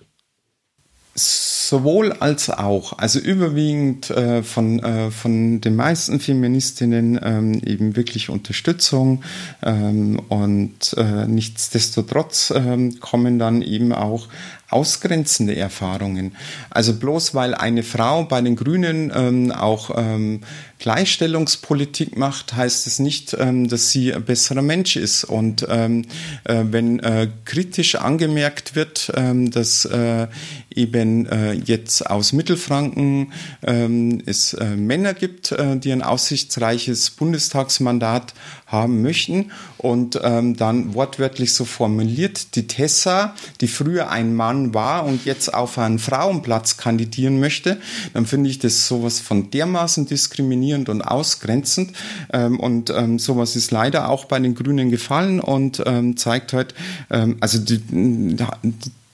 Sowohl 1.15 2.13
als 2.13 2.49
auch. 2.49 2.97
Also 2.97 3.19
überwiegend 3.19 4.09
äh, 4.09 4.43
von, 4.43 4.79
äh, 4.79 5.11
von 5.11 5.61
den 5.61 5.77
meisten 5.77 6.21
Feministinnen 6.21 7.21
ähm, 7.23 7.61
eben 7.65 7.97
wirklich 7.97 8.31
Unterstützung 8.31 9.23
ähm, 9.63 10.21
und 10.29 10.95
äh, 10.97 11.27
nichtsdestotrotz 11.27 12.53
ähm, 12.57 13.01
kommen 13.01 13.39
dann 13.39 13.63
eben 13.63 13.93
auch 13.93 14.29
ausgrenzende 14.71 15.57
Erfahrungen. 15.57 16.37
Also 16.71 16.95
bloß 16.95 17.35
weil 17.35 17.55
eine 17.55 17.83
Frau 17.83 18.25
bei 18.25 18.41
den 18.41 18.55
Grünen 18.55 19.11
ähm, 19.15 19.51
auch 19.51 19.91
ähm, 19.97 20.41
Gleichstellungspolitik 20.79 22.17
macht, 22.17 22.55
heißt 22.55 22.87
es 22.87 22.99
nicht, 22.99 23.35
ähm, 23.39 23.69
dass 23.69 23.91
sie 23.91 24.15
ein 24.15 24.25
besserer 24.25 24.63
Mensch 24.63 24.97
ist. 24.97 25.25
Und 25.25 25.67
ähm, 25.69 26.05
äh, 26.45 26.65
wenn 26.71 27.01
äh, 27.01 27.29
kritisch 27.45 27.97
angemerkt 27.97 28.75
wird, 28.75 29.11
ähm, 29.17 29.51
dass 29.51 29.87
äh, 29.87 30.29
eben 30.75 31.27
äh, 31.27 31.55
jetzt 31.55 32.09
aus 32.09 32.33
Mittelfranken 32.33 33.33
ähm, 33.63 34.23
es 34.27 34.53
äh, 34.55 34.77
Männer 34.77 35.15
gibt, 35.15 35.51
äh, 35.51 35.79
die 35.79 35.93
ein 35.93 36.03
aussichtsreiches 36.03 37.11
Bundestagsmandat 37.11 38.35
haben 38.69 39.03
möchten 39.03 39.51
und 39.79 40.21
ähm, 40.23 40.57
dann 40.57 40.95
wortwörtlich 40.95 41.55
so 41.55 41.65
formuliert, 41.65 42.55
die 42.55 42.67
Tessa, 42.67 43.35
die 43.61 43.69
früher 43.69 44.11
ein 44.11 44.35
Mann 44.35 44.75
war 44.75 45.05
und 45.07 45.25
jetzt 45.25 45.53
auf 45.53 45.79
einen 45.79 45.99
Frauenplatz 45.99 46.77
kandidieren 46.77 47.41
möchte, 47.41 47.79
dann 48.13 48.27
finde 48.27 48.51
ich 48.51 48.59
das 48.59 48.87
sowas 48.87 49.21
von 49.21 49.51
dermaßen 49.51 50.07
diskriminierend 50.07 50.89
und 50.91 51.03
ausgrenzend 51.03 51.93
ähm, 52.33 52.61
und 52.61 52.91
ähm, 52.91 53.19
sowas 53.19 53.57
ist 53.57 53.71
leider 53.71 54.09
auch 54.09 54.27
bei 54.27 54.39
den 54.39 54.55
Grünen 54.55 54.91
gefallen 54.91 55.41
und 55.41 55.83
ähm, 55.87 56.17
zeigt 56.17 56.53
halt, 56.53 56.75
ähm, 57.11 57.39
also 57.41 57.59
die, 57.59 57.81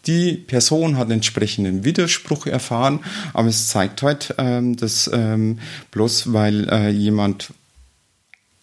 die 0.06 0.32
Person 0.32 0.98
hat 0.98 1.10
entsprechenden 1.10 1.84
Widerspruch 1.84 2.46
erfahren, 2.46 3.00
aber 3.32 3.48
es 3.48 3.68
zeigt 3.68 4.02
halt, 4.02 4.34
ähm, 4.38 4.76
dass 4.76 5.08
ähm, 5.12 5.58
bloß 5.92 6.32
weil 6.32 6.68
äh, 6.68 6.90
jemand 6.90 7.52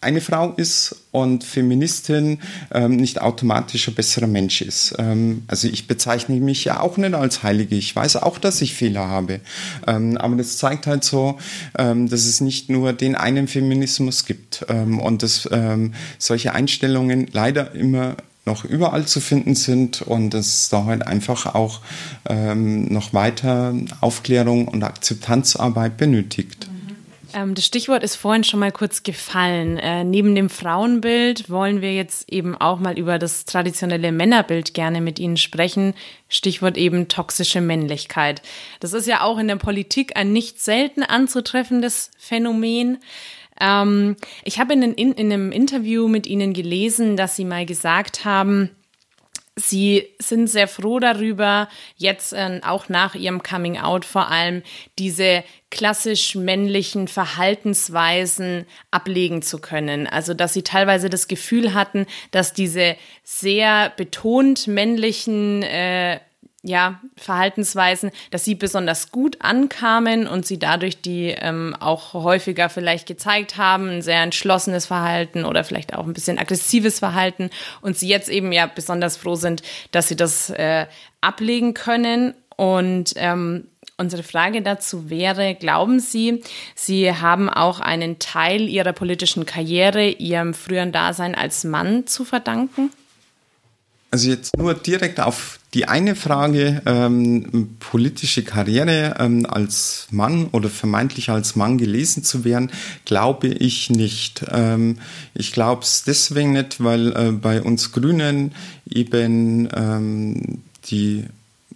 eine 0.02 0.20
Frau 0.20 0.52
ist 0.52 0.96
und 1.10 1.44
Feministin 1.44 2.40
ähm, 2.72 2.96
nicht 2.96 3.20
automatisch 3.20 3.88
ein 3.88 3.94
besserer 3.94 4.26
Mensch 4.26 4.62
ist. 4.62 4.94
Ähm, 4.98 5.44
also 5.46 5.68
ich 5.68 5.86
bezeichne 5.86 6.36
mich 6.36 6.64
ja 6.64 6.80
auch 6.80 6.96
nicht 6.96 7.14
als 7.14 7.42
Heilige. 7.42 7.76
Ich 7.76 7.94
weiß 7.94 8.16
auch, 8.16 8.38
dass 8.38 8.60
ich 8.60 8.74
Fehler 8.74 9.08
habe. 9.08 9.40
Ähm, 9.86 10.16
aber 10.16 10.36
das 10.36 10.58
zeigt 10.58 10.86
halt 10.86 11.04
so, 11.04 11.38
ähm, 11.78 12.08
dass 12.08 12.24
es 12.24 12.40
nicht 12.40 12.68
nur 12.68 12.92
den 12.92 13.14
einen 13.14 13.48
Feminismus 13.48 14.24
gibt 14.24 14.66
ähm, 14.68 14.98
und 14.98 15.22
dass 15.22 15.48
ähm, 15.52 15.94
solche 16.18 16.54
Einstellungen 16.54 17.28
leider 17.32 17.74
immer 17.74 18.16
noch 18.44 18.64
überall 18.64 19.06
zu 19.06 19.20
finden 19.20 19.54
sind 19.54 20.02
und 20.02 20.30
dass 20.30 20.68
da 20.68 20.84
halt 20.84 21.06
einfach 21.06 21.54
auch 21.54 21.80
noch 22.54 23.14
weiter 23.14 23.72
Aufklärung 24.00 24.66
und 24.66 24.82
Akzeptanzarbeit 24.82 25.96
benötigt. 25.96 26.68
Ähm, 27.34 27.54
das 27.54 27.64
Stichwort 27.64 28.02
ist 28.02 28.16
vorhin 28.16 28.44
schon 28.44 28.60
mal 28.60 28.72
kurz 28.72 29.02
gefallen. 29.02 29.78
Äh, 29.78 30.04
neben 30.04 30.34
dem 30.34 30.50
Frauenbild 30.50 31.50
wollen 31.50 31.80
wir 31.80 31.94
jetzt 31.94 32.30
eben 32.32 32.56
auch 32.56 32.78
mal 32.78 32.98
über 32.98 33.18
das 33.18 33.44
traditionelle 33.44 34.12
Männerbild 34.12 34.74
gerne 34.74 35.00
mit 35.00 35.18
Ihnen 35.18 35.36
sprechen. 35.36 35.94
Stichwort 36.28 36.76
eben 36.76 37.08
toxische 37.08 37.60
Männlichkeit. 37.60 38.42
Das 38.80 38.92
ist 38.92 39.06
ja 39.06 39.22
auch 39.22 39.38
in 39.38 39.48
der 39.48 39.56
Politik 39.56 40.16
ein 40.16 40.32
nicht 40.32 40.60
selten 40.60 41.02
anzutreffendes 41.02 42.10
Phänomen. 42.18 42.98
Ähm, 43.60 44.16
ich 44.44 44.58
habe 44.58 44.72
in, 44.74 44.82
in, 44.82 45.12
in 45.12 45.32
einem 45.32 45.52
Interview 45.52 46.08
mit 46.08 46.26
Ihnen 46.26 46.52
gelesen, 46.52 47.16
dass 47.16 47.36
Sie 47.36 47.44
mal 47.44 47.66
gesagt 47.66 48.24
haben, 48.24 48.70
Sie 49.54 50.08
sind 50.18 50.48
sehr 50.48 50.66
froh 50.66 50.98
darüber, 50.98 51.68
jetzt 51.96 52.32
äh, 52.32 52.60
auch 52.64 52.88
nach 52.88 53.14
ihrem 53.14 53.42
Coming 53.42 53.76
Out 53.76 54.06
vor 54.06 54.30
allem 54.30 54.62
diese 54.98 55.44
klassisch 55.70 56.34
männlichen 56.34 57.06
Verhaltensweisen 57.06 58.64
ablegen 58.90 59.42
zu 59.42 59.58
können. 59.58 60.06
Also, 60.06 60.32
dass 60.32 60.54
sie 60.54 60.62
teilweise 60.62 61.10
das 61.10 61.28
Gefühl 61.28 61.74
hatten, 61.74 62.06
dass 62.30 62.54
diese 62.54 62.96
sehr 63.24 63.90
betont 63.90 64.68
männlichen 64.68 65.62
äh, 65.62 66.20
ja, 66.62 67.00
Verhaltensweisen, 67.16 68.12
dass 68.30 68.44
sie 68.44 68.54
besonders 68.54 69.10
gut 69.10 69.36
ankamen 69.40 70.28
und 70.28 70.46
sie 70.46 70.58
dadurch 70.58 71.00
die 71.00 71.34
ähm, 71.36 71.76
auch 71.80 72.14
häufiger 72.14 72.68
vielleicht 72.68 73.06
gezeigt 73.06 73.56
haben, 73.56 73.88
ein 73.88 74.02
sehr 74.02 74.22
entschlossenes 74.22 74.86
Verhalten 74.86 75.44
oder 75.44 75.64
vielleicht 75.64 75.94
auch 75.94 76.06
ein 76.06 76.12
bisschen 76.12 76.38
aggressives 76.38 77.00
Verhalten 77.00 77.50
und 77.80 77.98
sie 77.98 78.08
jetzt 78.08 78.28
eben 78.28 78.52
ja 78.52 78.66
besonders 78.66 79.16
froh 79.16 79.34
sind, 79.34 79.62
dass 79.90 80.08
sie 80.08 80.16
das 80.16 80.50
äh, 80.50 80.86
ablegen 81.20 81.74
können. 81.74 82.34
Und 82.56 83.14
ähm, 83.16 83.66
unsere 83.96 84.22
Frage 84.22 84.62
dazu 84.62 85.10
wäre, 85.10 85.56
glauben 85.56 85.98
Sie, 85.98 86.42
Sie 86.76 87.12
haben 87.12 87.48
auch 87.50 87.80
einen 87.80 88.20
Teil 88.20 88.68
Ihrer 88.68 88.92
politischen 88.92 89.46
Karriere 89.46 90.08
Ihrem 90.10 90.54
früheren 90.54 90.92
Dasein 90.92 91.34
als 91.34 91.64
Mann 91.64 92.06
zu 92.06 92.24
verdanken? 92.24 92.90
Also 94.12 94.28
jetzt 94.28 94.58
nur 94.58 94.74
direkt 94.74 95.20
auf 95.20 95.58
die 95.72 95.88
eine 95.88 96.14
Frage, 96.14 96.82
ähm, 96.84 97.76
politische 97.80 98.44
Karriere 98.44 99.14
ähm, 99.18 99.46
als 99.46 100.06
Mann 100.10 100.48
oder 100.52 100.68
vermeintlich 100.68 101.30
als 101.30 101.56
Mann 101.56 101.78
gelesen 101.78 102.22
zu 102.22 102.44
werden, 102.44 102.70
glaube 103.06 103.48
ich 103.48 103.88
nicht. 103.88 104.44
Ähm, 104.50 104.98
ich 105.32 105.52
glaube 105.52 105.80
es 105.80 106.04
deswegen 106.04 106.52
nicht, 106.52 106.84
weil 106.84 107.16
äh, 107.16 107.32
bei 107.32 107.62
uns 107.62 107.90
Grünen 107.92 108.54
eben 108.86 109.66
ähm, 109.74 110.60
die 110.90 111.24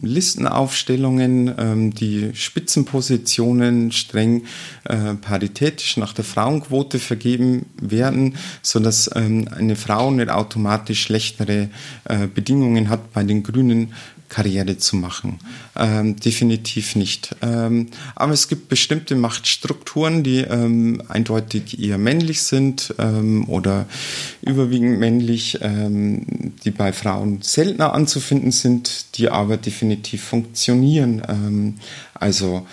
Listenaufstellungen, 0.07 1.54
ähm, 1.59 1.94
die 1.94 2.30
Spitzenpositionen 2.34 3.92
streng 3.92 4.44
äh, 4.84 5.14
paritätisch 5.14 5.96
nach 5.96 6.12
der 6.12 6.24
Frauenquote 6.24 6.98
vergeben 6.98 7.66
werden, 7.80 8.36
sodass 8.62 9.11
ähm, 9.14 9.48
eine 9.54 9.76
Frau 9.76 10.11
nicht 10.11 10.30
automatisch 10.30 11.02
schlechtere 11.02 11.68
äh, 12.04 12.26
Bedingungen 12.26 12.88
hat 12.88 13.12
bei 13.12 13.22
den 13.22 13.42
Grünen 13.42 13.92
Karriere 14.29 14.77
zu 14.79 14.97
machen. 14.97 15.39
Ähm, 15.77 16.16
definitiv 16.16 16.97
nicht. 16.97 17.37
Ähm, 17.43 17.89
aber 18.14 18.33
es 18.33 18.49
gibt 18.49 18.68
bestimmte 18.68 19.14
Machtstrukturen, 19.14 20.22
die 20.22 20.39
ähm, 20.41 21.03
eindeutig 21.09 21.81
eher 21.81 21.99
männlich 21.99 22.43
sind 22.43 22.95
ähm, 22.99 23.49
oder 23.49 23.87
überwiegend 24.43 24.99
männlich, 24.99 25.59
ähm, 25.62 26.55
die 26.64 26.70
bei 26.70 26.93
Frauen 26.93 27.43
seltener 27.43 27.93
anzufinden 27.93 28.53
sind, 28.53 29.16
die 29.16 29.29
aber 29.29 29.57
definitiv 29.57 30.24
funktionieren. 30.24 31.77
Ähm, 32.20 32.26
also 32.26 32.66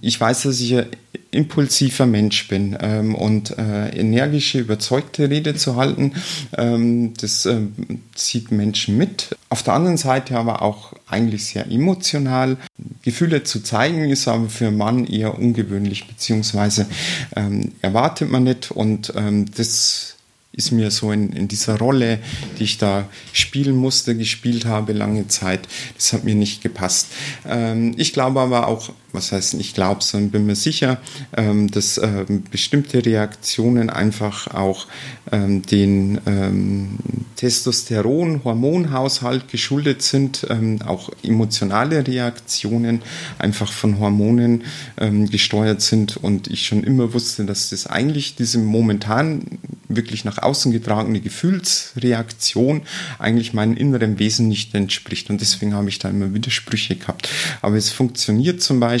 ich 0.00 0.20
weiß, 0.20 0.42
dass 0.42 0.60
ich 0.60 0.76
ein 0.76 0.86
impulsiver 1.30 2.06
Mensch 2.06 2.48
bin 2.48 2.74
und 3.14 3.58
äh, 3.58 3.88
energische, 3.90 4.60
überzeugte 4.60 5.28
Rede 5.28 5.54
zu 5.54 5.76
halten, 5.76 6.14
das 6.52 7.48
zieht 8.14 8.50
Menschen 8.50 8.96
mit. 8.96 9.36
Auf 9.50 9.62
der 9.62 9.74
anderen 9.74 9.96
Seite 9.96 10.36
aber 10.36 10.62
auch 10.62 10.92
eigentlich 11.06 11.46
sehr 11.46 11.66
emotional. 11.66 12.56
Gefühle 13.02 13.44
zu 13.44 13.62
zeigen 13.62 14.10
ist 14.10 14.28
aber 14.28 14.48
für 14.48 14.68
einen 14.68 14.76
Mann 14.76 15.06
eher 15.06 15.38
ungewöhnlich, 15.38 16.06
beziehungsweise 16.06 16.86
ähm, 17.36 17.72
erwartet 17.80 18.30
man 18.30 18.44
nicht 18.44 18.70
und 18.70 19.12
ähm, 19.16 19.46
das 19.54 20.17
ist 20.58 20.72
mir 20.72 20.90
so 20.90 21.12
in, 21.12 21.32
in 21.32 21.46
dieser 21.46 21.78
Rolle, 21.78 22.18
die 22.58 22.64
ich 22.64 22.78
da 22.78 23.08
spielen 23.32 23.76
musste, 23.76 24.16
gespielt 24.16 24.66
habe 24.66 24.92
lange 24.92 25.28
Zeit, 25.28 25.60
das 25.94 26.12
hat 26.12 26.24
mir 26.24 26.34
nicht 26.34 26.62
gepasst. 26.62 27.06
Ähm, 27.46 27.94
ich 27.96 28.12
glaube 28.12 28.40
aber 28.40 28.66
auch 28.66 28.90
was 29.12 29.32
heißt 29.32 29.54
ich 29.54 29.74
glaube, 29.74 30.02
sondern 30.02 30.30
bin 30.30 30.46
mir 30.46 30.54
sicher, 30.54 30.98
ähm, 31.36 31.68
dass 31.70 31.98
ähm, 31.98 32.44
bestimmte 32.50 33.04
Reaktionen 33.04 33.90
einfach 33.90 34.54
auch 34.54 34.86
ähm, 35.32 35.62
den 35.62 36.20
Testosteron-Hormonhaushalt 37.36 39.48
geschuldet 39.48 40.02
sind, 40.02 40.46
auch 40.84 41.10
emotionale 41.22 42.06
Reaktionen 42.06 43.00
einfach 43.38 43.72
von 43.72 43.98
Hormonen 43.98 44.64
gesteuert 45.30 45.80
sind 45.82 46.16
und 46.16 46.48
ich 46.48 46.66
schon 46.66 46.82
immer 46.82 47.14
wusste, 47.14 47.44
dass 47.44 47.70
das 47.70 47.86
eigentlich 47.86 48.34
diese 48.36 48.58
momentan 48.58 49.60
wirklich 49.88 50.24
nach 50.24 50.38
außen 50.38 50.72
getragene 50.72 51.20
Gefühlsreaktion 51.20 52.82
eigentlich 53.18 53.52
meinem 53.54 53.76
inneren 53.76 54.18
Wesen 54.18 54.48
nicht 54.48 54.74
entspricht 54.74 55.30
und 55.30 55.40
deswegen 55.40 55.74
habe 55.74 55.88
ich 55.88 56.00
da 56.00 56.08
immer 56.08 56.34
Widersprüche 56.34 56.96
gehabt. 56.96 57.28
Aber 57.62 57.76
es 57.76 57.90
funktioniert 57.90 58.60
zum 58.62 58.80
Beispiel, 58.80 58.97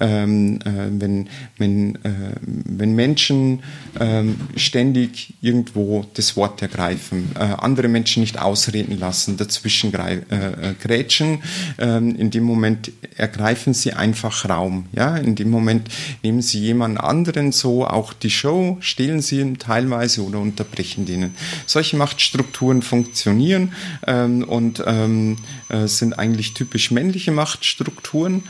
ähm, 0.00 0.58
äh, 0.64 1.00
wenn, 1.00 1.28
wenn, 1.58 1.94
äh, 1.96 2.36
wenn 2.42 2.94
Menschen 2.94 3.62
ähm, 3.98 4.36
ständig 4.56 5.34
irgendwo 5.40 6.04
das 6.14 6.36
Wort 6.36 6.62
ergreifen, 6.62 7.30
äh, 7.34 7.40
andere 7.58 7.88
Menschen 7.88 8.20
nicht 8.20 8.38
ausreden 8.38 8.98
lassen, 8.98 9.36
dazwischen 9.36 9.92
äh, 9.94 10.16
äh, 10.16 10.74
grätschen, 10.80 11.42
ähm, 11.78 12.14
in 12.16 12.30
dem 12.30 12.44
Moment 12.44 12.92
ergreifen 13.16 13.74
sie 13.74 13.92
einfach 13.92 14.48
Raum. 14.48 14.86
Ja? 14.92 15.16
In 15.16 15.34
dem 15.34 15.50
Moment 15.50 15.88
nehmen 16.22 16.42
sie 16.42 16.60
jemand 16.60 17.00
anderen 17.00 17.52
so 17.52 17.86
auch 17.86 18.12
die 18.12 18.30
Show, 18.30 18.76
stehlen 18.80 19.20
sie 19.22 19.40
ihm 19.40 19.58
teilweise 19.58 20.24
oder 20.24 20.40
unterbrechen 20.40 21.06
denen. 21.06 21.34
Solche 21.66 21.96
Machtstrukturen 21.96 22.82
funktionieren 22.82 23.72
ähm, 24.06 24.44
und 24.44 24.82
ähm, 24.86 25.36
äh, 25.68 25.86
sind 25.86 26.18
eigentlich 26.18 26.54
typisch 26.54 26.90
männliche 26.90 27.32
Machtstrukturen. 27.32 28.44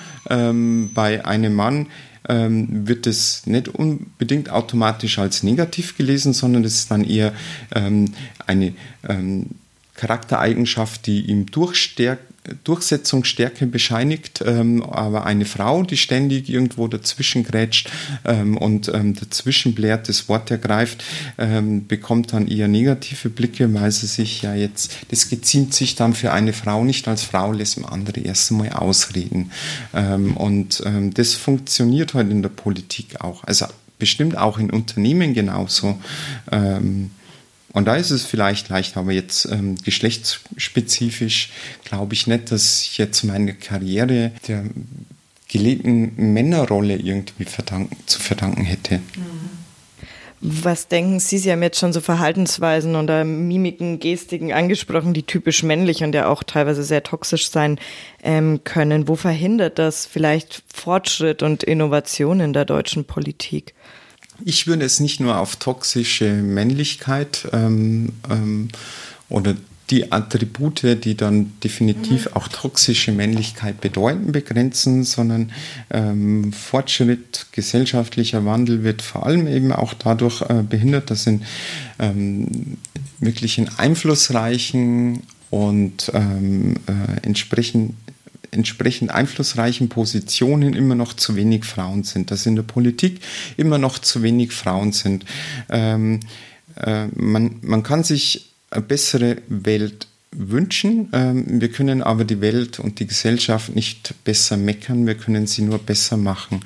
Ähm, 0.56 0.90
bei 0.94 1.24
einem 1.24 1.54
Mann 1.54 1.86
ähm, 2.28 2.88
wird 2.88 3.06
es 3.06 3.46
nicht 3.46 3.68
unbedingt 3.68 4.50
automatisch 4.50 5.18
als 5.18 5.42
negativ 5.42 5.96
gelesen, 5.96 6.32
sondern 6.32 6.64
es 6.64 6.74
ist 6.74 6.90
dann 6.90 7.04
eher 7.04 7.32
ähm, 7.74 8.12
eine 8.46 8.74
ähm, 9.08 9.46
Charaktereigenschaft, 9.94 11.06
die 11.06 11.22
ihm 11.22 11.46
durchstärkt 11.46 12.35
Durchsetzungsstärke 12.64 13.66
bescheinigt, 13.66 14.42
ähm, 14.44 14.82
aber 14.82 15.26
eine 15.26 15.44
Frau, 15.44 15.82
die 15.82 15.96
ständig 15.96 16.48
irgendwo 16.48 16.88
dazwischen 16.88 17.44
grätscht 17.44 17.90
ähm, 18.24 18.56
und 18.56 18.88
ähm, 18.92 19.14
dazwischen 19.14 19.74
blärt, 19.74 20.08
das 20.08 20.28
Wort 20.28 20.50
ergreift, 20.50 21.04
ähm, 21.38 21.86
bekommt 21.86 22.32
dann 22.32 22.48
eher 22.48 22.68
negative 22.68 23.28
Blicke, 23.28 23.72
weil 23.74 23.90
sie 23.90 24.06
sich 24.06 24.42
ja 24.42 24.54
jetzt, 24.54 24.92
das 25.10 25.28
geziemt 25.28 25.74
sich 25.74 25.94
dann 25.94 26.14
für 26.14 26.32
eine 26.32 26.52
Frau 26.52 26.84
nicht 26.84 27.08
als 27.08 27.22
Frau, 27.22 27.52
lässt 27.52 27.80
man 27.80 27.90
andere 27.90 28.20
erst 28.20 28.50
einmal 28.50 28.70
ausreden. 28.70 29.50
Ähm, 29.94 30.36
und 30.36 30.82
ähm, 30.84 31.12
das 31.14 31.34
funktioniert 31.34 32.14
heute 32.14 32.30
in 32.30 32.42
der 32.42 32.48
Politik 32.50 33.20
auch. 33.20 33.44
Also 33.44 33.66
bestimmt 33.98 34.36
auch 34.36 34.58
in 34.58 34.70
Unternehmen 34.70 35.34
genauso. 35.34 35.98
Ähm, 36.52 37.10
und 37.76 37.84
da 37.84 37.96
ist 37.96 38.10
es 38.10 38.24
vielleicht 38.24 38.70
leicht, 38.70 38.96
aber 38.96 39.12
jetzt 39.12 39.44
ähm, 39.52 39.74
geschlechtsspezifisch 39.84 41.50
glaube 41.84 42.14
ich 42.14 42.26
nicht, 42.26 42.50
dass 42.50 42.80
ich 42.80 42.96
jetzt 42.96 43.22
meine 43.22 43.52
Karriere 43.52 44.32
der 44.48 44.64
gelebten 45.46 46.32
Männerrolle 46.32 46.96
irgendwie 46.96 47.44
verdanken, 47.44 47.94
zu 48.06 48.18
verdanken 48.18 48.64
hätte. 48.64 49.00
Was 50.40 50.88
denken 50.88 51.20
Sie? 51.20 51.36
Sie 51.36 51.52
haben 51.52 51.62
jetzt 51.62 51.78
schon 51.78 51.92
so 51.92 52.00
Verhaltensweisen 52.00 52.96
oder 52.96 53.24
Mimiken, 53.24 54.00
Gestiken 54.00 54.54
angesprochen, 54.54 55.12
die 55.12 55.24
typisch 55.24 55.62
männlich 55.62 56.02
und 56.02 56.14
ja 56.14 56.28
auch 56.28 56.44
teilweise 56.44 56.82
sehr 56.82 57.02
toxisch 57.02 57.50
sein 57.50 57.78
ähm, 58.22 58.60
können. 58.64 59.06
Wo 59.06 59.16
verhindert 59.16 59.78
das 59.78 60.06
vielleicht 60.06 60.62
Fortschritt 60.72 61.42
und 61.42 61.62
Innovation 61.62 62.40
in 62.40 62.54
der 62.54 62.64
deutschen 62.64 63.04
Politik? 63.04 63.74
Ich 64.44 64.66
würde 64.66 64.84
es 64.84 65.00
nicht 65.00 65.20
nur 65.20 65.38
auf 65.38 65.56
toxische 65.56 66.32
Männlichkeit 66.32 67.48
ähm, 67.52 68.12
ähm, 68.30 68.68
oder 69.28 69.54
die 69.90 70.10
Attribute, 70.10 71.04
die 71.04 71.16
dann 71.16 71.52
definitiv 71.62 72.26
mhm. 72.26 72.32
auch 72.34 72.48
toxische 72.48 73.12
Männlichkeit 73.12 73.80
bedeuten, 73.80 74.32
begrenzen, 74.32 75.04
sondern 75.04 75.52
ähm, 75.90 76.52
Fortschritt, 76.52 77.46
gesellschaftlicher 77.52 78.44
Wandel 78.44 78.82
wird 78.82 79.02
vor 79.02 79.26
allem 79.26 79.46
eben 79.46 79.72
auch 79.72 79.94
dadurch 79.94 80.42
äh, 80.42 80.62
behindert, 80.68 81.10
dass 81.10 81.26
in 81.26 81.42
ähm, 81.98 82.78
wirklich 83.20 83.58
in 83.58 83.68
einflussreichen 83.68 85.22
und 85.50 86.10
ähm, 86.14 86.74
äh, 86.86 87.24
entsprechend 87.24 87.94
entsprechend 88.56 89.10
einflussreichen 89.10 89.88
Positionen 89.88 90.74
immer 90.74 90.94
noch 90.94 91.12
zu 91.12 91.36
wenig 91.36 91.64
Frauen 91.64 92.02
sind, 92.02 92.30
dass 92.30 92.46
in 92.46 92.56
der 92.56 92.62
Politik 92.62 93.20
immer 93.56 93.78
noch 93.78 93.98
zu 93.98 94.22
wenig 94.22 94.52
Frauen 94.52 94.92
sind. 94.92 95.24
Ähm, 95.68 96.20
äh, 96.76 97.06
man, 97.14 97.56
man 97.62 97.82
kann 97.82 98.02
sich 98.02 98.50
eine 98.70 98.82
bessere 98.82 99.38
Welt 99.48 100.08
wünschen. 100.38 101.08
Ähm, 101.12 101.60
wir 101.60 101.68
können 101.68 102.02
aber 102.02 102.24
die 102.24 102.40
Welt 102.40 102.78
und 102.78 103.00
die 103.00 103.06
Gesellschaft 103.06 103.74
nicht 103.74 104.14
besser 104.24 104.56
meckern, 104.56 105.06
wir 105.06 105.14
können 105.14 105.46
sie 105.46 105.62
nur 105.62 105.78
besser 105.78 106.16
machen. 106.16 106.60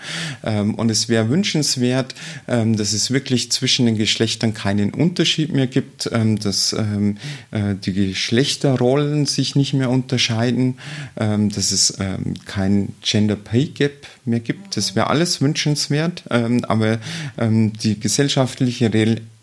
Ähm, 0.45 0.75
und 0.75 0.91
es 0.91 1.09
wäre 1.09 1.29
wünschenswert, 1.29 2.15
ähm, 2.49 2.77
dass 2.77 2.93
es 2.93 3.11
wirklich 3.11 3.53
zwischen 3.53 3.87
den 3.87 3.97
Geschlechtern 3.97 4.55
keinen 4.55 4.91
Unterschied 4.91 5.53
mehr 5.53 5.67
gibt, 5.67 6.11
dass 6.11 6.73
äh, 6.73 7.15
die 7.53 7.93
Geschlechterrollen 7.93 9.27
sich 9.27 9.55
nicht 9.55 9.75
mehr 9.75 9.91
unterscheiden, 9.91 10.79
dass 11.17 11.73
es 11.73 11.97
kein 12.47 12.95
Gender 13.03 13.37
Pay 13.37 13.67
Gap 13.67 14.07
mehr 14.25 14.41
gibt. 14.41 14.77
Das 14.77 14.95
wäre 14.95 15.09
alles 15.09 15.41
wünschenswert, 15.41 16.25
aber 16.29 16.99
die 17.39 18.01
gesellschaftliche 18.01 18.93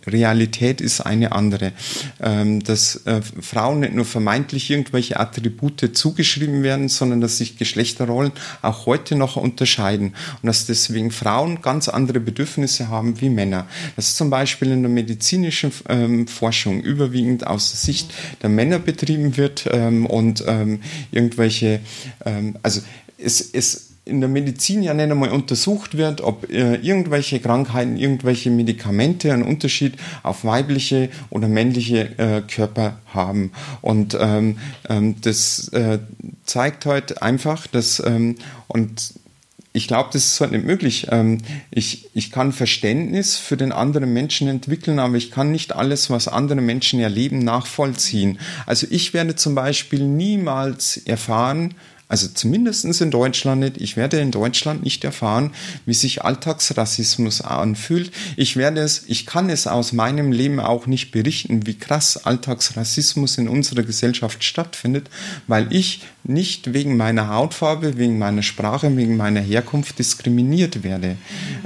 Realität 0.08 0.82
ist 0.82 1.02
eine 1.02 1.32
andere. 1.32 1.74
Ähm, 2.22 2.64
dass 2.64 3.06
äh, 3.06 3.22
Frauen 3.42 3.82
nicht 3.82 3.94
nur 3.94 4.06
vermeintlich 4.06 4.70
irgendwelche 4.70 5.20
Attribute 5.20 5.96
zugeschrieben 5.96 6.64
werden, 6.64 6.90
sondern 6.90 7.22
dass 7.22 7.38
sich 7.38 7.58
Geschlechterrollen 7.58 8.32
auch 8.62 8.86
heute 8.86 9.16
noch 9.16 9.36
unterscheiden 9.36 10.14
und 10.42 10.48
dass 10.48 10.66
deswegen 10.66 11.12
Frauen 11.12 11.62
ganz 11.62 11.88
andere 11.90 12.20
Bedürfnisse 12.20 12.90
haben 12.90 13.22
wie 13.22 13.30
Männer. 13.30 13.68
Das 13.96 14.10
ist 14.10 14.18
zum 14.18 14.30
Beispiel 14.30 14.72
in 14.72 14.82
der 14.82 14.92
medizinischen 14.92 15.72
ähm, 15.90 16.28
Forschung 16.28 16.82
überwiegend 16.82 17.46
aus 17.46 17.72
der 17.72 17.80
Sicht 17.80 18.14
der 18.42 18.50
Männer 18.50 18.80
betrieben 18.80 19.38
wird 19.38 19.68
ähm, 19.72 20.06
und 20.06 20.44
irgendwelche, 21.12 21.80
also 22.64 22.82
es, 23.18 23.42
es 23.42 23.88
in 24.08 24.22
der 24.22 24.30
Medizin 24.30 24.84
ja 24.84 24.94
nicht 24.94 25.12
einmal 25.12 25.30
untersucht 25.30 25.98
wird, 25.98 26.22
ob 26.22 26.50
äh, 26.50 26.76
irgendwelche 26.76 27.40
Krankheiten, 27.40 27.98
irgendwelche 27.98 28.50
Medikamente 28.50 29.34
einen 29.34 29.44
Unterschied 29.44 29.96
auf 30.24 30.46
weibliche 30.46 31.10
oder 31.30 31.48
männliche 31.48 32.18
äh, 32.18 32.42
Körper 32.42 33.00
haben. 33.14 33.52
Und 33.82 34.18
ähm, 34.20 34.58
ähm, 34.90 35.16
das 35.22 35.70
äh, 35.70 36.00
zeigt 36.46 36.86
heute 36.86 37.22
einfach, 37.22 37.68
dass 37.68 38.02
ähm, 38.06 38.36
und 38.68 39.14
ich 39.78 39.88
glaube, 39.88 40.10
das 40.12 40.26
ist 40.26 40.42
halt 40.42 40.52
nicht 40.52 40.66
möglich. 40.66 41.08
Ähm, 41.12 41.38
ich, 41.70 42.10
ich 42.16 42.32
kann 42.32 42.52
Verständnis 42.52 43.38
für 43.38 43.58
den 43.58 43.72
anderen 43.72 44.12
Menschen 44.12 44.48
entwickeln, 44.48 44.98
aber 44.98 45.16
ich 45.16 45.30
kann 45.30 45.52
nicht 45.52 45.76
alles, 45.76 46.10
was 46.10 46.28
andere 46.28 46.62
Menschen 46.62 47.00
erleben, 47.00 47.40
nachvollziehen. 47.40 48.40
Also 48.66 48.88
ich 48.90 49.14
werde 49.14 49.36
zum 49.36 49.54
Beispiel 49.54 50.04
niemals 50.04 50.98
erfahren, 50.98 51.76
also 52.10 52.28
zumindest 52.30 52.86
in 53.02 53.12
Deutschland 53.12 53.62
nicht. 53.62 53.78
Ich 53.78 53.98
werde 53.98 54.20
in 54.20 54.32
Deutschland 54.32 54.84
nicht 54.84 55.04
erfahren, 55.04 55.54
wie 55.86 55.94
sich 55.94 56.24
Alltagsrassismus 56.24 57.42
anfühlt. 57.42 58.12
Ich 58.38 58.56
werde 58.56 58.80
es, 58.82 59.04
ich 59.08 59.26
kann 59.26 59.50
es 59.50 59.68
aus 59.68 59.92
meinem 59.92 60.32
Leben 60.32 60.62
auch 60.62 60.88
nicht 60.88 61.12
berichten, 61.12 61.68
wie 61.68 61.78
krass 61.78 62.26
Alltagsrassismus 62.26 63.38
in 63.38 63.50
unserer 63.50 63.84
Gesellschaft 63.84 64.44
stattfindet, 64.44 65.10
weil 65.48 65.68
ich 65.74 66.02
nicht 66.28 66.74
wegen 66.74 66.98
meiner 66.98 67.30
Hautfarbe, 67.30 67.98
wegen 67.98 68.18
meiner 68.18 68.44
Sprache, 68.44 68.96
wegen 68.96 69.18
meiner 69.18 69.42
Herkunft 69.42 70.00
diskriminiert 70.00 70.84
werde. 70.84 71.18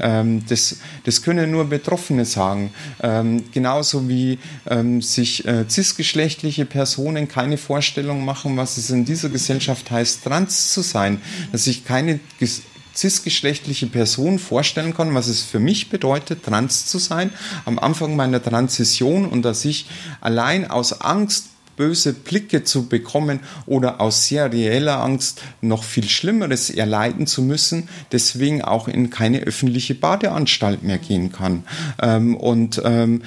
Ähm, 0.02 0.44
das, 0.48 0.78
das 1.04 1.22
können 1.22 1.52
nur 1.52 1.66
Betroffene 1.66 2.26
sagen. 2.26 2.72
Ähm, 3.02 3.44
genauso 3.52 4.08
wie 4.08 4.40
ähm, 4.70 5.02
sich 5.02 5.46
äh, 5.46 5.68
cisgeschlechtliche 5.68 6.66
Personen 6.66 7.28
keine 7.28 7.58
Vorstellung 7.58 8.26
machen, 8.26 8.58
was 8.58 8.78
es 8.78 8.90
in 8.90 9.06
dieser 9.06 9.30
Gesellschaft 9.30 9.90
heißt, 9.90 10.24
trans 10.24 10.74
zu 10.74 10.82
sein, 10.82 11.22
dass 11.52 11.68
ich 11.68 11.86
keine 11.86 12.20
cisgeschlechtliche 12.94 13.88
Person 13.88 14.40
vorstellen 14.40 14.94
kann, 14.94 15.14
was 15.14 15.28
es 15.28 15.42
für 15.42 15.60
mich 15.60 15.90
bedeutet, 15.90 16.44
trans 16.44 16.86
zu 16.86 17.00
sein, 17.00 17.32
am 17.66 17.80
Anfang 17.80 18.16
meiner 18.16 18.42
Transition 18.42 19.26
und 19.26 19.44
dass 19.44 19.66
ich 19.66 19.88
allein 20.20 20.70
aus 20.70 21.02
Angst 21.02 21.51
böse 21.82 22.14
Blicke 22.14 22.64
zu 22.64 22.88
bekommen 22.88 23.40
oder 23.66 24.02
aus 24.02 24.28
sehr 24.28 24.54
reeller 24.54 25.02
Angst 25.02 25.42
noch 25.62 25.84
viel 25.84 26.08
Schlimmeres 26.08 26.70
erleiden 26.70 27.26
zu 27.26 27.42
müssen, 27.42 27.90
deswegen 28.12 28.62
auch 28.62 28.88
in 28.88 29.10
keine 29.10 29.40
öffentliche 29.40 29.96
Badeanstalt 29.96 30.84
mehr 30.84 31.00
gehen 31.00 31.32
kann. 31.32 31.64
Ähm, 32.00 32.38
und 32.38 32.80
ähm, 32.86 33.24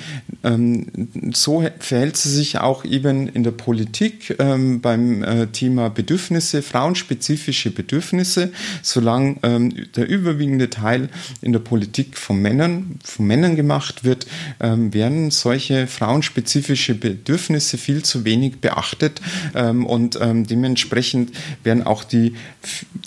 so 1.33 1.65
verhält 1.79 2.17
sie 2.17 2.29
sich 2.29 2.59
auch 2.59 2.85
eben 2.85 3.29
in 3.29 3.45
der 3.45 3.51
Politik 3.51 4.37
ähm, 4.39 4.83
beim 4.83 5.23
äh, 5.23 5.47
Thema 5.47 5.89
Bedürfnisse, 5.89 6.61
frauenspezifische 6.61 7.71
Bedürfnisse, 7.71 8.53
solange 8.83 9.37
ähm, 9.43 9.73
der 9.97 10.07
überwiegende 10.07 10.69
Teil 10.69 11.09
in 11.41 11.53
der 11.53 11.61
Politik 11.61 12.19
von 12.19 12.43
Männern, 12.43 12.99
von 13.03 13.27
Männern 13.27 13.57
gemacht 13.57 14.05
wird, 14.05 14.27
ähm, 14.61 14.93
werden 14.93 15.31
solche 15.31 15.87
frauenspezifische 15.87 16.95
Bedürfnisse 16.95 17.79
viel 17.79 18.03
zu 18.03 18.27
wenig 18.27 18.59
beachtet 18.61 19.23
ähm, 19.55 19.87
und 19.87 20.19
ähm, 20.21 20.47
dementsprechend 20.47 21.33
werden 21.63 21.83
auch 21.83 22.05
die, 22.05 22.35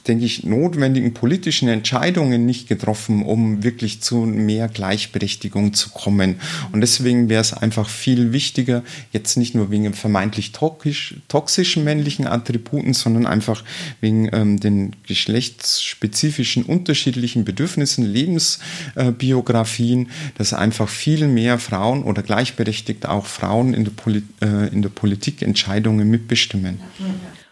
denke 0.08 0.26
ich, 0.26 0.44
notwendigen 0.44 1.14
politischen 1.14 1.70
Entscheidungen 1.70 2.48
nicht 2.48 2.68
getroffen, 2.68 3.24
um 3.24 3.64
wirklich 3.64 4.02
zu 4.02 4.18
mehr 4.18 4.68
Gleichberechtigung 4.68 5.74
zu 5.74 5.90
kommen. 5.90 6.40
Und 6.72 6.82
deswegen 6.82 7.27
wäre 7.30 7.42
es 7.42 7.54
einfach 7.54 7.90
viel 7.90 8.34
wichtiger, 8.34 8.84
jetzt 9.12 9.38
nicht 9.38 9.56
nur 9.56 9.72
wegen 9.72 9.94
vermeintlich 9.94 10.52
toxisch, 10.52 11.16
toxischen 11.28 11.84
männlichen 11.84 12.28
Attributen, 12.28 12.94
sondern 12.94 13.26
einfach 13.26 13.64
wegen 14.02 14.30
ähm, 14.34 14.60
den 14.60 14.96
geschlechtsspezifischen 15.08 16.64
unterschiedlichen 16.64 17.46
Bedürfnissen, 17.46 18.06
Lebensbiografien, 18.06 20.10
dass 20.38 20.54
einfach 20.54 20.90
viel 20.90 21.28
mehr 21.28 21.60
Frauen 21.60 22.04
oder 22.04 22.24
gleichberechtigt 22.24 23.06
auch 23.06 23.26
Frauen 23.26 23.74
in 23.74 23.84
der, 23.84 23.92
Poli 23.92 24.24
äh, 24.42 24.68
in 24.68 24.82
der 24.82 24.90
Politik 24.90 25.42
Entscheidungen 25.42 26.10
mitbestimmen. 26.10 26.80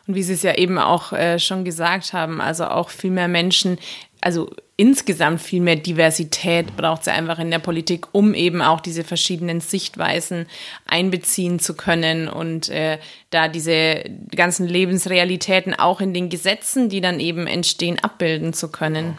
Und 0.08 0.16
wie 0.16 0.24
Sie 0.24 0.34
es 0.34 0.44
ja 0.44 0.56
eben 0.56 0.78
auch 0.78 1.14
äh, 1.14 1.40
schon 1.40 1.66
gesagt 1.66 2.14
haben, 2.14 2.42
also 2.42 2.66
auch 2.66 2.90
viel 2.90 3.12
mehr 3.12 3.28
Menschen, 3.28 3.80
also 4.22 4.52
insgesamt 4.78 5.42
viel 5.42 5.62
mehr 5.62 5.78
Diversität 5.78 6.76
braucht 6.76 7.04
es 7.04 7.08
einfach 7.08 7.40
in 7.40 7.50
der 7.50 7.60
Politik, 7.60 8.08
um 8.12 8.34
eben 8.34 8.62
auch 8.62 8.82
diese 8.82 9.04
verschiedenen 9.04 9.62
Sichtweisen 9.62 10.48
einbeziehen 10.86 11.60
zu 11.60 11.76
können 11.76 12.28
und 12.28 12.70
äh, 12.70 13.00
da 13.30 13.48
diese 13.48 14.04
ganzen 14.36 14.68
Lebensrealitäten 14.68 15.74
auch 15.74 16.02
in 16.02 16.14
den 16.14 16.30
Gesetzen, 16.30 16.90
die 16.90 17.02
dann 17.02 17.20
eben 17.20 17.48
entstehen, 17.48 18.00
abbilden 18.00 18.54
zu 18.54 18.70
können. 18.70 19.18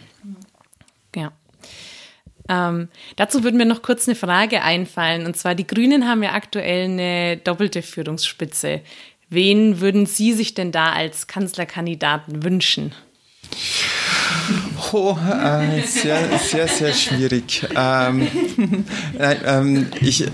Ja. 1.15 1.33
Ähm, 2.49 2.89
dazu 3.17 3.43
würde 3.43 3.57
mir 3.57 3.65
noch 3.65 3.83
kurz 3.83 4.07
eine 4.07 4.15
Frage 4.15 4.63
einfallen. 4.63 5.27
Und 5.27 5.37
zwar, 5.37 5.55
die 5.55 5.67
Grünen 5.67 6.07
haben 6.07 6.23
ja 6.23 6.33
aktuell 6.33 6.85
eine 6.85 7.39
doppelte 7.39 7.83
Führungsspitze. 7.83 8.83
Wen 9.29 9.81
würden 9.81 10.07
Sie 10.07 10.33
sich 10.33 10.55
denn 10.55 10.71
da 10.73 10.93
als 10.93 11.27
Kanzlerkandidaten 11.27 12.45
wünschen? 12.45 12.95
Oh, 14.93 15.17
äh, 15.17 15.83
sehr, 15.83 16.39
sehr, 16.39 16.69
sehr 16.69 16.93
schwierig. 16.93 17.67
Ähm, 17.75 18.29
äh, 19.19 19.37
ähm, 19.45 19.89
ich, 20.01 20.27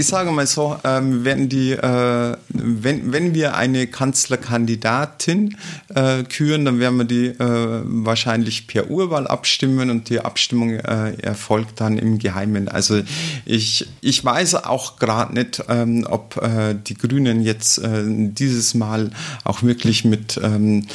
ich 0.00 0.06
sage 0.06 0.32
mal 0.32 0.46
so, 0.46 0.78
ähm, 0.82 1.26
wenn, 1.26 1.50
die, 1.50 1.72
äh, 1.72 2.36
wenn, 2.48 3.12
wenn 3.12 3.34
wir 3.34 3.54
eine 3.54 3.86
Kanzlerkandidatin 3.86 5.58
äh, 5.94 6.22
küren, 6.22 6.64
dann 6.64 6.80
werden 6.80 6.96
wir 6.96 7.04
die 7.04 7.26
äh, 7.26 7.82
wahrscheinlich 7.84 8.66
per 8.66 8.90
Urwahl 8.90 9.26
abstimmen 9.26 9.90
und 9.90 10.08
die 10.08 10.20
Abstimmung 10.20 10.70
äh, 10.70 11.12
erfolgt 11.20 11.82
dann 11.82 11.98
im 11.98 12.18
Geheimen. 12.18 12.68
Also 12.68 13.02
ich, 13.44 13.88
ich 14.00 14.24
weiß 14.24 14.54
auch 14.64 14.96
gerade 14.98 15.34
nicht, 15.34 15.64
ähm, 15.68 16.06
ob 16.08 16.38
äh, 16.38 16.74
die 16.74 16.94
Grünen 16.94 17.42
jetzt 17.42 17.76
äh, 17.76 18.02
dieses 18.06 18.72
Mal 18.72 19.10
auch 19.44 19.62
wirklich 19.62 20.06
mit 20.06 20.40
ähm, 20.42 20.86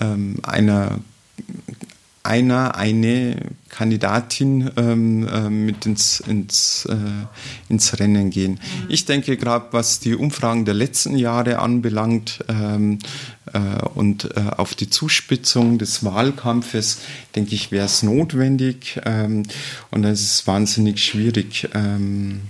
ähm, 0.00 0.36
einer 0.42 1.00
einer, 2.24 2.74
eine 2.76 3.36
Kandidatin 3.68 4.70
ähm, 4.76 5.28
äh, 5.28 5.50
mit 5.50 5.84
ins, 5.84 6.20
ins, 6.20 6.86
äh, 6.86 6.94
ins 7.68 7.98
Rennen 8.00 8.30
gehen. 8.30 8.52
Mhm. 8.52 8.86
Ich 8.88 9.04
denke 9.04 9.36
gerade, 9.36 9.66
was 9.72 10.00
die 10.00 10.14
Umfragen 10.14 10.64
der 10.64 10.74
letzten 10.74 11.16
Jahre 11.16 11.58
anbelangt 11.58 12.42
ähm, 12.48 12.98
äh, 13.52 13.58
und 13.94 14.36
äh, 14.36 14.50
auf 14.56 14.74
die 14.74 14.88
Zuspitzung 14.88 15.76
des 15.76 16.02
Wahlkampfes, 16.02 17.02
denke 17.36 17.54
ich, 17.54 17.70
wäre 17.70 17.86
es 17.86 18.02
notwendig 18.02 19.00
ähm, 19.04 19.42
und 19.90 20.04
es 20.04 20.22
ist 20.22 20.46
wahnsinnig 20.46 21.04
schwierig. 21.04 21.68
Ähm, 21.74 22.40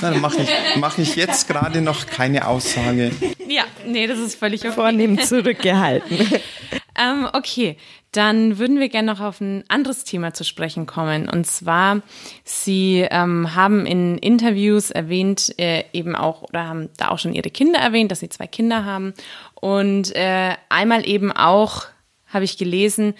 dann 0.00 0.20
mache 0.20 0.42
ich, 0.42 0.48
mach 0.76 0.98
ich 0.98 1.16
jetzt 1.16 1.48
gerade 1.48 1.80
noch 1.80 2.06
keine 2.06 2.46
Aussage. 2.46 3.10
Ja, 3.48 3.64
nee, 3.86 4.06
das 4.06 4.18
ist 4.18 4.38
völlig 4.38 4.60
okay. 4.60 4.72
Vornehm 4.72 5.18
zurückgehalten. 5.18 6.18
Ähm, 6.98 7.28
okay, 7.32 7.76
dann 8.12 8.58
würden 8.58 8.80
wir 8.80 8.88
gerne 8.88 9.12
noch 9.12 9.20
auf 9.20 9.40
ein 9.40 9.64
anderes 9.68 10.04
Thema 10.04 10.34
zu 10.34 10.44
sprechen 10.44 10.86
kommen. 10.86 11.28
Und 11.28 11.46
zwar, 11.46 12.02
Sie 12.42 13.06
ähm, 13.08 13.54
haben 13.54 13.86
in 13.86 14.18
Interviews 14.18 14.90
erwähnt, 14.90 15.54
äh, 15.58 15.84
eben 15.92 16.16
auch, 16.16 16.42
oder 16.42 16.66
haben 16.66 16.88
da 16.96 17.08
auch 17.08 17.18
schon 17.18 17.34
Ihre 17.34 17.50
Kinder 17.50 17.78
erwähnt, 17.78 18.10
dass 18.10 18.20
Sie 18.20 18.28
zwei 18.28 18.46
Kinder 18.46 18.84
haben. 18.84 19.14
Und 19.54 20.14
äh, 20.16 20.54
einmal 20.68 21.06
eben 21.06 21.30
auch, 21.30 21.84
habe 22.26 22.44
ich 22.44 22.58
gelesen, 22.58 23.14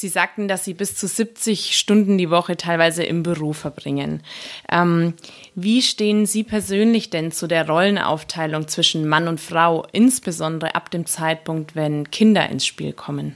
Sie 0.00 0.08
sagten, 0.08 0.46
dass 0.46 0.64
Sie 0.64 0.74
bis 0.74 0.94
zu 0.94 1.08
70 1.08 1.76
Stunden 1.76 2.18
die 2.18 2.30
Woche 2.30 2.56
teilweise 2.56 3.02
im 3.02 3.24
Büro 3.24 3.52
verbringen. 3.52 4.22
Ähm, 4.70 5.14
wie 5.56 5.82
stehen 5.82 6.24
Sie 6.24 6.44
persönlich 6.44 7.10
denn 7.10 7.32
zu 7.32 7.48
der 7.48 7.66
Rollenaufteilung 7.66 8.68
zwischen 8.68 9.08
Mann 9.08 9.26
und 9.26 9.40
Frau, 9.40 9.88
insbesondere 9.90 10.76
ab 10.76 10.92
dem 10.92 11.04
Zeitpunkt, 11.04 11.74
wenn 11.74 12.12
Kinder 12.12 12.48
ins 12.48 12.64
Spiel 12.64 12.92
kommen? 12.92 13.34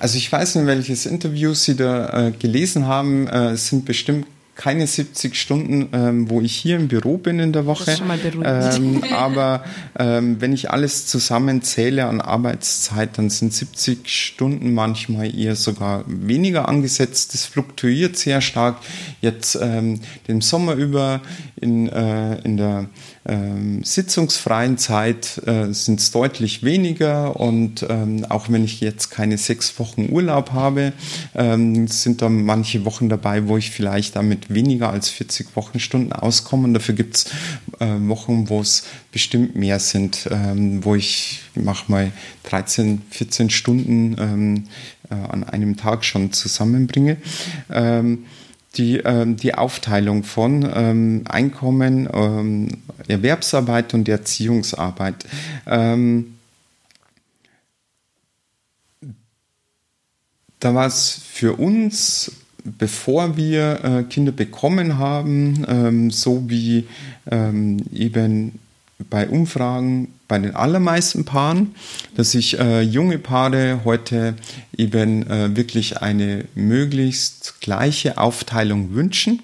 Also 0.00 0.18
ich 0.18 0.32
weiß 0.32 0.56
nicht, 0.56 0.66
welches 0.66 1.06
Interview 1.06 1.54
Sie 1.54 1.76
da 1.76 2.26
äh, 2.26 2.32
gelesen 2.32 2.88
haben. 2.88 3.28
Äh, 3.28 3.50
es 3.50 3.68
sind 3.68 3.84
bestimmt 3.84 4.26
keine 4.54 4.86
70 4.86 5.34
Stunden, 5.34 5.88
ähm, 5.92 6.28
wo 6.28 6.40
ich 6.42 6.54
hier 6.54 6.76
im 6.76 6.88
Büro 6.88 7.16
bin 7.16 7.38
in 7.38 7.52
der 7.52 7.64
Woche. 7.64 7.84
Das 7.86 7.94
ist 7.94 7.98
schon 7.98 8.08
mal 8.08 8.20
ähm, 8.44 9.02
aber 9.12 9.64
ähm, 9.98 10.40
wenn 10.40 10.52
ich 10.52 10.70
alles 10.70 11.06
zusammenzähle 11.06 12.04
an 12.06 12.20
Arbeitszeit, 12.20 13.16
dann 13.16 13.30
sind 13.30 13.54
70 13.54 14.08
Stunden 14.08 14.74
manchmal 14.74 15.34
eher 15.34 15.56
sogar 15.56 16.04
weniger 16.06 16.68
angesetzt. 16.68 17.32
Das 17.32 17.46
fluktuiert 17.46 18.16
sehr 18.16 18.42
stark. 18.42 18.76
Jetzt 19.22 19.58
ähm, 19.60 20.00
den 20.28 20.42
Sommer 20.42 20.74
über 20.74 21.22
in, 21.56 21.88
äh, 21.88 22.38
in 22.42 22.58
der 22.58 22.88
ähm, 23.24 23.84
sitzungsfreien 23.84 24.78
Zeit 24.78 25.40
äh, 25.46 25.72
sind 25.72 26.00
es 26.00 26.10
deutlich 26.10 26.64
weniger 26.64 27.38
und 27.38 27.86
ähm, 27.88 28.26
auch 28.28 28.48
wenn 28.48 28.64
ich 28.64 28.80
jetzt 28.80 29.10
keine 29.10 29.38
sechs 29.38 29.78
Wochen 29.78 30.08
Urlaub 30.10 30.52
habe, 30.52 30.92
ähm, 31.34 31.86
sind 31.86 32.20
da 32.20 32.28
manche 32.28 32.84
Wochen 32.84 33.08
dabei, 33.08 33.46
wo 33.46 33.56
ich 33.56 33.70
vielleicht 33.70 34.16
damit 34.16 34.52
weniger 34.52 34.90
als 34.90 35.08
40 35.08 35.54
Wochenstunden 35.54 36.12
auskomme 36.12 36.64
und 36.64 36.74
dafür 36.74 36.96
gibt 36.96 37.16
es 37.16 37.26
äh, 37.78 37.86
Wochen, 38.08 38.48
wo 38.48 38.60
es 38.60 38.84
bestimmt 39.12 39.54
mehr 39.54 39.78
sind, 39.78 40.28
ähm, 40.30 40.84
wo 40.84 40.96
ich 40.96 41.42
mach 41.54 41.88
mal 41.88 42.10
13, 42.44 43.02
14 43.10 43.50
Stunden 43.50 44.16
ähm, 44.18 44.64
äh, 45.10 45.14
an 45.14 45.44
einem 45.44 45.76
Tag 45.76 46.04
schon 46.04 46.32
zusammenbringe. 46.32 47.18
Die, 48.76 48.98
ähm, 48.98 49.36
die 49.36 49.54
Aufteilung 49.54 50.24
von 50.24 50.68
ähm, 50.74 51.24
Einkommen, 51.28 52.08
ähm, 52.12 52.68
Erwerbsarbeit 53.06 53.92
und 53.92 54.08
Erziehungsarbeit. 54.08 55.26
Ähm, 55.66 56.38
da 60.60 60.74
war 60.74 60.86
es 60.86 61.20
für 61.30 61.54
uns, 61.54 62.32
bevor 62.64 63.36
wir 63.36 63.84
äh, 63.84 64.02
Kinder 64.04 64.32
bekommen 64.32 64.98
haben, 64.98 65.64
ähm, 65.68 66.10
so 66.10 66.48
wie 66.48 66.86
ähm, 67.30 67.78
eben 67.92 68.58
bei 69.10 69.28
Umfragen 69.28 70.14
bei 70.32 70.38
den 70.38 70.56
allermeisten 70.56 71.26
Paaren, 71.26 71.74
dass 72.16 72.30
sich 72.30 72.58
äh, 72.58 72.80
junge 72.80 73.18
Paare 73.18 73.80
heute 73.84 74.34
eben 74.74 75.30
äh, 75.30 75.54
wirklich 75.54 76.00
eine 76.00 76.46
möglichst 76.54 77.60
gleiche 77.60 78.16
Aufteilung 78.16 78.94
wünschen. 78.94 79.42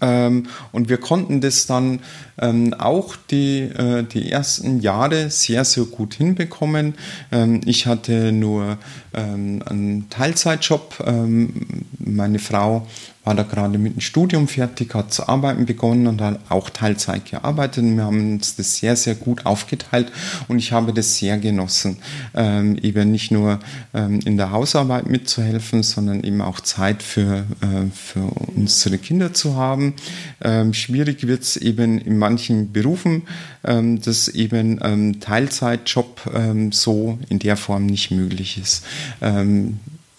Ähm, 0.00 0.46
und 0.70 0.88
wir 0.88 0.98
konnten 0.98 1.40
das 1.40 1.66
dann 1.66 1.98
ähm, 2.38 2.72
auch 2.74 3.16
die, 3.32 3.62
äh, 3.62 4.04
die 4.04 4.30
ersten 4.30 4.78
Jahre 4.78 5.28
sehr, 5.30 5.64
sehr 5.64 5.86
gut 5.86 6.14
hinbekommen. 6.14 6.94
Ähm, 7.32 7.60
ich 7.64 7.86
hatte 7.86 8.30
nur 8.30 8.78
ähm, 9.12 9.60
einen 9.66 10.08
Teilzeitjob. 10.08 11.02
Ähm, 11.04 11.84
meine 11.98 12.38
Frau 12.38 12.86
war 13.24 13.34
da 13.34 13.42
gerade 13.42 13.78
mit 13.78 13.94
dem 13.94 14.00
Studium 14.00 14.46
fertig, 14.48 14.94
hat 14.94 15.12
zu 15.12 15.28
arbeiten 15.28 15.64
begonnen 15.64 16.06
und 16.06 16.20
hat 16.20 16.38
auch 16.50 16.70
Teilzeit 16.70 17.30
gearbeitet. 17.30 17.84
Wir 17.84 18.04
haben 18.04 18.34
uns 18.34 18.56
das 18.56 18.76
sehr, 18.76 18.96
sehr 18.96 19.14
gut 19.14 19.46
aufgeteilt 19.46 20.12
und 20.46 20.58
ich 20.58 20.72
habe 20.72 20.92
das 20.92 21.16
sehr 21.16 21.38
genossen, 21.38 21.96
ähm, 22.34 22.76
eben 22.82 23.10
nicht 23.10 23.30
nur 23.30 23.60
ähm, 23.94 24.20
in 24.24 24.36
der 24.36 24.50
Hausarbeit 24.50 25.08
mitzuhelfen, 25.08 25.82
sondern 25.82 26.22
eben 26.22 26.42
auch 26.42 26.60
Zeit 26.60 27.02
für, 27.02 27.46
äh, 27.60 27.90
für 27.92 28.30
unsere 28.54 28.98
Kinder 28.98 29.32
zu 29.32 29.56
haben. 29.56 29.94
Ähm, 30.42 30.74
schwierig 30.74 31.26
wird 31.26 31.42
es 31.42 31.56
eben 31.56 31.98
in 31.98 32.18
manchen 32.18 32.72
Berufen, 32.72 33.22
ähm, 33.64 34.00
dass 34.02 34.28
eben 34.28 34.78
ähm, 34.82 35.20
Teilzeitjob 35.20 36.30
ähm, 36.34 36.72
so 36.72 37.18
in 37.30 37.38
der 37.38 37.56
Form 37.56 37.86
nicht 37.86 38.10
möglich 38.10 38.58
ist 38.58 38.84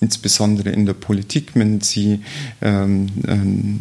insbesondere 0.06 0.70
in 0.70 0.86
der 0.86 0.94
Politik, 0.94 1.52
wenn 1.56 1.82
sie 1.82 2.22
ähm, 2.62 3.08
ähm, 3.28 3.80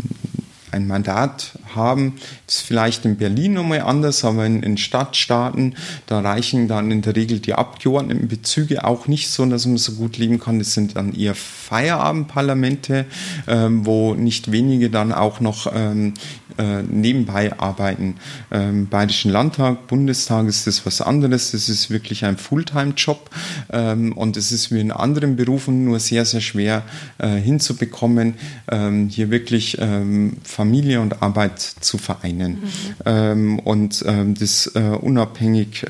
ein 0.75 0.87
Mandat 0.87 1.59
haben. 1.75 2.15
Das 2.47 2.57
ist 2.57 2.63
vielleicht 2.63 3.05
in 3.05 3.17
Berlin 3.17 3.55
nochmal 3.55 3.81
anders, 3.81 4.25
aber 4.25 4.45
in, 4.45 4.63
in 4.63 4.77
Stadtstaaten, 4.77 5.77
da 6.07 6.21
reichen 6.21 6.69
dann 6.69 6.91
in 6.91 7.03
der 7.03 7.17
Regel 7.17 7.39
die 7.39 7.55
Abgeordnetenbezüge 7.55 8.85
auch 8.85 9.07
nicht 9.07 9.31
so, 9.31 9.47
dass 9.47 9.67
man 9.67 9.79
so 9.79 9.93
gut 9.93 10.19
leben 10.19 10.41
kann. 10.41 10.59
Das 10.59 10.75
sind 10.75 10.97
dann 10.97 11.15
eher 11.15 11.35
Feierabendparlamente, 11.35 13.07
ähm, 13.47 13.87
wo 13.87 14.15
nicht 14.15 14.53
wenige 14.53 14.91
dann 14.91 15.13
auch 15.13 15.41
noch 15.41 15.73
ähm, 15.75 16.15
äh, 16.59 16.83
nebenbei 16.83 17.59
arbeiten. 17.59 18.17
Ähm, 18.53 18.87
Bayerischen 18.87 19.31
Landtag, 19.33 19.87
Bundestag 19.89 20.47
ist 20.47 20.67
das 20.67 20.87
was 20.87 21.01
anderes. 21.01 21.51
Das 21.51 21.69
ist 21.69 21.91
wirklich 21.91 22.25
ein 22.25 22.37
Fulltime-Job 22.37 23.31
ähm, 23.73 24.13
und 24.13 24.37
es 24.37 24.53
ist 24.53 24.71
wie 24.71 24.81
in 24.81 24.93
anderen 24.93 25.37
Berufen 25.37 25.85
nur 25.85 25.99
sehr, 25.99 26.25
sehr 26.25 26.41
schwer 26.41 26.83
äh, 27.19 27.37
hinzubekommen, 27.37 28.35
ähm, 28.71 29.09
hier 29.09 29.31
wirklich 29.31 29.79
ähm, 29.81 30.37
Familie 30.65 31.01
und 31.01 31.23
Arbeit 31.23 31.61
zu 31.61 31.99
vereinen. 31.99 32.53
Mhm. 32.53 32.69
Ähm, 33.05 33.59
und 33.59 34.03
ähm, 34.07 34.35
das 34.35 34.71
äh, 34.75 34.81
unabhängig, 34.81 35.85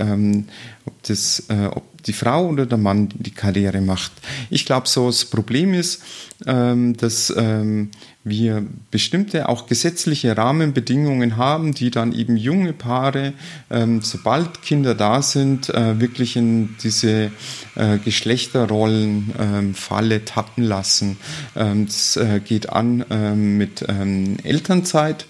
ob 0.86 1.02
das, 1.04 1.44
äh, 1.48 1.66
ob 1.70 1.84
die 2.02 2.12
Frau 2.12 2.48
oder 2.48 2.66
der 2.66 2.78
Mann 2.78 3.08
die 3.14 3.30
Karriere 3.30 3.80
macht. 3.80 4.12
Ich 4.50 4.66
glaube, 4.66 4.88
so 4.88 5.06
das 5.06 5.24
Problem 5.24 5.72
ist, 5.74 6.02
ähm, 6.46 6.96
dass 6.96 7.32
ähm, 7.36 7.90
wir 8.24 8.66
bestimmte 8.90 9.48
auch 9.50 9.66
gesetzliche 9.66 10.36
Rahmenbedingungen 10.36 11.36
haben, 11.36 11.74
die 11.74 11.90
dann 11.90 12.12
eben 12.12 12.36
junge 12.36 12.72
Paare, 12.72 13.34
ähm, 13.70 14.00
sobald 14.00 14.62
Kinder 14.62 14.94
da 14.94 15.20
sind, 15.20 15.68
äh, 15.68 16.00
wirklich 16.00 16.36
in 16.36 16.76
diese 16.82 17.30
äh, 17.74 17.98
Geschlechterrollen 17.98 19.34
ähm, 19.38 19.74
tappen 20.24 20.64
lassen. 20.64 21.18
Ähm, 21.54 21.84
das 21.86 22.16
äh, 22.16 22.40
geht 22.40 22.70
an 22.70 23.04
ähm, 23.10 23.58
mit 23.58 23.84
Elternzeit. 24.42 25.26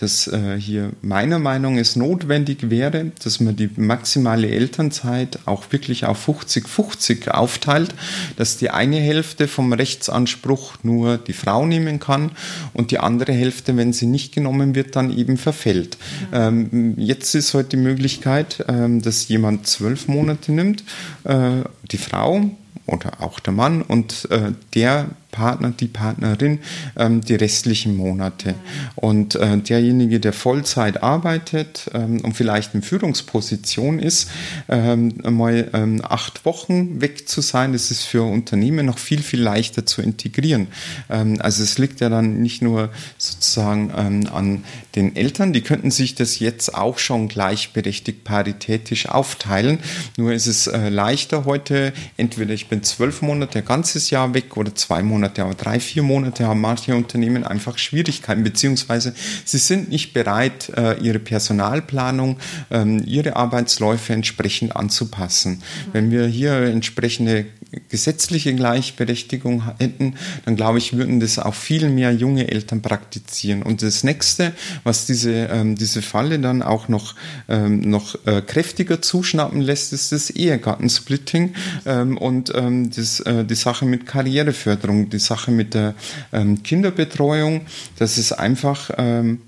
Dass 0.00 0.28
äh, 0.28 0.56
hier 0.58 0.90
meiner 1.02 1.38
Meinung 1.38 1.74
nach 1.74 1.78
es 1.80 1.96
notwendig 1.96 2.70
wäre, 2.70 3.12
dass 3.22 3.40
man 3.40 3.56
die 3.56 3.70
maximale 3.76 4.48
Elternzeit 4.48 5.38
auch 5.44 5.64
wirklich 5.70 6.04
auf 6.04 6.28
50-50 6.28 7.28
aufteilt, 7.28 7.94
dass 8.36 8.56
die 8.56 8.70
eine 8.70 8.98
Hälfte 8.98 9.48
vom 9.48 9.72
Rechtsanspruch 9.72 10.74
nur 10.82 11.18
die 11.18 11.32
Frau 11.32 11.66
nehmen 11.66 12.00
kann 12.00 12.32
und 12.74 12.90
die 12.90 12.98
andere 12.98 13.32
Hälfte, 13.32 13.76
wenn 13.76 13.92
sie 13.92 14.06
nicht 14.06 14.34
genommen 14.34 14.74
wird, 14.74 14.96
dann 14.96 15.16
eben 15.16 15.36
verfällt. 15.36 15.98
Ähm, 16.32 16.94
jetzt 16.96 17.34
ist 17.34 17.54
heute 17.54 17.70
die 17.70 17.76
Möglichkeit, 17.76 18.64
ähm, 18.68 19.02
dass 19.02 19.28
jemand 19.28 19.66
zwölf 19.66 20.08
Monate 20.08 20.52
nimmt, 20.52 20.84
äh, 21.24 21.62
die 21.90 21.98
Frau 21.98 22.50
oder 22.86 23.20
auch 23.20 23.38
der 23.40 23.52
Mann 23.52 23.82
und 23.82 24.28
äh, 24.30 24.52
der 24.74 25.08
Partner, 25.30 25.72
die 25.78 25.88
Partnerin 25.88 26.60
ähm, 26.96 27.20
die 27.20 27.34
restlichen 27.34 27.96
Monate. 27.96 28.54
Und 28.94 29.34
äh, 29.34 29.58
derjenige, 29.58 30.20
der 30.20 30.32
Vollzeit 30.32 31.02
arbeitet 31.02 31.90
ähm, 31.94 32.20
und 32.22 32.34
vielleicht 32.34 32.74
in 32.74 32.82
Führungsposition 32.82 33.98
ist, 33.98 34.30
ähm, 34.68 35.14
mal 35.22 35.68
ähm, 35.74 36.00
acht 36.02 36.44
Wochen 36.44 37.00
weg 37.00 37.28
zu 37.28 37.40
sein, 37.40 37.72
das 37.72 37.90
ist 37.90 38.04
für 38.04 38.22
Unternehmen 38.22 38.86
noch 38.86 38.98
viel, 38.98 39.22
viel 39.22 39.40
leichter 39.42 39.84
zu 39.84 40.00
integrieren. 40.00 40.68
Ähm, 41.10 41.36
also 41.40 41.62
es 41.62 41.78
liegt 41.78 42.00
ja 42.00 42.08
dann 42.08 42.40
nicht 42.40 42.62
nur 42.62 42.90
sozusagen 43.18 43.92
ähm, 43.96 44.28
an 44.32 44.64
den 44.96 45.14
Eltern, 45.14 45.52
die 45.52 45.60
könnten 45.60 45.90
sich 45.90 46.14
das 46.14 46.38
jetzt 46.38 46.74
auch 46.74 46.98
schon 46.98 47.28
gleichberechtigt 47.28 48.24
paritätisch 48.24 49.08
aufteilen. 49.08 49.78
Nur 50.16 50.32
ist 50.32 50.46
es 50.46 50.66
äh, 50.66 50.88
leichter 50.88 51.44
heute, 51.44 51.92
entweder 52.16 52.54
ich 52.54 52.68
bin 52.68 52.82
zwölf 52.82 53.20
Monate, 53.20 53.58
ein 53.58 53.64
ganzes 53.64 54.10
Jahr 54.10 54.32
weg 54.32 54.56
oder 54.56 54.74
zwei 54.74 55.02
Monate 55.02 55.17
Monate, 55.18 55.42
aber 55.42 55.54
drei, 55.54 55.80
vier 55.80 56.04
Monate 56.04 56.46
haben 56.46 56.60
manche 56.60 56.94
Unternehmen 56.94 57.42
einfach 57.42 57.76
Schwierigkeiten, 57.76 58.44
beziehungsweise 58.44 59.14
sie 59.44 59.58
sind 59.58 59.88
nicht 59.88 60.12
bereit, 60.12 60.70
äh, 60.76 60.96
ihre 61.00 61.18
Personalplanung, 61.18 62.38
ähm, 62.70 63.02
ihre 63.04 63.34
Arbeitsläufe 63.34 64.12
entsprechend 64.12 64.76
anzupassen. 64.76 65.62
Wenn 65.92 66.12
wir 66.12 66.26
hier 66.26 66.52
entsprechende 66.62 67.46
gesetzliche 67.88 68.54
Gleichberechtigung 68.54 69.62
hätten, 69.78 70.14
dann 70.44 70.56
glaube 70.56 70.78
ich, 70.78 70.96
würden 70.96 71.20
das 71.20 71.38
auch 71.38 71.54
viel 71.54 71.88
mehr 71.90 72.12
junge 72.12 72.48
Eltern 72.50 72.82
praktizieren. 72.82 73.62
Und 73.62 73.82
das 73.82 74.04
nächste, 74.04 74.52
was 74.84 75.06
diese, 75.06 75.32
ähm, 75.32 75.76
diese 75.76 76.02
Falle 76.02 76.38
dann 76.38 76.62
auch 76.62 76.88
noch, 76.88 77.14
ähm, 77.48 77.80
noch 77.80 78.14
äh, 78.26 78.40
kräftiger 78.40 79.02
zuschnappen 79.02 79.60
lässt, 79.60 79.92
ist 79.92 80.12
das 80.12 80.30
Ehegattensplitting 80.30 81.54
ähm, 81.86 82.16
und 82.16 82.52
ähm, 82.54 82.90
das, 82.90 83.20
äh, 83.20 83.44
die 83.44 83.54
Sache 83.54 83.84
mit 83.84 84.06
Karriereförderung, 84.06 85.10
die 85.10 85.18
Sache 85.18 85.50
mit 85.50 85.74
der 85.74 85.94
ähm, 86.32 86.62
Kinderbetreuung. 86.62 87.62
Das 87.98 88.18
ist 88.18 88.32
einfach, 88.32 88.90
ähm, 88.96 89.40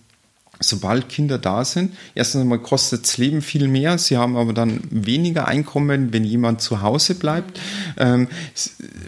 sobald 0.61 1.08
Kinder 1.08 1.38
da 1.38 1.64
sind. 1.64 1.94
Erstens 2.14 2.42
einmal 2.42 2.58
kostet 2.58 3.04
das 3.04 3.18
Leben 3.18 3.42
viel 3.42 3.66
mehr. 3.66 3.98
Sie 3.98 4.16
haben 4.16 4.36
aber 4.36 4.52
dann 4.52 4.80
weniger 4.90 5.48
Einkommen, 5.48 6.12
wenn 6.12 6.24
jemand 6.24 6.61
zu 6.61 6.82
Hause 6.82 7.14
bleibt. 7.14 7.58
Ähm, 7.96 8.28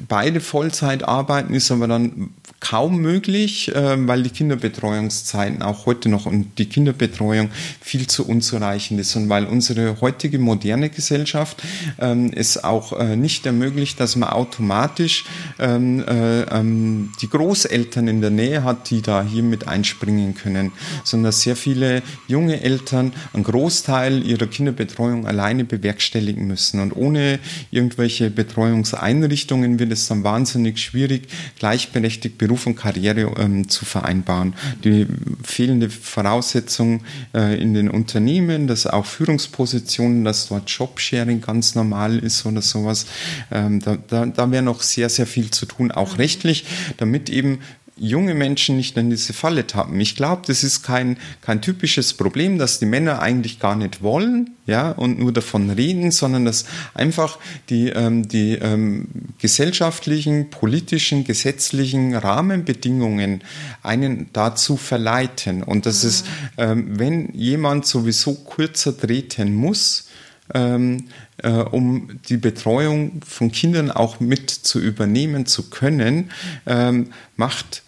beide 0.08 0.40
Vollzeit 0.40 1.04
arbeiten 1.04 1.54
ist 1.54 1.70
aber 1.70 1.86
dann 1.86 2.30
kaum 2.62 2.98
möglich, 2.98 3.74
äh, 3.74 4.06
weil 4.06 4.22
die 4.22 4.30
Kinderbetreuungszeiten 4.30 5.62
auch 5.62 5.84
heute 5.84 6.08
noch 6.08 6.26
und 6.26 6.58
die 6.58 6.66
Kinderbetreuung 6.66 7.50
viel 7.80 8.06
zu 8.06 8.26
unzureichend 8.26 9.00
ist 9.00 9.16
und 9.16 9.28
weil 9.28 9.46
unsere 9.46 10.00
heutige 10.00 10.38
moderne 10.38 10.88
Gesellschaft 10.88 11.60
ähm, 11.98 12.30
es 12.32 12.62
auch 12.62 12.98
äh, 12.98 13.16
nicht 13.16 13.44
ermöglicht, 13.46 13.98
dass 13.98 14.14
man 14.14 14.28
automatisch 14.28 15.24
ähm, 15.58 16.04
äh, 16.06 16.42
ähm, 16.42 17.10
die 17.20 17.28
Großeltern 17.28 18.06
in 18.06 18.20
der 18.20 18.30
Nähe 18.30 18.62
hat, 18.62 18.90
die 18.90 19.02
da 19.02 19.24
hier 19.24 19.42
mit 19.42 19.66
einspringen 19.66 20.36
können, 20.36 20.70
sondern 21.02 21.30
dass 21.30 21.40
sehr 21.40 21.56
viele 21.56 22.02
junge 22.28 22.60
Eltern 22.60 23.12
einen 23.32 23.42
Großteil 23.42 24.24
ihrer 24.24 24.46
Kinderbetreuung 24.46 25.26
alleine 25.26 25.64
bewerkstelligen 25.64 26.46
müssen. 26.46 26.78
Und 26.78 26.92
ohne 26.94 27.40
irgendwelche 27.72 28.30
Betreuungseinrichtungen 28.30 29.80
wird 29.80 29.90
es 29.90 30.06
dann 30.06 30.22
wahnsinnig 30.22 30.78
schwierig, 30.78 31.26
gleichberechtigt 31.58 32.38
Beruf 32.38 32.51
Beruf 32.52 32.66
und 32.66 32.76
Karriere 32.76 33.32
ähm, 33.38 33.70
zu 33.70 33.86
vereinbaren. 33.86 34.52
Die 34.84 35.06
fehlende 35.42 35.88
Voraussetzung 35.88 37.00
äh, 37.34 37.58
in 37.58 37.72
den 37.72 37.88
Unternehmen, 37.88 38.66
dass 38.66 38.86
auch 38.86 39.06
Führungspositionen, 39.06 40.22
dass 40.22 40.48
dort 40.48 40.68
Jobsharing 40.68 41.40
ganz 41.40 41.74
normal 41.74 42.18
ist 42.18 42.44
oder 42.44 42.60
sowas. 42.60 43.06
Ähm, 43.50 43.80
da, 43.80 43.96
da, 43.96 44.26
da 44.26 44.50
wäre 44.50 44.62
noch 44.62 44.82
sehr, 44.82 45.08
sehr 45.08 45.26
viel 45.26 45.50
zu 45.50 45.64
tun, 45.64 45.92
auch 45.92 46.18
rechtlich, 46.18 46.66
damit 46.98 47.30
eben 47.30 47.60
junge 47.96 48.34
Menschen 48.34 48.76
nicht 48.76 48.96
in 48.96 49.10
diese 49.10 49.32
Falle 49.32 49.66
tappen. 49.66 50.00
Ich 50.00 50.16
glaube, 50.16 50.42
das 50.46 50.64
ist 50.64 50.82
kein, 50.82 51.18
kein 51.42 51.60
typisches 51.60 52.14
Problem, 52.14 52.58
dass 52.58 52.78
die 52.78 52.86
Männer 52.86 53.20
eigentlich 53.20 53.58
gar 53.60 53.76
nicht 53.76 54.02
wollen, 54.02 54.50
ja, 54.66 54.90
und 54.90 55.18
nur 55.18 55.32
davon 55.32 55.70
reden, 55.70 56.10
sondern 56.10 56.44
dass 56.44 56.64
einfach 56.94 57.38
die, 57.68 57.90
ähm, 57.90 58.26
die 58.26 58.54
ähm, 58.54 59.08
gesellschaftlichen, 59.38 60.50
politischen, 60.50 61.24
gesetzlichen 61.24 62.14
Rahmenbedingungen 62.14 63.42
einen 63.82 64.30
dazu 64.32 64.76
verleiten. 64.76 65.62
Und 65.62 65.84
das 65.84 66.02
mhm. 66.02 66.08
ist, 66.08 66.26
ähm, 66.56 66.98
wenn 66.98 67.34
jemand 67.34 67.86
sowieso 67.86 68.34
kürzer 68.34 68.96
treten 68.96 69.54
muss, 69.54 70.08
ähm, 70.54 71.08
äh, 71.42 71.50
um 71.50 72.20
die 72.28 72.36
Betreuung 72.36 73.20
von 73.26 73.52
Kindern 73.52 73.90
auch 73.90 74.20
mit 74.20 74.50
zu 74.50 74.80
übernehmen 74.80 75.46
zu 75.46 75.70
können, 75.70 76.30
ähm, 76.66 77.12
macht 77.36 77.82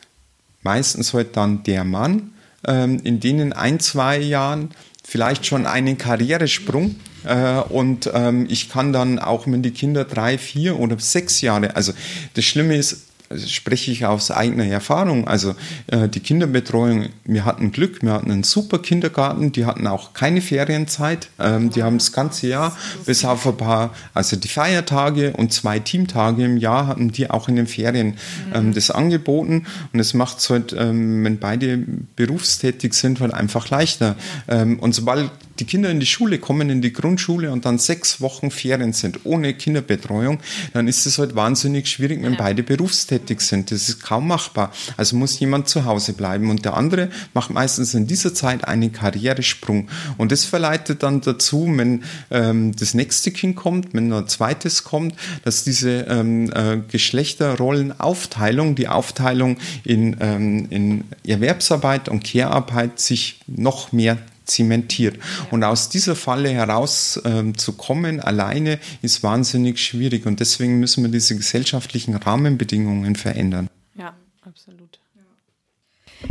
meistens 0.63 1.13
heute 1.13 1.31
dann 1.33 1.63
der 1.65 1.85
Mann, 1.85 2.33
ähm, 2.67 3.01
in 3.05 3.21
denen 3.21 3.53
ein, 3.53 3.81
zwei 3.81 4.19
Jahren 4.19 4.71
vielleicht 5.05 5.47
schon 5.47 5.67
einen 5.67 5.99
Karrieresprung 5.99 6.97
äh, 7.25 7.61
und 7.61 8.11
ähm, 8.13 8.47
ich 8.49 8.71
kann 8.71 8.93
dann 8.93 9.19
auch, 9.19 9.47
wenn 9.47 9.63
die 9.63 9.71
Kinder 9.71 10.05
drei, 10.05 10.39
vier 10.39 10.79
oder 10.79 10.99
sechs 10.99 11.41
Jahre, 11.41 11.77
also 11.77 11.93
das 12.35 12.45
Schlimme 12.45 12.77
ist, 12.77 13.03
spreche 13.47 13.91
ich 13.91 14.05
aus 14.07 14.31
eigener 14.31 14.67
Erfahrung. 14.67 15.27
Also 15.27 15.55
äh, 15.87 16.09
die 16.09 16.21
Kinderbetreuung, 16.21 17.09
wir 17.25 17.45
hatten 17.45 17.73
Glück, 17.73 18.03
wir 18.03 18.13
hatten 18.13 18.31
einen 18.31 18.45
super 18.45 18.79
Kindergarten, 18.79 19.53
die 19.53 19.65
hatten 19.65 19.87
auch 19.87 20.13
keine 20.13 20.41
Ferienzeit. 20.41 21.29
Ähm, 21.39 21.71
die 21.71 21.83
haben 21.83 21.99
das 21.99 22.13
ganze 22.13 22.49
Jahr, 22.49 22.77
bis 23.07 23.25
auf 23.25 23.47
ein 23.47 23.57
paar, 23.57 23.95
also 24.13 24.37
die 24.37 24.49
Feiertage 24.49 25.33
und 25.33 25.53
zwei 25.53 25.79
Teamtage 25.79 26.45
im 26.45 26.57
Jahr 26.57 26.87
hatten 26.87 27.13
die 27.13 27.31
auch 27.31 27.49
in 27.49 27.57
den 27.57 27.67
Ferien 27.67 28.15
ähm, 28.55 28.75
das 28.75 28.91
angeboten. 28.91 29.67
Und 29.93 30.01
es 30.01 30.15
macht 30.15 30.39
es 30.39 30.51
halt, 30.51 30.75
ähm, 30.79 31.25
wenn 31.25 31.39
beide 31.39 31.79
berufstätig 32.17 32.95
sind, 32.95 33.21
halt 33.21 33.33
einfach 33.33 33.71
leichter. 33.71 34.17
Ähm, 34.49 34.79
und 34.79 34.95
sobald 34.95 35.31
die 35.59 35.65
Kinder 35.65 35.91
in 35.91 36.01
die 36.01 36.07
Schule 36.07 36.39
kommen, 36.39 36.71
in 36.71 36.83
die 36.83 36.93
Grundschule 36.93 37.53
und 37.53 37.65
dann 37.65 37.79
sechs 37.79 38.21
Wochen 38.21 38.51
Ferien 38.51 38.93
sind, 38.93 39.21
ohne 39.25 39.55
Kinderbetreuung, 39.55 40.41
dann 40.73 40.89
ist 40.89 41.07
es 41.07 41.19
halt 41.19 41.35
wahnsinnig 41.35 41.89
schwierig, 41.89 42.23
wenn 42.23 42.33
ja. 42.33 42.39
beide 42.39 42.63
berufstätig 42.63 43.41
sind. 43.41 43.71
Das 43.71 43.89
ist 43.89 44.03
kaum 44.03 44.29
machbar. 44.29 44.73
Also 44.97 45.17
muss 45.17 45.39
jemand 45.39 45.69
zu 45.69 45.85
Hause 45.85 46.13
bleiben. 46.13 46.51
Und 46.51 46.65
der 46.65 46.75
andere 46.75 47.11
macht 47.35 47.51
meistens 47.51 47.95
in 47.95 48.07
dieser 48.07 48.35
Zeit 48.35 48.67
einen 48.67 48.93
Karrieresprung. 48.93 49.89
Und 50.17 50.33
das 50.33 50.45
verleitet 50.45 51.03
dann 51.03 51.21
dazu, 51.21 51.67
wenn 51.77 52.05
ähm, 52.31 52.75
das 52.77 52.95
nächste 52.95 53.31
Kind 53.31 53.57
kommt, 53.57 53.95
wenn 53.95 54.13
ein 54.13 54.29
zweites 54.29 54.85
kommt, 54.85 55.15
dass 55.45 55.65
diese 55.65 56.03
ähm, 56.09 56.51
äh, 56.53 56.79
Geschlechterrollenaufteilung, 56.89 58.75
die 58.75 58.89
Aufteilung 58.89 59.59
in, 59.85 60.17
ähm, 60.21 60.67
in 60.71 61.05
Erwerbsarbeit 61.27 62.09
und 62.09 62.25
Care-Arbeit 62.25 62.99
sich 62.99 63.41
noch 63.47 63.93
mehr 63.93 64.19
zementiert. 64.45 65.19
Und 65.51 65.65
aus 65.65 65.89
dieser 65.89 66.17
Falle 66.17 66.51
heraus 66.51 67.21
ähm, 67.25 67.57
zu 67.57 67.73
kommen, 67.73 68.21
alleine, 68.21 68.79
ist 69.03 69.23
wahnsinnig 69.23 69.79
schwierig. 69.81 70.27
Und 70.27 70.41
deswegen 70.41 70.79
müssen 70.79 71.05
wir 71.05 71.11
diese 71.11 71.37
gesellschaftlichen 71.37 72.15
Rahmenbedingungen 72.15 73.17
verändern. 73.17 73.69
Ja, 73.95 74.15
absolut. 74.43 74.99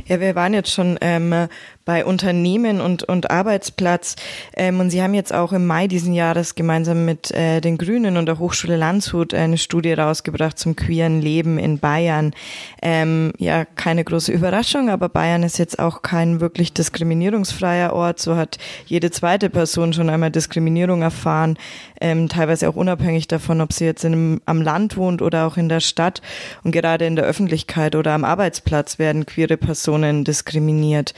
Ja, 0.08 0.20
wir 0.20 0.36
waren 0.36 0.54
jetzt 0.54 0.72
schon 0.72 0.98
ähm, 1.02 1.48
bei 1.86 2.06
Unternehmen 2.06 2.80
und, 2.80 3.04
und 3.04 3.30
Arbeitsplatz. 3.30 4.16
Ähm, 4.56 4.80
und 4.80 4.90
Sie 4.90 5.02
haben 5.02 5.14
jetzt 5.14 5.34
auch 5.34 5.52
im 5.52 5.66
Mai 5.66 5.88
diesen 5.88 6.14
Jahres 6.14 6.56
gemeinsam 6.56 7.06
mit 7.06 7.32
äh, 7.32 7.60
den 7.60 7.78
Grünen 7.78 8.18
und 8.18 8.26
der 8.26 8.40
Hochschule 8.40 8.78
Landshut 8.78 9.34
eine 9.34 9.58
Studie 9.58 9.94
rausgebracht 9.94 10.58
zum 10.58 10.76
queeren 10.76 11.22
Leben 11.22 11.58
in 11.58 11.80
Bayern. 11.80 12.34
Ähm, 12.82 13.34
ja, 13.38 13.66
keine 13.66 14.04
große 14.04 14.32
Überraschung, 14.32 14.90
aber 14.90 15.10
Bayern 15.10 15.44
ist 15.44 15.58
jetzt 15.58 15.80
auch 15.80 16.02
kein 16.02 16.40
wirklich 16.40 16.74
diskriminierungsfreier 16.74 17.94
Ort. 17.94 18.20
So 18.20 18.36
hat 18.36 18.58
jede 18.86 19.12
zweite 19.12 19.50
Person 19.50 19.94
schon 19.94 20.10
einmal 20.10 20.32
Diskriminierung 20.32 21.02
erfahren, 21.02 21.58
ähm, 22.00 22.30
teilweise 22.30 22.70
auch 22.70 22.76
unabhängig 22.76 23.28
davon, 23.28 23.62
ob 23.62 23.74
sie 23.74 23.86
jetzt 23.86 24.06
in, 24.06 24.42
am 24.46 24.62
Land 24.62 24.98
wohnt 24.98 25.22
oder 25.22 25.48
auch 25.48 25.58
in 25.58 25.70
der 25.70 25.82
Stadt. 25.82 26.22
Und 26.64 26.72
gerade 26.72 27.06
in 27.06 27.16
der 27.16 27.26
Öffentlichkeit 27.26 27.96
oder 27.96 28.14
am 28.14 28.24
Arbeitsplatz 28.24 29.00
werden 29.00 29.26
queere 29.26 29.58
Personen 29.58 30.24
diskriminiert 30.24 31.14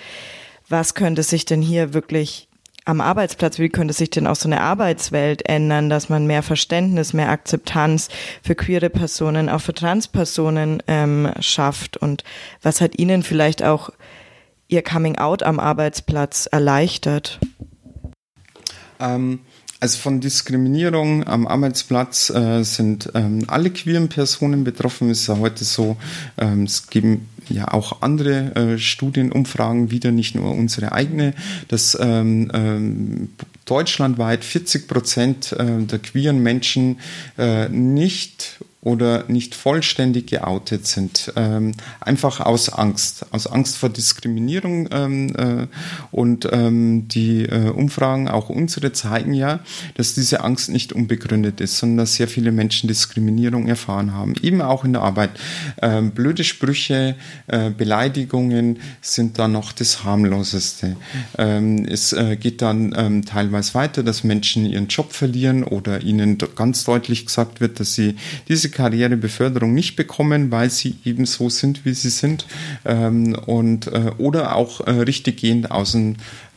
was 0.68 0.94
könnte 0.94 1.24
sich 1.24 1.46
denn 1.46 1.62
hier 1.62 1.94
wirklich 1.94 2.48
am 2.86 3.02
Arbeitsplatz, 3.02 3.58
wie 3.58 3.70
könnte 3.70 3.94
sich 3.94 4.12
denn 4.12 4.28
auch 4.28 4.36
so 4.36 4.48
eine 4.48 4.62
Arbeitswelt 4.62 5.48
ändern, 5.50 5.90
dass 5.90 6.08
man 6.08 6.28
mehr 6.28 6.44
Verständnis, 6.44 7.14
mehr 7.14 7.30
Akzeptanz 7.30 8.10
für 8.44 8.54
queere 8.54 8.92
Personen, 8.92 9.50
auch 9.50 9.62
für 9.62 9.74
Transpersonen 9.74 10.84
ähm, 10.88 11.32
schafft 11.40 11.98
und 11.98 12.24
was 12.62 12.82
hat 12.82 13.00
Ihnen 13.00 13.24
vielleicht 13.24 13.64
auch 13.64 13.90
Ihr 14.68 14.84
Coming 14.84 15.18
Out 15.18 15.44
am 15.44 15.60
Arbeitsplatz 15.60 16.48
erleichtert? 16.52 17.40
Ähm, 19.00 19.40
also 19.80 20.00
von 20.00 20.22
Diskriminierung 20.22 21.28
am 21.28 21.48
Arbeitsplatz 21.48 22.30
äh, 22.30 22.64
sind 22.64 23.12
ähm, 23.14 23.44
alle 23.48 23.70
queeren 23.70 24.10
Personen 24.10 24.64
betroffen. 24.64 25.10
Ist 25.10 25.28
ja 25.28 25.38
heute 25.38 25.64
so, 25.64 25.98
ähm, 26.38 26.64
es 26.64 26.88
geben 26.88 27.30
ja 27.50 27.74
auch 27.74 28.02
andere 28.02 28.56
äh, 28.56 28.78
Studienumfragen 28.78 29.92
wieder, 29.92 30.12
nicht 30.12 30.36
nur 30.36 30.52
unsere 30.52 30.92
eigene, 30.92 31.34
dass 31.68 31.98
ähm, 32.00 32.52
ähm, 32.54 33.30
deutschlandweit 33.66 34.44
40 34.44 34.88
Prozent 34.88 35.52
äh, 35.54 35.84
der 35.84 36.00
queeren 36.00 36.40
Menschen 36.40 37.00
äh, 37.38 37.68
nicht 37.70 38.60
oder 38.86 39.26
nicht 39.28 39.56
vollständig 39.56 40.28
geoutet 40.28 40.86
sind. 40.86 41.34
Ähm, 41.36 41.72
einfach 42.00 42.40
aus 42.40 42.70
Angst, 42.70 43.26
aus 43.32 43.48
Angst 43.48 43.78
vor 43.78 43.90
Diskriminierung. 43.90 44.88
Ähm, 44.92 45.36
äh, 45.36 45.68
und 46.12 46.48
ähm, 46.52 47.08
die 47.08 47.46
äh, 47.46 47.70
Umfragen, 47.70 48.28
auch 48.28 48.50
unsere, 48.50 48.94
zeigen 48.94 49.34
ja, 49.34 49.62
dass 49.96 50.14
diese 50.14 50.44
Angst 50.44 50.70
nicht 50.70 50.94
unbegründet 50.94 51.62
ist, 51.62 51.80
sondern 51.80 51.98
dass 51.98 52.14
sehr 52.14 52.28
viele 52.28 52.52
Menschen 52.52 52.88
Diskriminierung 52.88 53.68
erfahren 53.68 54.14
haben. 54.14 54.36
Eben 54.44 54.62
auch 54.62 54.86
in 54.86 54.94
der 54.94 55.02
Arbeit. 55.02 55.32
Ähm, 55.82 56.12
blöde 56.12 56.44
Sprüche, 56.44 57.16
äh, 57.48 57.70
Beleidigungen 57.70 58.80
sind 59.02 59.40
da 59.40 59.48
noch 59.48 59.72
das 59.72 60.04
harmloseste. 60.04 60.96
Ähm, 61.38 61.86
es 61.86 62.14
äh, 62.14 62.36
geht 62.36 62.62
dann 62.62 62.94
ähm, 62.98 63.26
teilweise 63.26 63.74
weiter, 63.74 64.04
dass 64.04 64.24
Menschen 64.24 64.66
ihren 64.66 64.88
Job 64.88 65.14
verlieren 65.14 65.64
oder 65.64 66.02
ihnen 66.02 66.38
ganz 66.56 66.84
deutlich 66.84 67.26
gesagt 67.26 67.62
wird, 67.62 67.80
dass 67.80 67.96
sie 67.96 68.16
diese 68.48 68.70
Karrierebeförderung 68.70 69.74
nicht 69.74 69.96
bekommen, 69.96 70.52
weil 70.52 70.70
sie 70.70 70.96
eben 71.06 71.26
so 71.26 71.50
sind, 71.50 71.86
wie 71.86 71.94
sie 71.94 72.10
sind. 72.10 72.46
Ähm, 72.86 73.36
und, 73.46 73.88
äh, 73.88 74.12
oder 74.18 74.56
auch 74.56 74.86
richtiggehend 74.86 75.72
aus 75.72 75.94
dem 75.94 76.16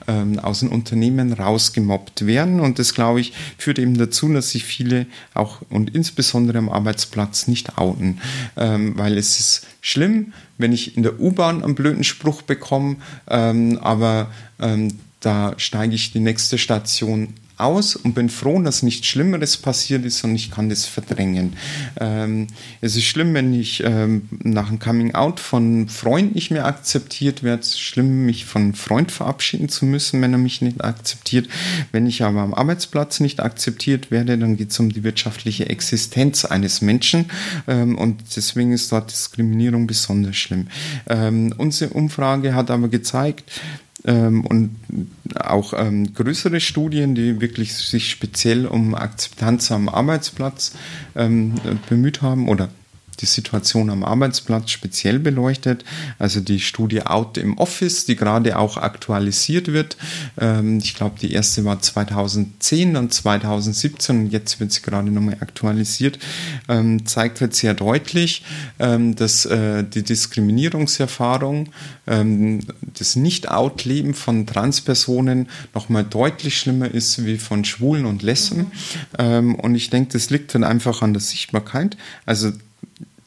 ähm, 0.09 0.39
aus 0.41 0.61
den 0.61 0.71
Unternehmen 0.71 1.33
rausgemobbt 1.33 2.27
werden. 2.27 2.59
Und 2.59 2.81
das, 2.81 2.95
glaube 2.95 3.21
ich, 3.21 3.35
führt 3.59 3.79
eben 3.79 3.97
dazu, 3.97 4.33
dass 4.33 4.51
sich 4.51 4.65
viele 4.65 5.07
auch 5.35 5.63
und 5.69 5.95
insbesondere 5.95 6.59
am 6.59 6.69
Arbeitsplatz 6.69 7.47
nicht 7.47 7.79
outen. 7.79 8.21
Ähm, 8.57 8.99
weil 8.99 9.17
es 9.17 9.39
ist 9.39 9.67
schlimm, 9.81 10.33
wenn 10.57 10.73
ich 10.73 10.97
in 10.97 11.05
der 11.05 11.21
U-Bahn 11.21 11.63
einen 11.63 11.77
blöden 11.77 12.03
Spruch 12.03 12.43
bekomme, 12.43 12.97
ähm, 13.29 13.79
aber 13.81 14.33
ähm, 14.59 14.89
da 15.21 15.55
steige 15.59 15.95
ich 15.95 16.13
die 16.13 16.21
nächste 16.21 16.59
Station 16.59 17.35
aus 17.61 17.97
und 17.97 18.15
bin 18.15 18.29
froh, 18.29 18.61
dass 18.63 18.83
nichts 18.83 19.07
Schlimmeres 19.07 19.57
passiert 19.57 20.05
ist 20.05 20.25
und 20.25 20.35
ich 20.35 20.51
kann 20.51 20.69
das 20.69 20.87
verdrängen. 20.87 21.55
Ähm, 22.01 22.47
es 22.81 22.97
ist 22.97 23.05
schlimm, 23.05 23.35
wenn 23.35 23.53
ich 23.53 23.83
ähm, 23.85 24.29
nach 24.43 24.69
einem 24.69 24.79
Coming 24.79 25.15
Out 25.15 25.41
von 25.41 25.89
Freund 25.89 26.35
nicht 26.35 26.51
mehr 26.51 26.67
akzeptiert 26.67 27.43
werde. 27.43 27.63
Es 27.63 27.69
ist 27.71 27.81
schlimm, 27.81 28.27
mich 28.27 28.45
von 28.45 28.75
Freund 28.75 29.13
verabschieden 29.13 29.69
zu 29.69 29.85
müssen, 29.85 30.21
wenn 30.23 30.33
er 30.33 30.39
mich 30.39 30.63
nicht 30.63 30.83
akzeptiert. 30.83 31.49
Wenn 31.93 32.07
ich 32.07 32.23
aber 32.23 32.41
am 32.41 32.55
Arbeitsplatz 32.55 33.21
nicht 33.21 33.41
akzeptiert 33.41 34.11
werde, 34.11 34.39
dann 34.39 34.57
geht 34.57 34.71
es 34.71 34.81
um 34.81 34.93
die 34.93 35.05
wirtschaftliche 35.05 35.69
Existenz 35.69 36.45
eines 36.45 36.81
Menschen 36.81 37.27
ähm, 37.67 37.97
und 37.99 38.37
deswegen 38.37 38.73
ist 38.73 38.93
dort 38.93 39.11
Diskriminierung 39.11 39.87
besonders 39.87 40.37
schlimm. 40.37 40.69
Ähm, 41.09 41.55
unsere 41.57 41.93
Umfrage 41.93 42.55
hat 42.55 42.71
aber 42.71 42.89
gezeigt, 42.89 43.51
und 44.05 44.77
auch 45.35 45.73
ähm, 45.77 46.15
größere 46.15 46.61
Studien, 46.61 47.15
die 47.15 47.41
wirklich 47.41 47.75
sich 47.75 48.11
speziell 48.11 48.67
um 48.67 48.95
Akzeptanz 48.95 49.73
am 49.73 49.89
Arbeitsplatz 49.89 50.73
ähm, 51.17 51.55
bemüht 51.89 52.23
haben 52.23 52.49
oder 52.49 52.69
die 53.21 53.27
Situation 53.27 53.91
am 53.91 54.05
Arbeitsplatz 54.05 54.71
speziell 54.71 55.19
beleuchtet. 55.19 55.85
Also 56.19 56.41
die 56.41 56.61
Studie 56.61 57.03
Out 57.03 57.39
im 57.39 57.59
Office, 57.59 58.05
die 58.05 58.17
gerade 58.17 58.59
auch 58.59 58.77
aktualisiert 58.77 59.73
wird. 59.73 59.97
Ähm, 60.39 60.79
ich 60.79 60.95
glaube, 60.95 61.19
die 61.21 61.33
erste 61.33 61.65
war 61.65 61.81
2010, 61.81 62.95
dann 62.95 63.11
2017 63.11 64.19
und 64.19 64.31
jetzt 64.31 64.61
wird 64.61 64.73
sie 64.73 64.83
gerade 64.83 65.11
nochmal 65.11 65.39
aktualisiert. 65.41 66.19
Ähm, 66.69 67.07
zeigt 67.07 67.41
halt 67.41 67.55
sehr 67.55 67.75
deutlich, 67.75 68.45
ähm, 68.79 69.17
dass 69.17 69.47
äh, 69.47 69.85
die 69.85 70.03
Diskriminierungserfahrung, 70.03 71.71
das 72.07 73.17
Nicht-Out-Leben 73.17 74.15
von 74.15 74.47
Transpersonen 74.47 75.49
nochmal 75.75 76.05
deutlich 76.05 76.59
schlimmer 76.59 76.91
ist 76.91 77.25
wie 77.27 77.37
von 77.37 77.67
Schwulen 77.67 78.07
und 78.07 78.23
Lesben. 78.23 78.73
und 79.19 79.75
ich 79.75 79.91
denke, 79.91 80.13
das 80.13 80.31
liegt 80.31 80.55
dann 80.55 80.65
einfach 80.65 81.03
an 81.03 81.13
der 81.13 81.21
Sichtbarkeit. 81.21 81.99
Also 82.25 82.53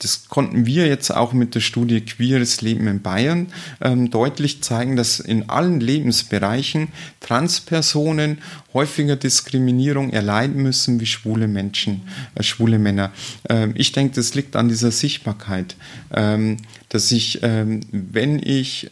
das 0.01 0.27
konnten 0.29 0.65
wir 0.65 0.87
jetzt 0.87 1.11
auch 1.11 1.31
mit 1.31 1.53
der 1.53 1.59
Studie 1.59 2.01
Queeres 2.01 2.61
Leben 2.61 2.87
in 2.87 3.01
Bayern 3.01 3.47
ähm, 3.81 4.09
deutlich 4.09 4.63
zeigen, 4.63 4.95
dass 4.95 5.19
in 5.19 5.49
allen 5.49 5.79
Lebensbereichen 5.79 6.87
Transpersonen 7.19 8.39
häufiger 8.73 9.15
Diskriminierung 9.15 10.09
erleiden 10.11 10.63
müssen 10.63 10.99
wie 10.99 11.05
schwule 11.05 11.47
Menschen, 11.47 12.01
äh, 12.33 12.41
schwule 12.41 12.79
Männer. 12.79 13.11
Ähm, 13.47 13.73
ich 13.75 13.91
denke, 13.91 14.15
das 14.15 14.33
liegt 14.33 14.55
an 14.55 14.69
dieser 14.69 14.91
Sichtbarkeit, 14.91 15.75
ähm, 16.11 16.57
dass 16.89 17.11
ich, 17.11 17.39
ähm, 17.43 17.81
wenn 17.91 18.39
ich 18.39 18.89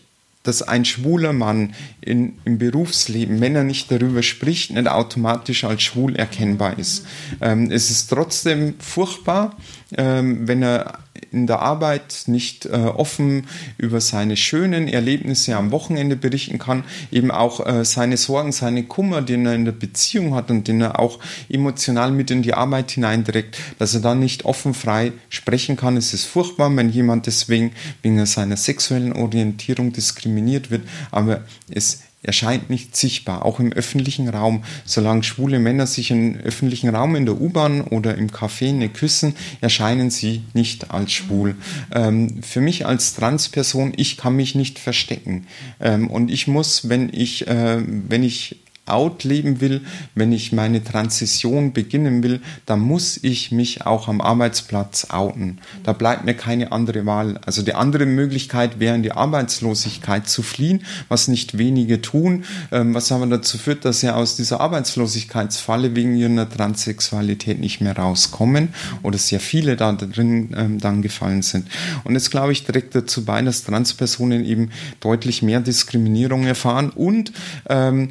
dass 0.49 0.63
ein 0.63 0.83
schwuler 0.83 1.31
Mann 1.31 1.75
in, 2.01 2.39
im 2.43 2.57
Berufsleben, 2.57 3.39
wenn 3.39 3.55
er 3.55 3.63
nicht 3.63 3.91
darüber 3.91 4.23
spricht, 4.23 4.71
nicht 4.71 4.87
automatisch 4.87 5.63
als 5.63 5.83
schwul 5.83 6.15
erkennbar 6.15 6.79
ist. 6.79 7.05
Ähm, 7.39 7.69
es 7.69 7.91
ist 7.91 8.07
trotzdem 8.07 8.73
furchtbar, 8.79 9.55
ähm, 9.95 10.47
wenn 10.47 10.63
er 10.63 10.99
in 11.31 11.47
der 11.47 11.61
Arbeit 11.61 12.23
nicht 12.27 12.65
äh, 12.65 12.69
offen 12.69 13.47
über 13.77 14.01
seine 14.01 14.37
schönen 14.37 14.87
Erlebnisse 14.87 15.55
am 15.55 15.71
Wochenende 15.71 16.15
berichten 16.15 16.59
kann, 16.59 16.83
eben 17.11 17.31
auch 17.31 17.65
äh, 17.65 17.85
seine 17.85 18.17
Sorgen, 18.17 18.51
seine 18.51 18.83
Kummer, 18.83 19.21
den 19.21 19.45
er 19.45 19.55
in 19.55 19.65
der 19.65 19.71
Beziehung 19.71 20.35
hat 20.35 20.49
und 20.51 20.67
den 20.67 20.81
er 20.81 20.99
auch 20.99 21.19
emotional 21.49 22.11
mit 22.11 22.31
in 22.31 22.41
die 22.41 22.53
Arbeit 22.53 22.91
hineinträgt, 22.91 23.57
dass 23.77 23.93
er 23.93 24.01
dann 24.01 24.19
nicht 24.19 24.45
offen 24.45 24.73
frei 24.73 25.13
sprechen 25.29 25.75
kann. 25.75 25.97
Es 25.97 26.13
ist 26.13 26.25
furchtbar, 26.25 26.75
wenn 26.75 26.89
jemand 26.89 27.27
deswegen 27.27 27.71
wegen 28.01 28.25
seiner 28.25 28.57
sexuellen 28.57 29.13
Orientierung 29.13 29.93
diskriminiert 29.93 30.71
wird, 30.71 30.81
aber 31.11 31.43
es 31.69 32.01
erscheint 32.21 32.69
nicht 32.69 32.95
sichtbar, 32.95 33.45
auch 33.45 33.59
im 33.59 33.71
öffentlichen 33.71 34.27
Raum. 34.27 34.63
Solange 34.85 35.23
schwule 35.23 35.59
Männer 35.59 35.87
sich 35.87 36.11
im 36.11 36.35
öffentlichen 36.37 36.89
Raum 36.89 37.15
in 37.15 37.25
der 37.25 37.39
U-Bahn 37.39 37.81
oder 37.81 38.15
im 38.15 38.29
Café 38.29 38.73
ne 38.73 38.89
küssen, 38.89 39.35
erscheinen 39.61 40.09
sie 40.09 40.43
nicht 40.53 40.91
als 40.91 41.11
schwul. 41.11 41.55
Ähm, 41.93 42.41
für 42.43 42.61
mich 42.61 42.85
als 42.85 43.13
Transperson, 43.15 43.93
ich 43.95 44.17
kann 44.17 44.35
mich 44.35 44.55
nicht 44.55 44.79
verstecken. 44.79 45.47
Ähm, 45.79 46.09
und 46.09 46.29
ich 46.29 46.47
muss, 46.47 46.89
wenn 46.89 47.09
ich, 47.13 47.47
äh, 47.47 47.81
wenn 47.85 48.23
ich 48.23 48.57
out 48.89 49.23
leben 49.23 49.61
will, 49.61 49.81
wenn 50.15 50.31
ich 50.31 50.51
meine 50.51 50.83
Transition 50.83 51.73
beginnen 51.73 52.23
will, 52.23 52.41
dann 52.65 52.79
muss 52.79 53.19
ich 53.21 53.51
mich 53.51 53.85
auch 53.85 54.07
am 54.07 54.21
Arbeitsplatz 54.21 55.07
outen. 55.09 55.59
Da 55.83 55.93
bleibt 55.93 56.25
mir 56.25 56.33
keine 56.33 56.71
andere 56.71 57.05
Wahl. 57.05 57.39
Also 57.45 57.61
die 57.61 57.73
andere 57.73 58.05
Möglichkeit 58.05 58.79
wäre 58.79 58.95
in 58.95 59.03
die 59.03 59.11
Arbeitslosigkeit 59.11 60.27
zu 60.27 60.43
fliehen, 60.43 60.83
was 61.07 61.27
nicht 61.27 61.57
wenige 61.57 62.01
tun, 62.01 62.45
ähm, 62.71 62.93
was 62.93 63.11
aber 63.11 63.27
dazu 63.27 63.57
führt, 63.57 63.85
dass 63.85 63.99
sie 64.01 64.09
aus 64.09 64.35
dieser 64.35 64.61
Arbeitslosigkeitsfalle 64.61 65.95
wegen 65.95 66.15
ihrer 66.15 66.49
Transsexualität 66.49 67.59
nicht 67.59 67.81
mehr 67.81 67.95
rauskommen 67.95 68.69
oder 69.03 69.17
sehr 69.17 69.39
viele 69.39 69.75
da 69.75 69.91
drin 69.91 70.55
ähm, 70.55 70.79
dann 70.79 71.01
gefallen 71.01 71.41
sind. 71.41 71.67
Und 72.03 72.13
jetzt 72.13 72.31
glaube 72.31 72.51
ich 72.51 72.63
trägt 72.63 72.95
dazu 72.95 73.25
bei, 73.25 73.41
dass 73.41 73.63
Transpersonen 73.63 74.45
eben 74.45 74.71
deutlich 74.99 75.41
mehr 75.41 75.59
Diskriminierung 75.59 76.45
erfahren 76.45 76.89
und 76.89 77.31
ähm, 77.69 78.09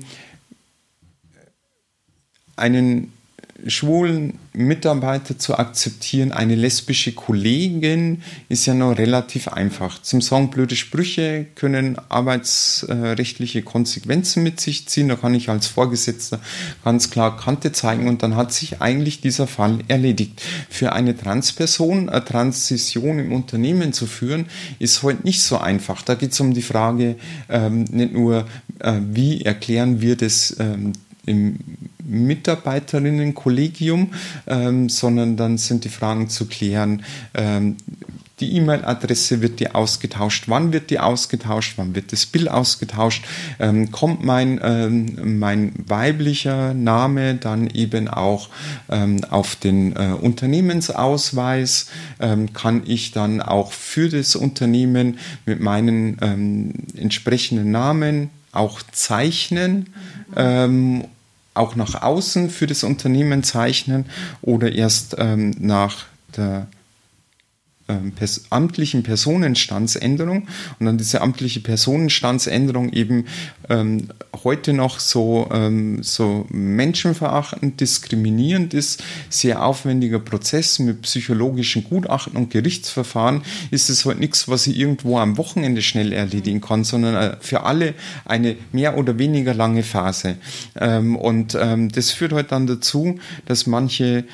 einen 2.59 3.13
schwulen 3.67 4.39
Mitarbeiter 4.53 5.37
zu 5.37 5.59
akzeptieren, 5.59 6.31
eine 6.33 6.55
lesbische 6.55 7.13
Kollegin, 7.13 8.23
ist 8.49 8.67
ja 8.67 8.75
noch 8.75 8.97
relativ 8.97 9.49
einfach. 9.49 10.01
Zum 10.03 10.21
Song 10.21 10.51
blöde 10.51 10.77
Sprüche 10.77 11.47
können 11.57 11.97
arbeitsrechtliche 12.09 13.63
Konsequenzen 13.63 14.45
mit 14.45 14.61
sich 14.61 14.87
ziehen. 14.87 15.09
Da 15.09 15.17
kann 15.17 15.35
ich 15.35 15.49
als 15.49 15.67
Vorgesetzter 15.67 16.41
ganz 16.85 17.11
klar 17.11 17.37
Kante 17.37 17.73
zeigen 17.73 18.09
und 18.09 18.23
dann 18.23 18.37
hat 18.37 18.53
sich 18.53 18.81
eigentlich 18.81 19.21
dieser 19.21 19.49
Fall 19.49 19.81
erledigt. 19.89 20.41
Für 20.71 20.93
eine 20.93 21.17
Transperson 21.17 22.09
eine 22.09 22.25
Transition 22.25 23.19
im 23.19 23.33
Unternehmen 23.33 23.93
zu 23.93 24.07
führen, 24.07 24.47
ist 24.79 25.03
heute 25.03 25.25
nicht 25.25 25.43
so 25.43 25.59
einfach. 25.59 26.03
Da 26.03 26.15
geht 26.15 26.33
es 26.33 26.41
um 26.41 26.55
die 26.55 26.63
Frage, 26.63 27.17
ähm, 27.49 27.85
nicht 27.91 28.13
nur, 28.13 28.47
äh, 28.79 28.95
wie 29.11 29.43
erklären 29.43 30.01
wir 30.01 30.17
das 30.17 30.57
ähm, 30.61 30.93
im 31.29 31.59
Mitarbeiterinnenkollegium, 32.05 34.12
ähm, 34.47 34.89
sondern 34.89 35.37
dann 35.37 35.59
sind 35.59 35.85
die 35.85 35.91
Fragen 35.91 36.29
zu 36.29 36.47
klären. 36.47 37.03
Ähm, 37.35 37.76
die 38.41 38.57
E-Mail-Adresse 38.57 39.43
wird 39.43 39.59
die 39.59 39.74
ausgetauscht. 39.74 40.45
Wann 40.47 40.72
wird 40.72 40.91
die 40.91 41.01
ausgetauscht? 41.01 41.74
Wann 41.76 41.95
wird 41.95 42.12
das 42.12 42.26
Bild 42.26 42.49
ausgetauscht? 42.49 43.24
Ähm, 43.59 43.91
kommt 43.91 44.24
mein, 44.24 44.61
ähm, 44.62 45.39
mein 45.41 45.72
weiblicher 45.87 46.72
Name 46.72 47.35
dann 47.35 47.68
eben 47.68 48.07
auch 48.07 48.49
ähm, 48.89 49.24
auf 49.29 49.57
den 49.57 49.97
äh, 49.97 50.14
Unternehmensausweis? 50.20 51.89
Ähm, 52.20 52.53
kann 52.53 52.83
ich 52.87 53.11
dann 53.11 53.43
auch 53.43 53.72
für 53.72 54.09
das 54.09 54.37
Unternehmen 54.37 55.18
mit 55.45 55.61
meinen 55.61 56.16
ähm, 56.20 56.74
entsprechenden 56.97 57.72
Namen 57.72 58.31
auch 58.53 58.83
zeichnen? 58.93 59.93
Auch 61.55 61.75
nach 61.77 62.03
außen 62.03 62.51
für 62.51 62.67
das 62.67 62.85
Unternehmen 62.85 63.43
zeichnen 63.43 64.07
oder 64.43 64.73
erst 64.73 65.17
ähm, 65.19 65.55
nach 65.59 66.07
der 66.37 66.67
ähm, 67.89 68.12
pers 68.12 68.43
amtlichen 68.51 69.03
Personenstandsänderung 69.03 70.47
und 70.78 70.86
dann 70.86 70.99
diese 70.99 71.20
amtliche 71.20 71.61
Personenstandsänderung 71.61 72.93
eben 72.93 73.24
ähm, 73.68 74.09
heute 74.45 74.72
noch 74.72 75.01
so, 75.01 75.49
ähm, 75.53 76.03
so 76.03 76.47
menschenverachtend, 76.51 77.80
diskriminierend 77.80 78.74
ist, 78.74 79.03
sehr 79.28 79.64
aufwendiger 79.64 80.18
Prozess 80.18 80.78
mit 80.78 81.03
psychologischen 81.03 81.84
Gutachten 81.84 82.36
und 82.36 82.51
Gerichtsverfahren, 82.51 83.43
ist 83.70 83.91
es 83.91 84.05
heute 84.05 84.20
nichts, 84.20 84.49
was 84.49 84.66
ich 84.66 84.78
irgendwo 84.78 85.18
am 85.18 85.36
Wochenende 85.36 85.82
schnell 85.82 86.12
erledigen 86.12 86.61
kann, 86.61 86.84
sondern 86.84 87.14
äh, 87.14 87.36
für 87.41 87.64
alle 87.64 87.95
eine 88.24 88.57
mehr 88.72 88.97
oder 88.97 89.18
weniger 89.18 89.55
lange 89.55 89.82
Phase. 89.82 90.36
Ähm, 90.76 91.16
und 91.16 91.57
ähm, 91.61 91.91
das 91.91 92.11
führt 92.11 92.32
halt 92.32 92.53
dann 92.53 92.66
dazu, 92.66 93.18
dass 93.47 93.66
manche 93.66 94.24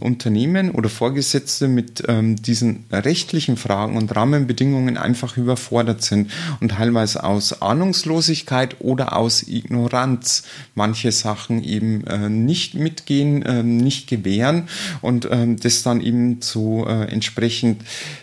Unternehmen 0.00 0.70
oder 0.70 0.88
Vorgesetzte 0.88 1.68
mit 1.68 2.02
diesen 2.08 2.84
rechtlichen 2.90 3.56
Fragen 3.56 3.96
und 3.96 4.14
Rahmenbedingungen 4.14 4.96
einfach 4.96 5.36
überfordert 5.36 6.02
sind 6.02 6.30
und 6.60 6.70
teilweise 6.70 7.24
aus 7.24 7.60
Ahnungslosigkeit 7.60 8.76
oder 8.80 9.16
aus 9.16 9.46
Ignoranz 9.46 10.44
manche 10.74 11.12
Sachen 11.12 11.62
eben 11.62 12.06
äh, 12.06 12.28
nicht 12.28 12.74
mitgehen, 12.74 13.42
äh, 13.42 13.62
nicht 13.62 14.08
gewähren 14.08 14.68
und 15.00 15.28
ähm, 15.30 15.58
das 15.58 15.82
dann 15.82 16.00
eben 16.00 16.40
zu 16.40 16.84
äh, 16.88 17.04
entsprechend 17.10 17.82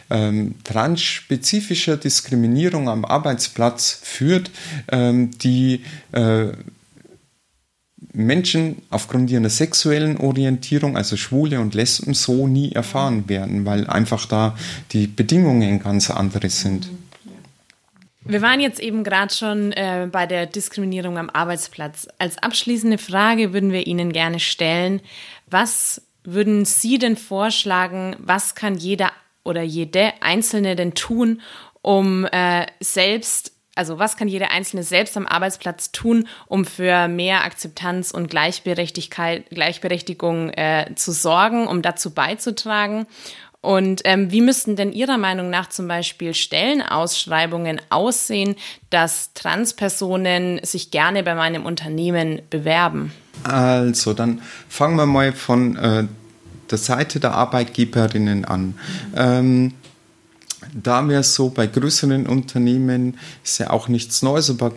ähm, 0.10 0.56
transspezifischer 0.64 1.98
Diskriminierung 1.98 2.90
am 2.90 3.06
Arbeitsplatz 3.06 4.00
führt, 4.02 4.52
ähm, 4.92 5.32
die 5.40 5.82
äh, 6.12 6.48
Menschen 8.16 8.82
aufgrund 8.90 9.30
ihrer 9.30 9.50
sexuellen 9.50 10.18
Orientierung, 10.18 10.98
also 10.98 11.18
Schwule 11.18 11.60
und 11.60 11.76
Lesben, 11.76 12.14
so 12.14 12.48
nie 12.48 12.72
erfahren 12.72 13.28
werden, 13.30 13.66
weil 13.66 13.88
einfach 13.88 14.26
da 14.26 14.58
die 14.92 15.08
Bedingungen 15.08 15.80
ganz 15.82 16.10
andere 16.10 16.50
sind. 16.50 16.90
Wir 18.28 18.42
waren 18.42 18.60
jetzt 18.60 18.80
eben 18.80 19.04
gerade 19.04 19.34
schon 19.34 19.72
äh, 19.74 20.08
bei 20.12 20.26
der 20.26 20.48
Diskriminierung 20.48 21.20
am 21.20 21.30
Arbeitsplatz. 21.30 22.08
Als 22.18 22.40
abschließende 22.40 22.98
Frage 22.98 23.54
würden 23.54 23.72
wir 23.72 23.86
Ihnen 23.86 24.12
gerne 24.12 24.40
stellen, 24.40 25.00
was 25.46 26.02
würden 26.24 26.66
Sie 26.66 26.98
denn 26.98 27.18
vorschlagen, 27.18 28.16
was 28.18 28.56
kann 28.56 28.76
jeder 28.76 29.12
oder 29.44 29.62
jede 29.62 30.12
Einzelne 30.22 30.76
denn 30.76 30.96
tun, 30.96 31.42
um 31.84 32.26
äh, 32.26 32.66
selbst 32.80 33.55
also 33.76 34.00
was 34.00 34.18
kann 34.18 34.28
jeder 34.28 34.52
Einzelne 34.52 34.84
selbst 34.84 35.16
am 35.18 35.28
Arbeitsplatz 35.28 35.92
tun, 35.92 36.28
um 36.48 36.66
für 36.66 37.08
mehr 37.08 37.44
Akzeptanz 37.44 38.12
und 38.12 38.30
Gleichberechtigkeit, 38.30 39.50
Gleichberechtigung 39.50 40.50
äh, 40.52 40.96
zu 40.96 41.12
sorgen, 41.12 41.68
um 41.68 41.82
dazu 41.82 42.12
beizutragen? 42.12 43.06
Und 43.66 44.02
ähm, 44.06 44.32
wie 44.32 44.42
müssten 44.42 44.76
denn 44.76 44.94
Ihrer 44.94 45.18
Meinung 45.18 45.50
nach 45.50 45.70
zum 45.70 45.88
Beispiel 45.88 46.36
Stellenausschreibungen 46.36 47.82
aussehen, 47.90 48.56
dass 48.92 49.34
Transpersonen 49.34 50.60
sich 50.64 50.92
gerne 50.92 51.24
bei 51.24 51.34
meinem 51.34 51.66
Unternehmen 51.66 52.44
bewerben? 52.52 53.12
Also, 53.44 54.14
dann 54.14 54.42
fangen 54.70 54.98
wir 54.98 55.08
mal 55.08 55.34
von 55.34 55.76
äh, 55.78 56.04
der 56.70 56.78
Seite 56.78 57.20
der 57.20 57.34
Arbeitgeberinnen 57.34 58.46
an. 58.46 58.78
Ähm, 59.16 59.74
da 60.76 61.08
wäre 61.08 61.22
es 61.22 61.36
so, 61.36 61.50
bei 61.50 61.68
größeren 61.68 62.28
Unternehmen 62.28 63.18
ist 63.44 63.60
ja 63.60 63.70
auch 63.70 63.88
nichts 63.88 64.22
Neues, 64.22 64.50
aber 64.50 64.74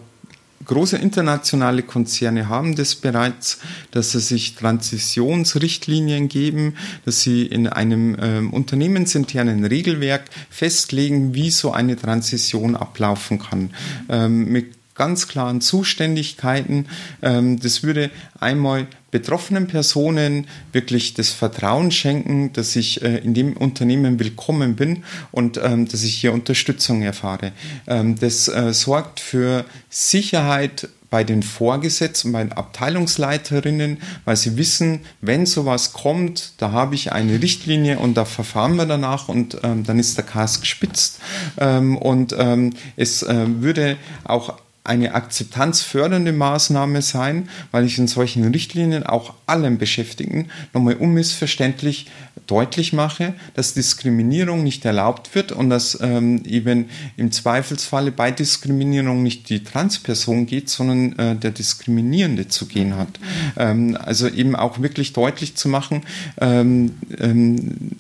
große 0.65 0.97
internationale 0.97 1.83
Konzerne 1.83 2.49
haben 2.49 2.77
das 2.77 2.95
bereits, 2.95 3.59
dass 3.91 4.13
sie 4.13 4.21
sich 4.21 4.55
Transitionsrichtlinien 4.55 6.29
geben, 6.29 6.75
dass 7.05 7.23
sie 7.23 7.47
in 7.47 7.67
einem 7.67 8.15
äh, 8.15 8.39
unternehmensinternen 8.41 9.65
Regelwerk 9.65 10.25
festlegen, 10.51 11.35
wie 11.35 11.51
so 11.51 11.73
eine 11.73 11.97
Transition 11.97 12.77
ablaufen 12.77 13.39
kann. 13.39 13.71
Ähm, 14.09 14.53
mit 14.53 14.78
ganz 14.99 15.29
klaren 15.29 15.63
Zuständigkeiten. 15.63 16.87
Ähm, 17.23 17.59
das 17.59 17.83
würde 17.83 18.11
einmal 18.39 18.87
betroffenen 19.11 19.67
Personen 19.67 20.47
wirklich 20.73 21.15
das 21.15 21.31
Vertrauen 21.31 21.91
schenken, 21.91 22.53
dass 22.53 22.77
ich 22.77 23.01
äh, 23.03 23.17
in 23.19 23.33
dem 23.33 23.57
Unternehmen 23.57 24.19
willkommen 24.19 24.77
bin 24.77 25.05
und 25.31 25.59
ähm, 25.63 25.89
dass 25.89 26.03
ich 26.03 26.17
hier 26.17 26.35
Unterstützung 26.35 27.01
erfahre. 27.01 27.53
Ähm, 27.87 28.19
das 28.19 28.49
äh, 28.49 28.75
sorgt 28.75 29.21
für 29.21 29.65
Sicherheit 29.89 30.89
bei 31.11 31.25
den 31.25 31.43
Vorgesetzten, 31.43 32.33
bei 32.33 32.43
den 32.43 32.53
Abteilungsleiterinnen, 32.53 33.99
weil 34.25 34.37
sie 34.37 34.57
wissen, 34.57 35.01
wenn 35.21 35.47
sowas 35.47 35.93
kommt, 35.93 36.53
da 36.59 36.73
habe 36.73 36.95
ich 36.95 37.13
eine 37.13 37.41
Richtlinie 37.41 37.99
und 37.99 38.15
da 38.15 38.25
verfahren 38.25 38.77
wir 38.77 38.85
danach 38.87 39.29
und 39.29 39.59
ähm, 39.63 39.85
dann 39.85 39.99
ist 39.99 40.19
der 40.19 40.25
Kas 40.25 40.61
gespitzt. 40.61 41.21
Ähm, 41.59 41.97
und 41.97 42.35
ähm, 42.39 42.75
es 42.97 43.23
äh, 43.23 43.47
würde 43.63 43.97
auch 44.25 44.59
eine 44.89 45.15
akzeptanzfördernde 45.15 46.33
Maßnahme 46.33 47.03
sein, 47.03 47.49
weil 47.71 47.85
ich 47.85 47.99
in 47.99 48.09
solchen 48.09 48.51
Richtlinien 48.51 49.05
auch 49.05 49.35
allen 49.47 49.79
Beschäftigten 49.79 50.47
nochmal 50.73 50.95
unmissverständlich 50.95 52.07
deutlich 52.47 52.93
mache, 52.93 53.35
dass 53.55 53.75
Diskriminierung 53.75 54.65
nicht 54.65 54.85
erlaubt 54.85 55.35
wird 55.35 55.53
und 55.53 55.71
dass 55.71 55.99
ähm, 56.01 56.43
eben 56.45 56.89
im 57.17 57.31
Zweifelsfalle 57.31 58.11
bei 58.11 58.31
Diskriminierung 58.31 59.23
nicht 59.23 59.49
die 59.51 59.63
Transperson 59.63 60.47
geht, 60.47 60.71
sondern 60.71 61.19
äh, 61.19 61.37
der 61.37 61.51
Diskriminierende 61.51 62.49
zu 62.49 62.67
gehen 62.67 62.97
hat. 62.97 63.21
Ähm, 63.57 63.97
also 64.01 64.29
eben 64.29 64.57
auch 64.57 64.81
wirklich 64.81 65.13
deutlich 65.13 65.55
zu 65.55 65.69
machen, 65.69 66.03
ähm, 66.41 66.97
ähm 67.19 67.97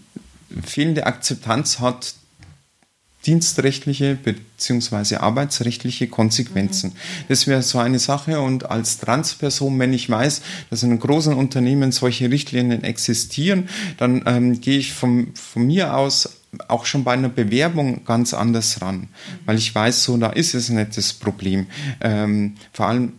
fehlende 0.64 1.06
Akzeptanz 1.06 1.78
hat 1.78 2.14
dienstrechtliche 3.26 4.16
bzw. 4.16 5.16
arbeitsrechtliche 5.16 6.06
Konsequenzen. 6.08 6.90
Mhm. 6.90 7.24
Das 7.28 7.46
wäre 7.46 7.62
so 7.62 7.78
eine 7.78 7.98
Sache 7.98 8.40
und 8.40 8.70
als 8.70 8.98
Transperson, 8.98 9.78
wenn 9.78 9.92
ich 9.92 10.08
weiß, 10.08 10.42
dass 10.70 10.82
in 10.82 10.90
einem 10.90 11.00
großen 11.00 11.34
Unternehmen 11.34 11.92
solche 11.92 12.30
Richtlinien 12.30 12.84
existieren, 12.84 13.68
dann 13.96 14.22
ähm, 14.26 14.60
gehe 14.60 14.78
ich 14.78 14.92
vom, 14.92 15.34
von 15.34 15.66
mir 15.66 15.96
aus 15.96 16.30
auch 16.68 16.86
schon 16.86 17.04
bei 17.04 17.12
einer 17.12 17.28
Bewerbung 17.28 18.04
ganz 18.04 18.32
anders 18.32 18.80
ran, 18.80 19.00
mhm. 19.00 19.08
weil 19.44 19.58
ich 19.58 19.74
weiß, 19.74 20.04
so 20.04 20.16
da 20.16 20.30
ist 20.30 20.54
es 20.54 20.70
nicht 20.70 20.96
das 20.96 21.12
Problem. 21.12 21.66
Ähm, 22.00 22.54
vor 22.72 22.86
allem 22.86 23.12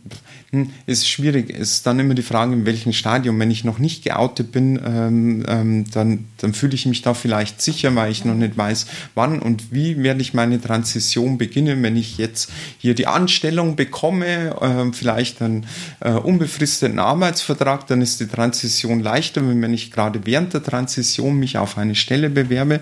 ist 0.87 1.07
schwierig. 1.07 1.51
Ist 1.51 1.85
dann 1.85 1.99
immer 1.99 2.15
die 2.15 2.23
Frage, 2.23 2.53
in 2.53 2.65
welchem 2.65 2.91
Stadium. 2.91 3.39
Wenn 3.39 3.51
ich 3.51 3.63
noch 3.63 3.77
nicht 3.77 4.03
geoutet 4.03 4.51
bin, 4.51 4.79
ähm, 4.83 5.45
ähm, 5.47 5.85
dann, 5.91 6.25
dann 6.37 6.53
fühle 6.53 6.73
ich 6.73 6.87
mich 6.87 7.03
da 7.03 7.13
vielleicht 7.13 7.61
sicher, 7.61 7.93
weil 7.95 8.11
ich 8.11 8.25
noch 8.25 8.33
nicht 8.33 8.57
weiß, 8.57 8.87
wann 9.13 9.39
und 9.39 9.71
wie 9.71 10.01
werde 10.01 10.21
ich 10.21 10.33
meine 10.33 10.59
Transition 10.59 11.37
beginnen. 11.37 11.83
Wenn 11.83 11.95
ich 11.95 12.17
jetzt 12.17 12.51
hier 12.79 12.95
die 12.95 13.05
Anstellung 13.05 13.75
bekomme, 13.75 14.55
äh, 14.59 14.91
vielleicht 14.91 15.41
einen 15.41 15.67
äh, 15.99 16.11
unbefristeten 16.11 16.97
Arbeitsvertrag, 16.97 17.85
dann 17.85 18.01
ist 18.01 18.19
die 18.19 18.27
Transition 18.27 19.01
leichter, 19.01 19.41
wenn 19.45 19.73
ich 19.73 19.91
gerade 19.91 20.25
während 20.25 20.53
der 20.53 20.63
Transition 20.63 21.37
mich 21.37 21.59
auf 21.59 21.77
eine 21.77 21.93
Stelle 21.93 22.29
bewerbe 22.31 22.79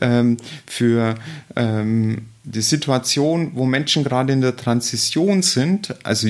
ähm, 0.00 0.36
für 0.66 1.16
ähm, 1.56 2.26
die 2.44 2.62
Situation, 2.62 3.52
wo 3.54 3.66
Menschen 3.66 4.04
gerade 4.04 4.32
in 4.32 4.40
der 4.40 4.56
Transition 4.56 5.42
sind, 5.42 5.94
also 6.04 6.28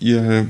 ihre, 0.00 0.46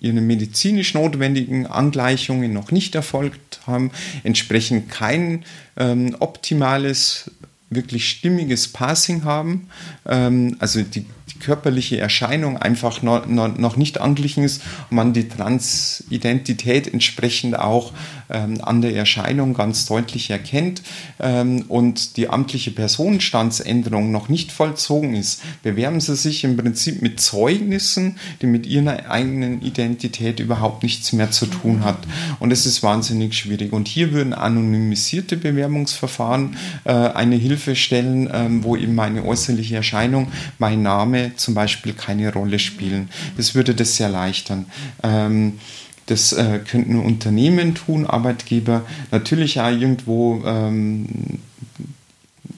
ihre 0.00 0.20
medizinisch 0.20 0.94
notwendigen 0.94 1.66
Angleichungen 1.66 2.52
noch 2.52 2.70
nicht 2.70 2.94
erfolgt 2.94 3.60
haben, 3.66 3.90
entsprechend 4.22 4.88
kein 4.88 5.44
ähm, 5.76 6.16
optimales, 6.20 7.30
wirklich 7.70 8.08
stimmiges 8.08 8.68
Passing 8.68 9.24
haben, 9.24 9.68
ähm, 10.06 10.56
also 10.58 10.82
die 10.82 11.06
körperliche 11.40 11.98
Erscheinung 11.98 12.56
einfach 12.56 13.02
noch, 13.02 13.26
noch, 13.26 13.56
noch 13.58 13.76
nicht 13.76 14.00
anglichen 14.00 14.44
ist 14.44 14.62
und 14.90 14.96
man 14.96 15.12
die 15.12 15.28
Transidentität 15.28 16.92
entsprechend 16.92 17.58
auch 17.58 17.92
an 18.32 18.80
der 18.80 18.94
Erscheinung 18.94 19.54
ganz 19.54 19.86
deutlich 19.86 20.30
erkennt 20.30 20.82
ähm, 21.20 21.64
und 21.68 22.16
die 22.16 22.28
amtliche 22.28 22.70
Personenstandsänderung 22.70 24.10
noch 24.12 24.28
nicht 24.28 24.52
vollzogen 24.52 25.14
ist, 25.14 25.42
bewerben 25.62 26.00
Sie 26.00 26.16
sich 26.16 26.44
im 26.44 26.56
Prinzip 26.56 27.02
mit 27.02 27.20
Zeugnissen, 27.20 28.16
die 28.40 28.46
mit 28.46 28.66
Ihrer 28.66 29.10
eigenen 29.10 29.62
Identität 29.62 30.40
überhaupt 30.40 30.82
nichts 30.82 31.12
mehr 31.12 31.30
zu 31.30 31.46
tun 31.46 31.84
hat. 31.84 31.98
Und 32.38 32.52
es 32.52 32.66
ist 32.66 32.82
wahnsinnig 32.82 33.34
schwierig. 33.34 33.72
Und 33.72 33.88
hier 33.88 34.12
würden 34.12 34.32
anonymisierte 34.32 35.36
Bewerbungsverfahren 35.36 36.56
äh, 36.84 36.92
eine 36.92 37.36
Hilfe 37.36 37.74
stellen, 37.76 38.30
ähm, 38.32 38.64
wo 38.64 38.76
eben 38.76 38.94
meine 38.94 39.24
äußerliche 39.24 39.76
Erscheinung, 39.76 40.30
mein 40.58 40.82
Name, 40.82 41.32
zum 41.36 41.54
Beispiel 41.54 41.92
keine 41.92 42.32
Rolle 42.32 42.58
spielen. 42.58 43.08
Das 43.36 43.54
würde 43.54 43.74
das 43.74 43.96
sehr 43.96 44.12
erleichtern. 44.12 44.66
Ähm, 45.02 45.58
das 46.06 46.32
äh, 46.32 46.60
könnten 46.68 46.98
Unternehmen 46.98 47.74
tun, 47.74 48.06
Arbeitgeber, 48.06 48.82
natürlich 49.10 49.60
auch 49.60 49.70
irgendwo 49.70 50.42
ähm, 50.44 51.06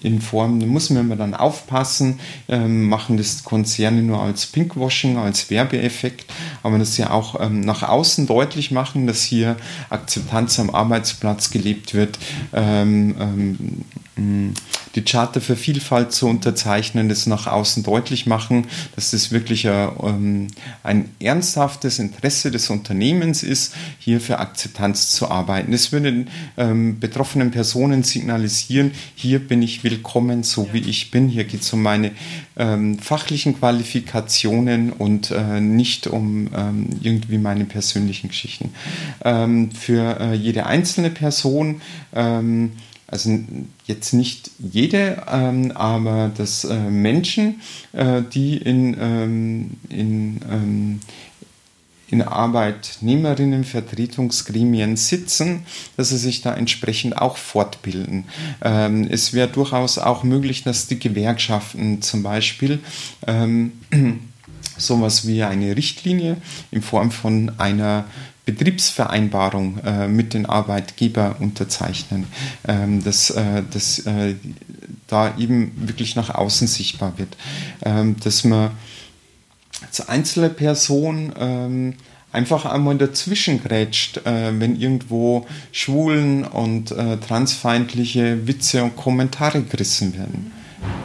in 0.04 0.20
Form, 0.20 0.60
da 0.60 0.66
muss 0.66 0.90
man 0.90 1.04
immer 1.04 1.16
dann 1.16 1.34
aufpassen, 1.34 2.20
ähm, 2.48 2.88
machen 2.88 3.16
das 3.16 3.42
Konzerne 3.42 4.02
nur 4.02 4.20
als 4.20 4.46
Pinkwashing, 4.46 5.16
als 5.16 5.50
Werbeeffekt, 5.50 6.26
aber 6.62 6.78
das 6.78 6.98
ja 6.98 7.10
auch 7.10 7.40
ähm, 7.40 7.60
nach 7.60 7.82
außen 7.82 8.26
deutlich 8.26 8.70
machen, 8.70 9.06
dass 9.06 9.22
hier 9.22 9.56
Akzeptanz 9.88 10.60
am 10.60 10.70
Arbeitsplatz 10.70 11.50
gelebt 11.50 11.94
wird. 11.94 12.18
Ähm, 12.52 13.14
ähm 13.18 13.58
die 14.16 15.02
Charta 15.02 15.40
für 15.40 15.56
Vielfalt 15.56 16.12
zu 16.12 16.28
unterzeichnen, 16.28 17.08
das 17.08 17.26
nach 17.26 17.46
außen 17.46 17.82
deutlich 17.82 18.26
machen, 18.26 18.66
dass 18.94 19.10
das 19.10 19.32
wirklich 19.32 19.68
ein, 19.68 19.90
ähm, 20.02 20.46
ein 20.82 21.08
ernsthaftes 21.18 21.98
Interesse 21.98 22.50
des 22.50 22.70
Unternehmens 22.70 23.42
ist, 23.42 23.74
hier 23.98 24.20
für 24.20 24.38
Akzeptanz 24.38 25.10
zu 25.10 25.30
arbeiten. 25.30 25.72
Das 25.72 25.90
würde 25.90 26.26
ähm, 26.56 27.00
betroffenen 27.00 27.50
Personen 27.50 28.04
signalisieren, 28.04 28.92
hier 29.14 29.40
bin 29.40 29.62
ich 29.62 29.82
willkommen, 29.82 30.44
so 30.44 30.68
wie 30.72 30.78
ich 30.78 31.10
bin. 31.10 31.28
Hier 31.28 31.44
geht 31.44 31.62
es 31.62 31.72
um 31.72 31.82
meine 31.82 32.12
ähm, 32.56 32.98
fachlichen 32.98 33.58
Qualifikationen 33.58 34.92
und 34.92 35.32
äh, 35.32 35.60
nicht 35.60 36.06
um 36.06 36.48
ähm, 36.54 36.88
irgendwie 37.02 37.38
meine 37.38 37.64
persönlichen 37.64 38.28
Geschichten. 38.28 38.70
Ähm, 39.24 39.72
für 39.72 40.20
äh, 40.20 40.34
jede 40.34 40.66
einzelne 40.66 41.10
Person 41.10 41.80
ähm, 42.14 42.72
also 43.06 43.38
jetzt 43.86 44.12
nicht 44.14 44.50
jede, 44.58 45.22
ähm, 45.30 45.72
aber 45.72 46.32
dass 46.36 46.64
äh, 46.64 46.74
Menschen, 46.74 47.60
äh, 47.92 48.22
die 48.22 48.56
in, 48.56 48.96
ähm, 48.98 49.72
in, 49.90 50.40
ähm, 50.50 51.00
in 52.08 52.22
Arbeitnehmerinnenvertretungsgremien 52.22 54.96
sitzen, 54.96 55.66
dass 55.96 56.08
sie 56.10 56.18
sich 56.18 56.42
da 56.42 56.54
entsprechend 56.54 57.18
auch 57.18 57.36
fortbilden. 57.36 58.26
Ähm, 58.62 59.08
es 59.10 59.32
wäre 59.32 59.48
durchaus 59.48 59.98
auch 59.98 60.22
möglich, 60.22 60.62
dass 60.62 60.86
die 60.86 60.98
Gewerkschaften 60.98 62.02
zum 62.02 62.22
Beispiel 62.22 62.78
ähm, 63.26 63.72
sowas 64.78 65.26
wie 65.26 65.42
eine 65.42 65.76
Richtlinie 65.76 66.36
in 66.70 66.82
Form 66.82 67.10
von 67.10 67.52
einer 67.58 68.04
Betriebsvereinbarung 68.44 69.78
äh, 69.84 70.08
mit 70.08 70.34
den 70.34 70.46
Arbeitgeber 70.46 71.36
unterzeichnen, 71.40 72.26
ähm, 72.68 73.02
dass, 73.02 73.30
äh, 73.30 73.62
dass 73.70 74.00
äh, 74.00 74.34
da 75.06 75.36
eben 75.38 75.72
wirklich 75.76 76.14
nach 76.14 76.30
außen 76.30 76.66
sichtbar 76.68 77.14
wird, 77.16 77.36
ähm, 77.84 78.16
dass 78.22 78.44
man 78.44 78.72
als 79.82 80.08
einzelne 80.08 80.50
Person 80.50 81.32
ähm, 81.38 81.94
einfach 82.32 82.66
einmal 82.66 82.98
dazwischen 82.98 83.62
grätscht, 83.62 84.18
äh, 84.26 84.58
wenn 84.58 84.76
irgendwo 84.76 85.46
schwulen 85.72 86.44
und 86.44 86.90
äh, 86.90 87.16
transfeindliche 87.18 88.46
Witze 88.46 88.82
und 88.82 88.96
Kommentare 88.96 89.62
gerissen 89.62 90.14
werden. 90.14 90.52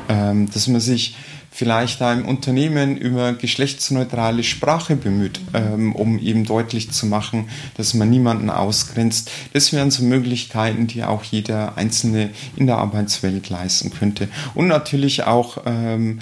Ähm, 0.09 0.49
dass 0.51 0.67
man 0.67 0.81
sich 0.81 1.15
vielleicht 1.51 2.01
im 2.01 2.25
Unternehmen 2.25 2.95
über 2.97 3.33
geschlechtsneutrale 3.33 4.43
Sprache 4.43 4.95
bemüht, 4.95 5.39
ähm, 5.53 5.95
um 5.95 6.19
eben 6.19 6.45
deutlich 6.45 6.91
zu 6.91 7.05
machen, 7.05 7.49
dass 7.75 7.93
man 7.93 8.09
niemanden 8.09 8.49
ausgrenzt. 8.49 9.31
Das 9.53 9.73
wären 9.73 9.91
so 9.91 10.03
Möglichkeiten, 10.03 10.87
die 10.87 11.03
auch 11.03 11.23
jeder 11.23 11.77
Einzelne 11.77 12.29
in 12.55 12.67
der 12.67 12.77
Arbeitswelt 12.77 13.49
leisten 13.49 13.91
könnte. 13.91 14.29
Und 14.53 14.67
natürlich 14.67 15.23
auch 15.23 15.63
ähm, 15.65 16.21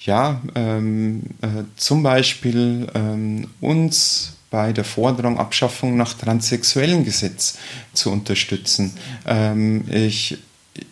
ja, 0.00 0.40
ähm, 0.54 1.22
äh, 1.42 1.64
zum 1.76 2.02
Beispiel 2.02 2.86
ähm, 2.94 3.48
uns 3.60 4.34
bei 4.50 4.72
der 4.72 4.84
Forderung 4.84 5.38
Abschaffung 5.38 5.96
nach 5.96 6.14
transsexuellen 6.14 7.04
Gesetz 7.04 7.58
zu 7.92 8.10
unterstützen. 8.10 8.94
Ähm, 9.26 9.84
ich 9.90 10.38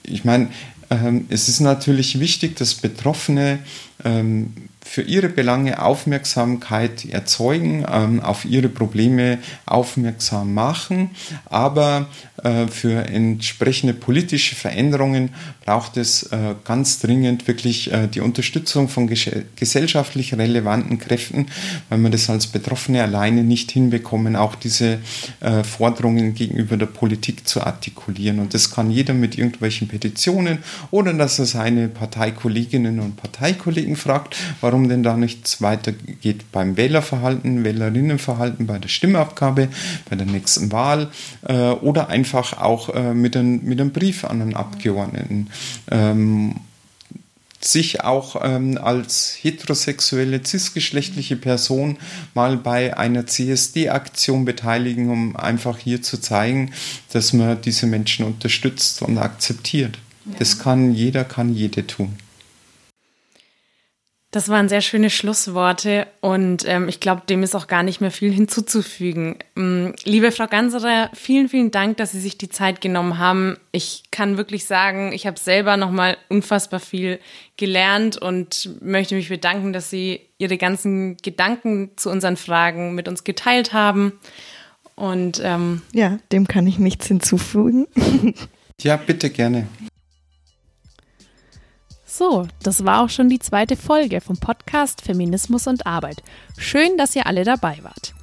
ich 0.03 0.25
meine, 0.25 0.49
es 1.29 1.49
ist 1.49 1.61
natürlich 1.61 2.21
wichtig, 2.21 2.57
dass 2.57 2.75
Betroffene 2.75 3.61
ähm, 4.05 4.53
für 4.89 5.03
ihre 5.03 5.29
Belange 5.29 5.83
Aufmerksamkeit 5.83 7.05
erzeugen, 7.05 7.85
ähm, 7.91 8.21
auf 8.21 8.45
ihre 8.45 8.69
Probleme 8.69 9.39
aufmerksam 9.67 10.55
machen. 10.55 11.11
Aber 11.47 12.07
äh, 12.43 12.69
für 12.69 13.07
entsprechende 13.07 13.95
politische 13.95 14.55
Veränderungen 14.55 15.31
braucht 15.65 15.97
es 15.97 16.25
äh, 16.25 16.55
ganz 16.65 17.01
dringend 17.01 17.49
wirklich 17.49 17.93
äh, 17.93 18.07
die 18.07 18.21
Unterstützung 18.21 18.89
von 18.89 19.09
gesellschaftlich 19.09 20.35
relevanten 20.35 20.99
Kräften, 20.99 21.47
weil 21.89 21.99
wir 21.99 22.11
das 22.11 22.31
als 22.31 22.47
Betroffene 22.47 23.03
alleine 23.03 23.43
nicht 23.43 23.73
hinbekommen, 23.73 24.37
auch 24.37 24.55
diese 24.55 24.99
Forderungen 25.63 26.35
gegenüber 26.35 26.77
der 26.77 26.87
Politik 26.87 27.47
zu 27.49 27.63
artikulieren. 27.63 28.39
Und 28.39 28.55
das 28.55 28.71
kann 28.71 28.91
jeder 28.91 29.15
mit 29.15 29.39
irgendwelchen 29.39 29.89
Petitionen 29.89 30.59
oder 30.91 31.13
dass 31.13 31.39
er 31.39 31.47
seine 31.47 31.89
Parteikolleginnen 31.89 33.01
und 33.01 33.17
Parteikollegen 33.17 33.97
fragt, 33.97 34.37
warum 34.61 34.76
warum 34.77 34.91
denn 34.91 35.03
da 35.03 35.17
nichts 35.17 35.63
weitergeht 35.63 36.53
beim 36.53 36.77
Wählerverhalten, 36.77 37.65
Wählerinnenverhalten, 37.65 38.67
bei 38.67 38.79
der 38.79 38.91
Stimmabgabe, 38.91 39.69
bei 40.11 40.17
der 40.17 40.27
nächsten 40.27 40.71
Wahl 40.71 41.09
äh, 41.49 41.71
oder 41.71 42.11
einfach 42.11 42.59
auch 42.59 42.95
äh, 42.95 43.15
mit, 43.15 43.39
ein, 43.39 43.65
mit 43.65 43.81
einem 43.81 43.93
Brief 43.93 44.27
an 44.27 44.43
einen 44.43 44.55
Abgeordneten. 44.55 45.49
Ähm, 45.91 46.57
sich 47.59 48.05
auch 48.05 48.37
ähm, 48.45 48.77
als 48.77 49.39
heterosexuelle, 49.41 50.43
cisgeschlechtliche 50.45 51.37
Person 51.37 51.97
mal 52.35 52.59
bei 52.59 52.99
einer 52.99 53.27
CSD-Aktion 53.27 54.45
beteiligen, 54.45 55.09
um 55.09 55.37
einfach 55.37 55.79
hier 55.79 56.03
zu 56.03 56.21
zeigen, 56.21 56.73
dass 57.15 57.33
man 57.33 57.63
diese 57.63 57.87
Menschen 57.87 58.27
unterstützt 58.27 59.01
und 59.01 59.17
akzeptiert. 59.17 59.99
Ja. 60.27 60.33
Das 60.39 60.59
kann 60.59 60.93
jeder, 60.93 61.25
kann 61.25 61.55
jede 61.55 61.87
tun. 61.87 62.19
Das 64.33 64.49
waren 64.49 64.69
sehr 64.69 64.81
schöne 64.81 65.09
Schlussworte 65.09 66.07
und 66.21 66.69
ähm, 66.69 66.89
ich 66.89 66.99
glaube, 67.01 67.23
dem 67.29 67.43
ist 67.43 67.55
auch 67.55 67.69
gar 67.69 67.83
nicht 67.83 68.01
mehr 68.01 68.11
viel 68.11 68.33
hinzuzufügen. 68.33 69.37
Ähm, 69.57 69.95
liebe 70.05 70.33
Frau 70.33 70.47
Ganserer, 70.47 71.11
vielen, 71.15 71.49
vielen 71.49 71.71
Dank, 71.71 71.97
dass 71.97 72.13
Sie 72.13 72.21
sich 72.21 72.37
die 72.37 72.49
Zeit 72.49 72.81
genommen 72.81 73.19
haben. 73.19 73.57
Ich 73.71 74.03
kann 74.11 74.37
wirklich 74.37 74.67
sagen, 74.67 75.13
ich 75.13 75.27
habe 75.27 75.39
selber 75.39 75.77
nochmal 75.77 76.17
unfassbar 76.29 76.81
viel 76.81 77.21
gelernt 77.57 78.19
und 78.19 78.69
möchte 78.83 79.15
mich 79.15 79.29
bedanken, 79.29 79.73
dass 79.73 79.91
Sie 79.91 80.21
Ihre 80.39 80.59
ganzen 80.59 81.17
Gedanken 81.19 81.93
zu 81.97 82.11
unseren 82.11 82.37
Fragen 82.37 82.95
mit 82.95 83.09
uns 83.09 83.23
geteilt 83.23 83.73
haben. 83.73 84.13
Und 84.97 85.41
ähm, 85.45 85.83
ja, 85.93 86.19
dem 86.33 86.49
kann 86.49 86.67
ich 86.67 86.79
nichts 86.79 87.07
hinzufügen. 87.07 87.87
ja, 88.81 88.97
bitte 88.97 89.31
gerne. 89.31 89.69
So, 92.17 92.49
das 92.63 92.87
war 92.87 93.05
auch 93.05 93.11
schon 93.11 93.29
die 93.29 93.41
zweite 93.41 93.77
Folge 93.77 94.23
vom 94.23 94.39
Podcast 94.39 95.03
Feminismus 95.03 95.67
und 95.67 95.87
Arbeit. 95.87 96.23
Schön, 96.57 96.97
dass 96.97 97.15
ihr 97.15 97.27
alle 97.27 97.45
dabei 97.45 97.77
wart. 97.83 98.15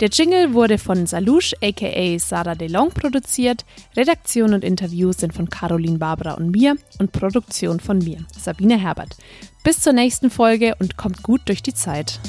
Der 0.00 0.08
Jingle 0.08 0.54
wurde 0.54 0.78
von 0.78 1.04
Salouche 1.04 1.54
aka 1.62 2.18
Sarah 2.18 2.54
DeLong 2.54 2.92
produziert. 2.92 3.66
Redaktion 3.98 4.54
und 4.54 4.64
Interviews 4.64 5.18
sind 5.18 5.34
von 5.34 5.50
Caroline 5.50 5.98
Barbara 5.98 6.32
und 6.32 6.52
mir 6.52 6.78
und 6.98 7.12
Produktion 7.12 7.80
von 7.80 7.98
mir, 7.98 8.24
Sabine 8.34 8.78
Herbert. 8.78 9.14
Bis 9.62 9.80
zur 9.80 9.92
nächsten 9.92 10.30
Folge 10.30 10.74
und 10.78 10.96
kommt 10.96 11.22
gut 11.22 11.42
durch 11.44 11.62
die 11.62 11.74
Zeit. 11.74 12.20